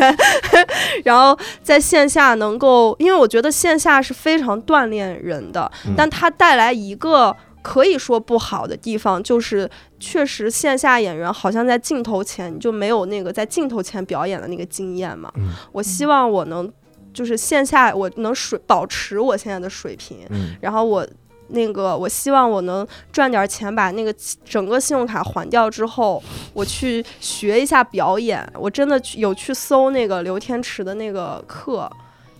[1.04, 7.36] 然后在线下能够，因为我觉得线下是非常锻炼人的，嗯但它带来一个。
[7.62, 15.30] 可以说不好的地方就是，确实线下演员好像在镜头前你就没有那个在镜头前表演的那个经验嘛。
[15.36, 16.72] 嗯我希望我能
[17.12, 21.06] 就是线下我能水保持我现在的水平，嗯然后我
[21.48, 24.14] 那个我希望我能赚点钱，把那个
[24.44, 26.22] 整个信用卡还掉之后，
[26.52, 28.48] 我去学一下表演。
[28.54, 31.90] 我真的有去搜那个刘天池的那个课，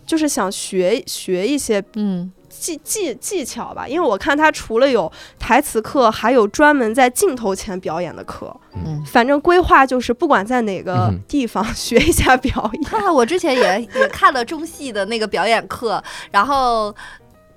[0.07, 8.55] 就是想学学一些嗯，技技技巧吧，因为我看他除了有台词课，还有专门在镜头前表演的课。
[8.75, 12.95] 嗯反正规划就是不管在哪个地方 学一下表演。
[12.95, 16.95] 啊，我之前也也看了中戏的那个表演课，然后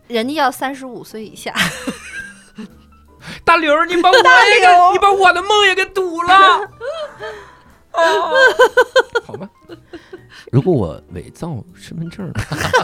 [0.08, 1.54] 人家要三十五岁以下，
[3.44, 6.34] 大刘，你把我那个，你把我的梦也给堵了。
[6.34, 6.60] 啊，
[9.28, 9.50] 好吧。
[10.52, 12.32] 如果我伪造身份证，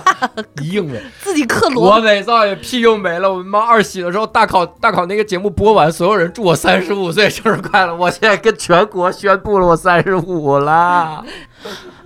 [0.63, 3.31] 硬伪，自己刻我，伪造也屁用没了。
[3.31, 7.95] 我妈二喜的时候，大考大考那个节目播完，所有人祝我三十五岁生日快乐。
[7.95, 11.23] 我现在跟全国宣布了，我三十五了。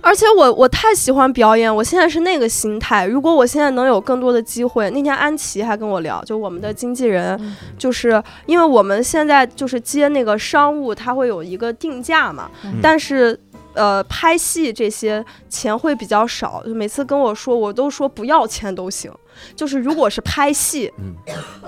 [0.00, 3.06] 而且我我太喜欢表演，我现在是那个心态。
[3.06, 13.38] 如果我现在能有更多的机会，那天安琪还跟我聊，就我们的经纪人，嗯就是因为我们现在就是接那个商务，他会有一个定价嘛，嗯但是。
[13.74, 19.12] 呃，拍戏这些钱会比较少，就每次跟我说，我都说不要钱都行。
[19.56, 21.12] 就是如果是拍戏，嗯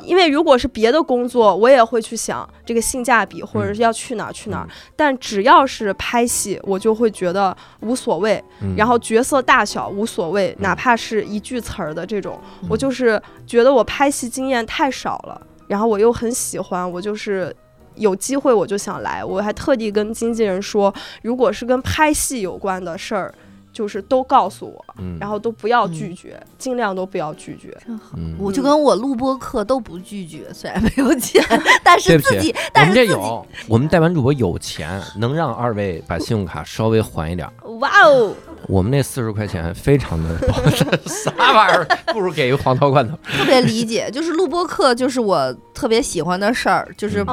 [0.04, 4.68] 因为如果是别的工作，我也会去想这个性价比，或者是要去哪儿去哪儿。
[4.94, 8.42] 但只要是拍戏，我就会觉得无所谓。
[8.60, 17.52] 嗯然后角色大小无所谓，嗯哪怕是一句词儿的这种，嗯我就是觉得我拍戏经验太少了，然后我又很喜欢，我就是。
[17.96, 20.92] 有机会我就想来，我还特地跟经纪人说，
[21.22, 23.34] 如果是跟拍戏有关的事儿，
[23.72, 27.76] 就是都告诉我，嗯然后都不要拒绝，尽量都不要拒绝。
[27.86, 28.12] 真好。
[28.16, 31.42] 嗯我就跟我录播课都不拒绝，虽然没有钱，
[31.84, 37.46] 但是自己，我们这有，我们代班主播有钱，能让二位把信用卡稍微还一点。
[37.80, 38.32] 哇哦，
[38.68, 40.38] 我们那四十块钱非常的
[41.06, 43.16] 啥玩意儿，不如给一个黄桃罐头。
[43.24, 47.24] 特别理解，就是录播课就是我特别喜欢的事儿，就是。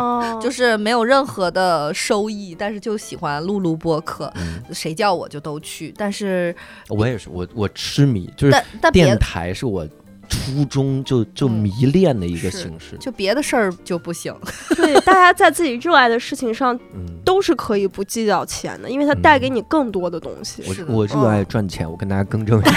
[0.41, 5.93] 就是没有任何的收益，但是就喜欢录录播课，嗯，谁叫我就都去。
[5.97, 6.53] 但是，
[6.89, 9.87] 我也是，我我痴迷，就是电台是我
[10.33, 12.97] 初中就就嗯迷恋的一个形式。
[12.99, 14.33] 就别的事儿就不行。
[14.75, 20.63] 对，大家在自己热爱的事情上嗯，都是可以不计较钱的，因为它带给你更多的东西。
[20.63, 22.71] 是的我我热爱赚钱，我跟大家更正一下。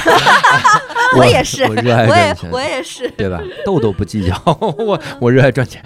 [1.17, 3.41] 我也是我热爱我也赚钱，我也是， 对吧？
[3.65, 4.35] 豆豆不计较，
[4.79, 5.83] 我我热爱赚钱。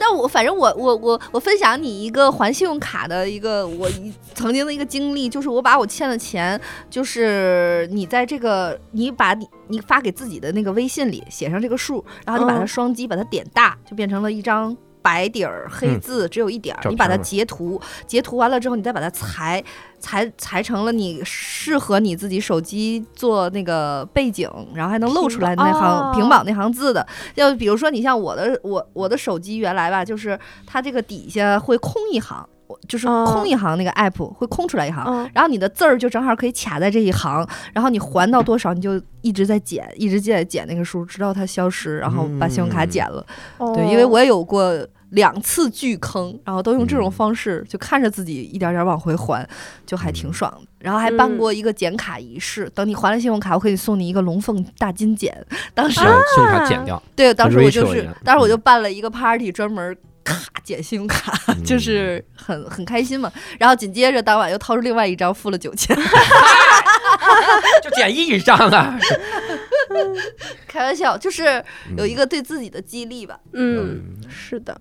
[0.00, 6.58] 但我反正我我我我分享你一个还信用卡的一个我一曾经的一个经历，就是我把我欠的钱，
[6.88, 14.74] 就是你在这个你把你你发给自己的那个微信里写上这个数，然后你把它嗯双击把它点大，就变成了一张。
[15.02, 19.64] 白底儿黑嗯字只有一点儿，照你把它截图，截图完了之后，你再把它裁
[20.00, 27.06] 裁裁成了你适合你自己手机做那个背景，然后还能露出来那行哦屏保那行字的。
[27.34, 35.04] 要比如说你像我的我我的手机原来吧，就是它这个底下会空一行，我就是哦空一行那个 app 会空出来一行。
[35.06, 43.24] 嗯，然后你的字儿就正好可以卡在这一行，然后你还到多少你就一直在减，一直在减那个数，直到它消失，然后把信用卡嗯减了。
[43.58, 44.72] 哦对，因为我也有过
[45.10, 49.48] 两次巨坑，然后都用这种嗯方式，就看着自己一点点往回还，
[49.86, 50.68] 就还挺嗯爽的。
[50.78, 55.44] 然后还办嗯过一个剪卡仪式，等你还了信用卡，我可以送你一个龙凤大金剪。
[55.74, 57.02] 当时把信用卡剪掉。
[57.14, 63.30] 对，当时我就是，当时我就嗯办了一个 party，专门咔剪信用卡，嗯 就是很很开心嘛。
[63.58, 65.94] 然后紧接着当晚又掏出另外一张付了九千，
[67.82, 68.98] 就减一张啊。
[70.66, 71.62] 开玩笑，就是
[71.96, 73.38] 有一个对自己的激励吧。
[73.52, 74.80] 嗯，是的，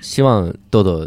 [0.00, 1.06] 希望豆豆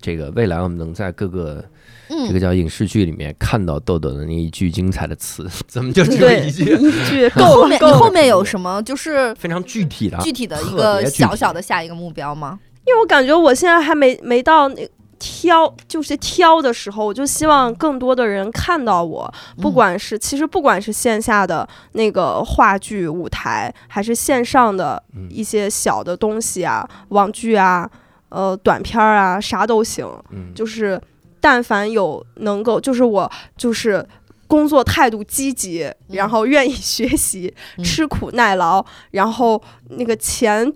[0.00, 1.64] 这个未来我们能在各个
[2.08, 6.64] 嗯，这个叫影视剧里面看到豆豆的那一句精彩的词， 怎么就只有对，一句？
[6.64, 7.92] 一句够 后面 你。
[7.92, 12.58] 后面有什么就是非常具体的，具体的一个小小的下一个目标吗？
[12.84, 14.90] 因为我感觉我现在还没没到那
[15.20, 27.88] 挑，就是挑的时候，我就希望更多的人看到我，不嗯管是其实不管是线下的那个话剧舞台，还是线上的嗯一些小的东西啊，网剧啊，
[28.32, 31.00] 呃，短片儿啊，啥都行，嗯，就是
[31.40, 34.04] 但凡有能够，就是我就是。
[34.48, 40.70] 工作态度积极，然后愿意学习，嗯吃苦耐劳，然后那个钱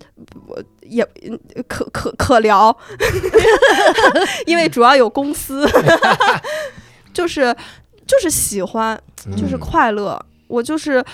[0.46, 1.06] 我也
[1.68, 2.74] 可可可聊，
[4.46, 5.68] 因为主要有公司，
[7.12, 7.54] 就是
[8.06, 8.98] 就是喜欢，
[9.36, 10.18] 就是嗯快乐。
[10.46, 11.04] 我就是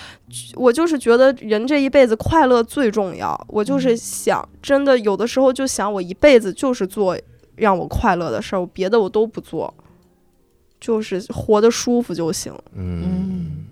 [0.55, 3.39] 我就是觉得人这一辈子快乐最重要。
[3.49, 7.17] 我就是想，真的有的时候就想，我一辈子就是做
[7.55, 9.73] 让我快乐的事儿，我别的我都不做，
[10.79, 12.53] 就是活得舒服就行。
[12.73, 13.65] 嗯，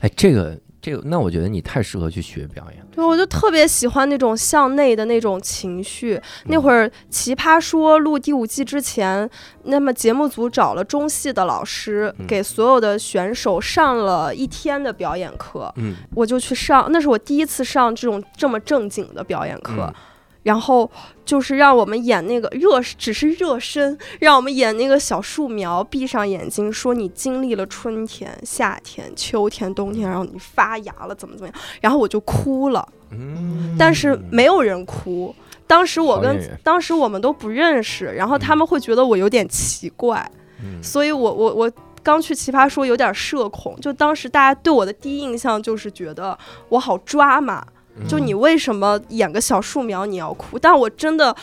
[0.00, 2.86] 哎，这个这个，那我觉得你太适合去学表演了。
[2.90, 6.20] 对，我就特别喜欢那种向内的那种情绪。
[6.46, 9.30] 那嗯会儿《奇葩说》录第五季之前，
[9.62, 15.72] 那么节目组找了中戏的老师，嗯给所有的选手上了一天的表演课。
[15.76, 19.84] 嗯我就去上，那是我第一次上这种这么正经的表演课。
[19.88, 19.94] 嗯
[20.42, 20.90] 然后
[21.24, 32.86] 就是让我们演那个热，只是热身，让我们演那个小树苗，闭上眼睛说你经历了春天、夏天、秋天、冬天，然后你发芽了，怎么怎么样，然后我就哭了。
[33.10, 35.34] 嗯，但是没有人哭。
[35.66, 40.30] 当时我跟当时我们都不认识，然后他们会觉得我有点奇怪，
[40.62, 46.36] 嗯所以我我我刚去奇葩说有点社恐，就当时大家对我的第一印象就是觉得
[46.68, 47.66] 我好抓马，
[48.08, 50.58] 就嗯你为什么演个小树苗你要哭？
[50.58, 51.34] 但我真的。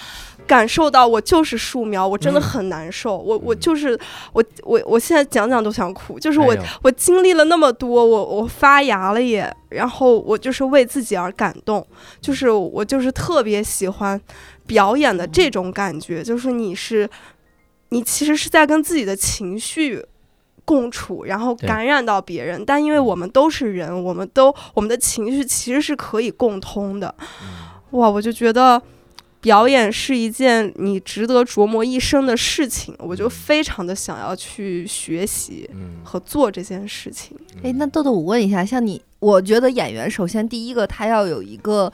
[0.48, 3.16] 感受到我就是树苗，我真的嗯很难受。
[3.16, 3.96] 我我就是
[4.34, 11.86] 我我我现在讲讲都想哭，就是我哎我经历了那么多，我我发芽了也，然后我就是为自己而感动，
[12.20, 14.20] 就是我就是特别喜欢
[14.66, 17.08] 表演的这种感觉，就是你是
[17.90, 20.04] 你其实是在跟自己的情绪。
[20.70, 27.16] 共处，然后感染到别人，但因为我们都是人，我们都我们的情绪其实是可以共通的。
[27.92, 28.80] 哇，我就觉得
[29.42, 37.36] 表演是一件你值得琢磨一生的事情，我就非常的想要去学习嗯和做这件事情。
[37.64, 41.92] 哎，那豆豆，我问一下，像你，我觉得演员首先第一个他要有一个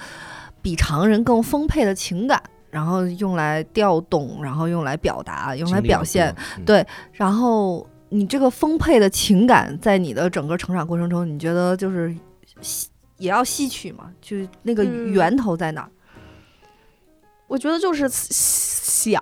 [0.61, 12.15] 比常人更丰沛的情感，然后用来调动，然后用来表达，用来表现。，嗯对然后你这个丰沛的情感，在你的整个成长过程中，你觉得就是
[12.61, 12.87] 吸
[13.17, 14.11] 也要吸取嘛？
[14.21, 15.89] 就那个嗯源头在哪儿？
[17.47, 19.21] 我觉得就是想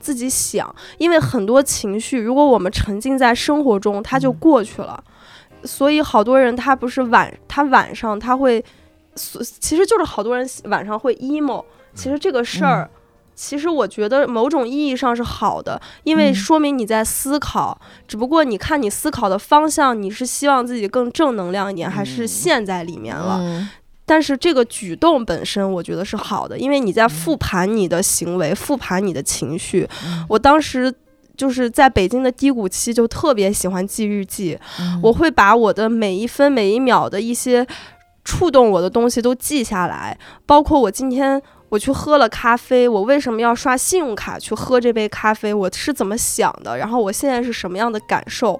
[0.00, 5.02] 自己想，因为很多情绪，如果我们沉浸在生活中，它就嗯过去了。
[5.64, 8.62] 所以好多人他不是晚，他晚上他会，
[9.16, 11.64] 所其实就是好多人晚上会 emo。
[11.94, 12.90] 其实这个事儿，
[13.34, 17.78] 其实我觉得某种意义上是好的，因为嗯说明你在思考。
[18.06, 23.38] 只不过你看你思考的方向，你是希望自己更正能量一点，还是嗯陷在里面了？
[23.40, 23.68] 嗯
[24.06, 29.88] 但是这个举动本身，我觉得是好的，因为你在复盘你的行为，复盘你的情绪。
[30.04, 30.94] 嗯我当时
[31.36, 37.66] 就是在北京的低谷期，就特别喜欢记日记，嗯我会把我的每一分每一秒的一些
[38.24, 41.42] 触动我的东西都记下来，包括我今天。
[41.74, 45.52] 我去喝了咖啡，我为什么要刷信用卡去喝这杯咖啡？
[45.52, 46.78] 我是怎么想的？
[46.78, 48.52] 然后我现在是什么样的感受？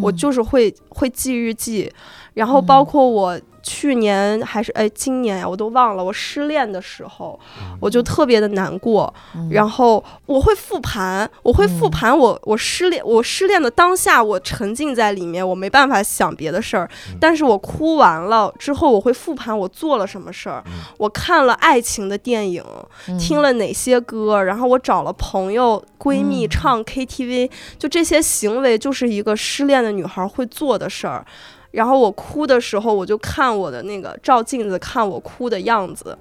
[0.00, 1.92] 我嗯就是会会记日记，
[2.32, 6.04] 然后包括我去年还是哎今年呀，我都忘了。
[6.04, 7.38] 我失恋的时候，
[7.80, 9.48] 我就特别的难过，嗯。
[9.50, 11.90] 然后我会复盘，我会复嗯。
[11.90, 16.88] 盘我我失恋我失恋的当下，我沉浸在里面，我没办法想别的事儿，
[17.20, 20.62] 但是我哭完了之后，我会复盘我做了什么事儿，
[20.98, 22.64] 我看了爱情的电影，
[23.08, 23.18] 嗯。
[23.18, 26.50] 听了哪些歌，然后我找了朋友闺蜜嗯。
[26.50, 31.24] 唱 KTV，就这些行为就是一个失恋的女孩会做的事儿。
[31.72, 36.16] 然后我哭的时候，我就看我的那个照镜子，看我哭的样子，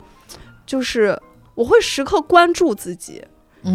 [0.66, 1.18] 就是
[1.54, 3.24] 我会时刻关注自己，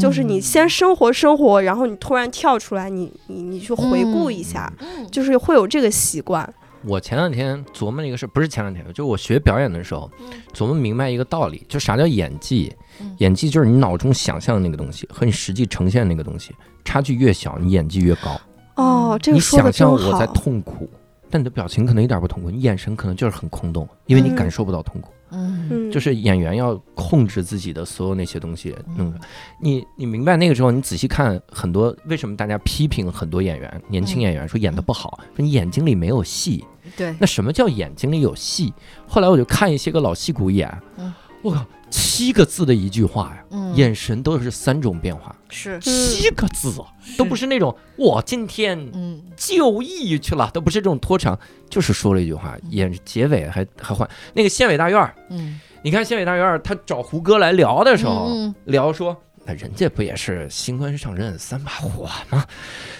[0.00, 6.52] 就是你先生活生活，然后你突然跳出来，你你你去回顾一下，嗯就是会有这个习惯。
[6.84, 10.08] 我前两天琢磨一个事，不是前两天，就我学表演的时候，
[10.54, 13.12] 琢磨明白一个道理，就啥叫演技嗯。
[13.18, 16.54] 演技就是你脑中想象的那个东西和你实际呈现的那个东西
[16.84, 18.40] 差距越小，你演技越高。
[18.76, 19.98] 哦，这个说的想真好。
[19.98, 20.88] 象我在痛苦，
[21.30, 25.10] 但你的表情可能一点不痛苦，你眼神可能就是很空洞，因为你嗯感受不到痛苦。
[25.30, 29.18] 嗯嗯，就是演员要控制自己的所有那些东西，弄的。
[29.60, 36.64] 你你明白那个时候，你仔细看很多，为什么大家批评很多演员，年轻演员说演的不好，说你眼睛里没有戏。
[36.96, 38.72] 对，那什么叫眼睛里有戏？
[39.08, 41.12] 后来我就看一些个老戏骨演嗯，
[41.42, 43.74] 我靠，七个字的一句话呀，嗯。
[43.74, 45.78] 眼神都是三种变化，是。
[45.80, 46.86] 七个字啊，
[47.18, 49.22] 都不是那种我今天嗯。
[49.36, 51.38] 就义去了，都不是这种拖长，
[51.68, 55.14] 就是说了一句话，演结尾还还换那个县委大院儿。
[55.30, 55.60] 嗯。
[55.82, 58.54] 你看县委大院儿，他找胡歌来聊的时候，嗯。
[58.64, 59.16] 聊说，
[59.46, 62.44] 那人家不也是新官上任三把火吗？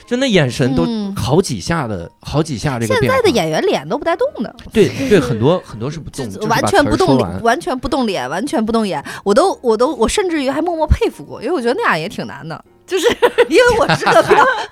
[0.06, 3.08] 就那眼神都嗯好几下的，好几下这个现。
[3.08, 7.60] 在的演员脸都不带动的，对对，很多很多是不动，就是完全不动脸，完。
[7.60, 9.04] 全不动脸，完全不动眼。
[9.24, 12.64] 我都我都我甚至于还默默佩服过，因为我觉得那样也挺难的。
[12.86, 13.08] 就是
[13.50, 14.30] 因为我是个表，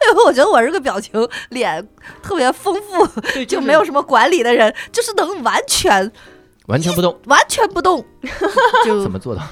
[0.08, 1.84] 因为我觉得我是个表情脸
[2.22, 6.08] 特别丰富，就是没有什么管理的人，就是能完全
[6.66, 8.04] 完全不动，完全不动，
[8.84, 9.42] 就怎么做到？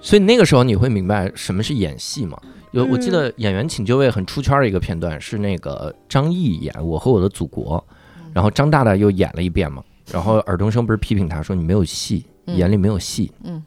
[0.00, 2.40] 所以那个时候你会明白什么是演戏嘛？
[2.72, 7.82] 有我记得《演员请就位》很出圈的一个片段是那个张译演《我和我的祖国》，
[8.34, 13.30] 然后张大大又演了一遍嘛，然后尔冬升不是批评他说你没有戏，嗯眼里没有戏。
[13.44, 13.62] 嗯，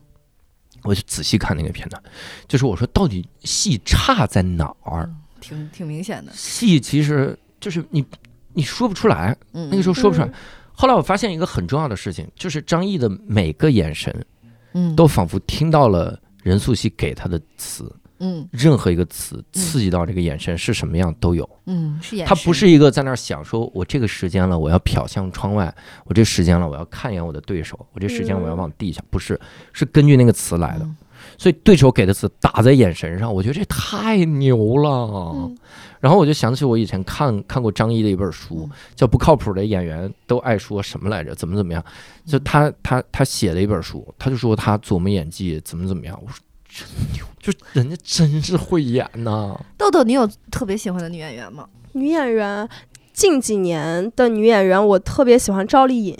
[0.83, 2.01] 我就仔细看那个片段，
[2.47, 5.09] 就是我说到底戏差在哪儿？
[5.39, 6.31] 挺挺明显的。
[6.33, 8.05] 戏其实就是你
[8.53, 10.33] 你说不出来，嗯，那个时候说不出来嗯。
[10.79, 14.25] 后来我发现一个很重要的事情，就是张译的每个眼神
[14.71, 21.47] 嗯都仿佛听到了任素汐给他的词，嗯任何一个词刺激到这个眼神是什么样都有。
[21.65, 25.69] 嗯是演他不是一个在那儿想说，我这个时间了，我要瞟向窗外；
[26.05, 29.37] 我这时间了，我要看一眼我的对手；我这时间我要往地下，不是，
[29.73, 30.85] 是根据那个词来的。
[30.85, 30.95] 嗯
[31.37, 34.89] 所以对手给的词打在眼神上，我觉得这太牛了。
[35.35, 35.57] 嗯
[35.99, 41.35] 然后我就想起我以前看看过张译的一本书嗯，叫《不靠谱的演员都爱说什么来着？
[41.35, 41.83] 怎么怎么样？》
[42.31, 46.17] 就嗯他他他写了一本书，他就说他琢磨演技怎么怎么样。
[46.25, 49.59] 我说真牛，就人家真是会演呐。
[49.77, 51.67] 豆豆，你有特别喜欢的女演员吗？
[51.93, 52.69] 女演员，
[53.11, 56.17] 近几年的女演员，我特别喜欢赵丽颖，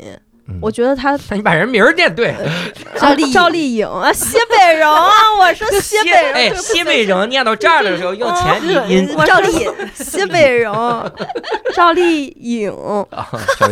[0.49, 0.57] 嗯。
[0.61, 2.35] 我觉得他 你把人名儿念对，
[2.99, 3.31] 赵丽颖。
[3.31, 3.88] 赵丽颖。
[3.88, 5.09] 啊，西北人啊，
[5.39, 10.71] 我说西北人，哎，西北人念到这儿的时候用前鼻音赵丽颖，西北人，
[11.76, 12.73] 赵丽颖，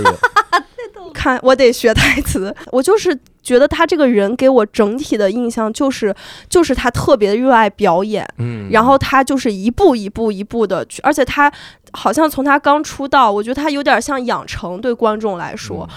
[1.14, 6.14] 看我得学台词，我就是觉得他这个人给我整体的印象就是，
[6.50, 11.52] 就是他特别热爱表演，嗯，然后他就是一步一步一步的去，而且他
[11.92, 15.88] 好像从他刚出道，我觉得他有点像养成，对观众来说，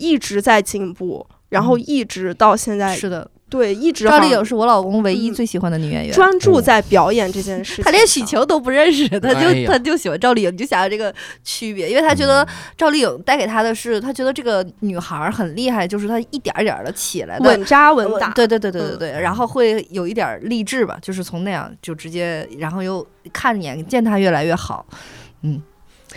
[0.00, 5.34] 一直在进步，然后一直到现在，是的，对，一直赵丽颖是我老公唯一嗯。
[5.34, 6.12] 最喜欢的女演员。
[6.12, 11.14] 专注在表演这件事情，他连许晴都不认识，他就、哎他就喜欢赵丽颖，你就想想这个
[11.44, 12.46] 区别，因为他觉得
[12.76, 24.86] 赵丽颖带给他的是，他觉得这个女孩儿很厉害，就是她一点儿一点的起来的，稳扎稳打，对对对对对嗯对，然后会有一点儿励志吧，就是从那样就直接，然后又看眼见她越来越好，
[25.42, 25.60] 嗯。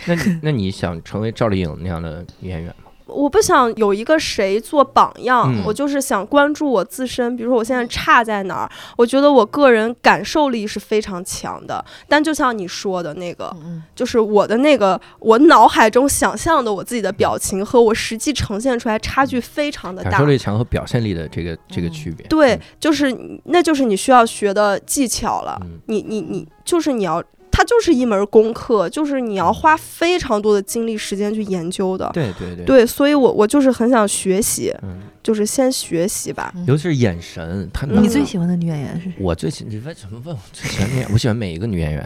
[0.06, 2.83] 那你那你想成为赵丽颖那样的女演员吗？
[3.06, 7.36] 我不想有一个谁做榜样，嗯我就是想关注我自身。
[7.36, 11.84] 比如说我现在差在哪儿，我觉得我个人感受力是非常强的。
[12.08, 20.26] 但就像你说的那个，嗯就是我的那个我脑海中想象的我自己的表情和我实际呈现出来差距非常的大感受。
[20.26, 22.26] 力强和表现力的这个这个嗯区别。
[22.28, 23.14] 对，就是
[23.44, 25.58] 那就是你需要学的技巧了。
[25.62, 27.22] 嗯你你你就是你要，
[27.56, 32.10] 它就是一门功课，就是你要花非常多的精力时间去研究的。
[32.12, 36.52] 对对对，对，所以我我就是很想学习，嗯，就是先学习吧。
[36.66, 39.14] 尤其是眼神，他嗯你最喜欢的女演员是谁？
[39.20, 41.08] 我最喜你为什么问我最喜欢女演员？
[41.12, 42.04] 我喜欢每一个女演员。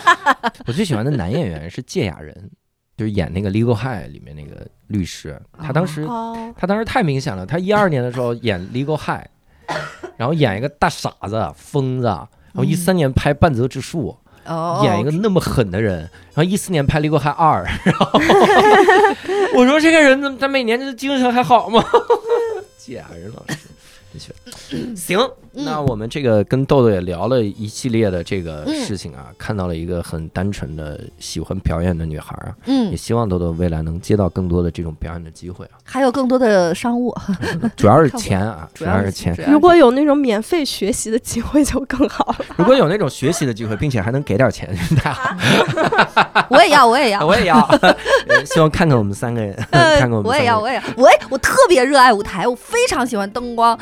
[0.66, 2.50] 我最喜欢的男演员是芥雅人，
[2.96, 5.38] 就是演那个《Legal High》里面那个律师。
[5.58, 9.26] 他当时哦，他当时太明显了，他一二年的时候演《Legal High》，
[10.16, 14.16] 然后演一个大傻子、疯子，然后一三年拍《半泽直树》。
[14.48, 18.20] 哦，演一个那么狠的人，然后一四年拍《离过海二》， 然后
[19.54, 21.84] 我说这个人怎么他每年这精神还好吗？
[22.78, 23.58] 芥雅人老师，
[24.94, 25.14] 你
[25.64, 28.74] 那我们这个跟豆豆也聊了一系列的这个嗯。
[28.84, 37.14] 事情啊，看到了一个很单纯的喜欢表演的女孩啊，也嗯，希望豆豆未来能接到更多的这种表演的机会啊，还有更多的商务，
[37.76, 39.36] 主要是钱啊，主要是钱。
[39.50, 42.36] 如果有那种免费学习的机会就更好了。
[42.56, 45.30] 如果有那种学习的机会，并且还能给点钱，太好。
[45.30, 46.46] 了。
[46.48, 50.58] 我也要，我也要，我也要，呃希望看看我们三个人，呃看看我们我也要。
[50.58, 53.78] 我也要，我也我特别热爱舞台，我非常喜欢灯光，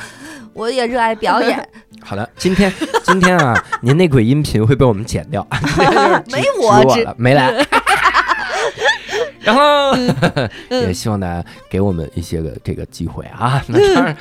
[0.56, 1.68] 我也热爱表演。
[2.02, 2.72] 好的，今天
[3.04, 5.46] 今天啊，您那鬼音频会被我们剪掉，
[6.32, 7.52] 没我了，没来。
[9.40, 9.94] 然后
[10.70, 13.62] 也嗯希望大家给我们一些个这个机会啊。
[13.68, 14.16] 那当然，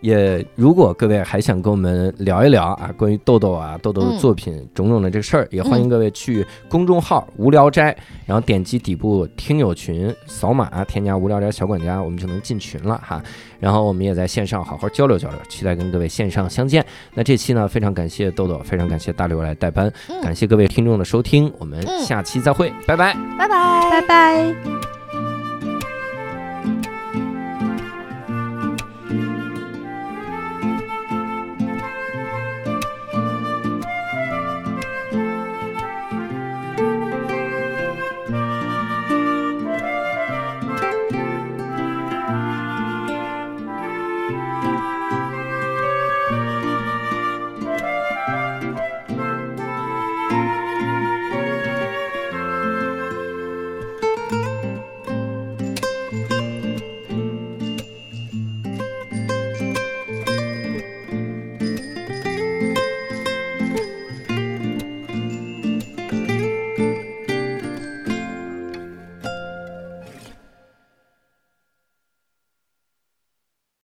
[0.00, 7.96] 也如果各位还想跟我们聊一聊啊，关于豆豆啊、豆豆的嗯作品种种的这个事儿，也欢迎各位去公众号“无聊斋”，
[8.26, 13.22] 然后点击底部听友群，扫码添加“无聊斋小管家”，我们就能进群了哈。
[13.58, 16.84] 然后我们也在线上好好交流交流，期待跟各位线上相见。
[17.14, 23.16] 那这期呢，非常感谢豆豆，非常感谢大刘来代班，嗯感谢各位听众的收听，我们嗯下期再会，拜拜。
[23.36, 24.97] 拜拜，拜拜。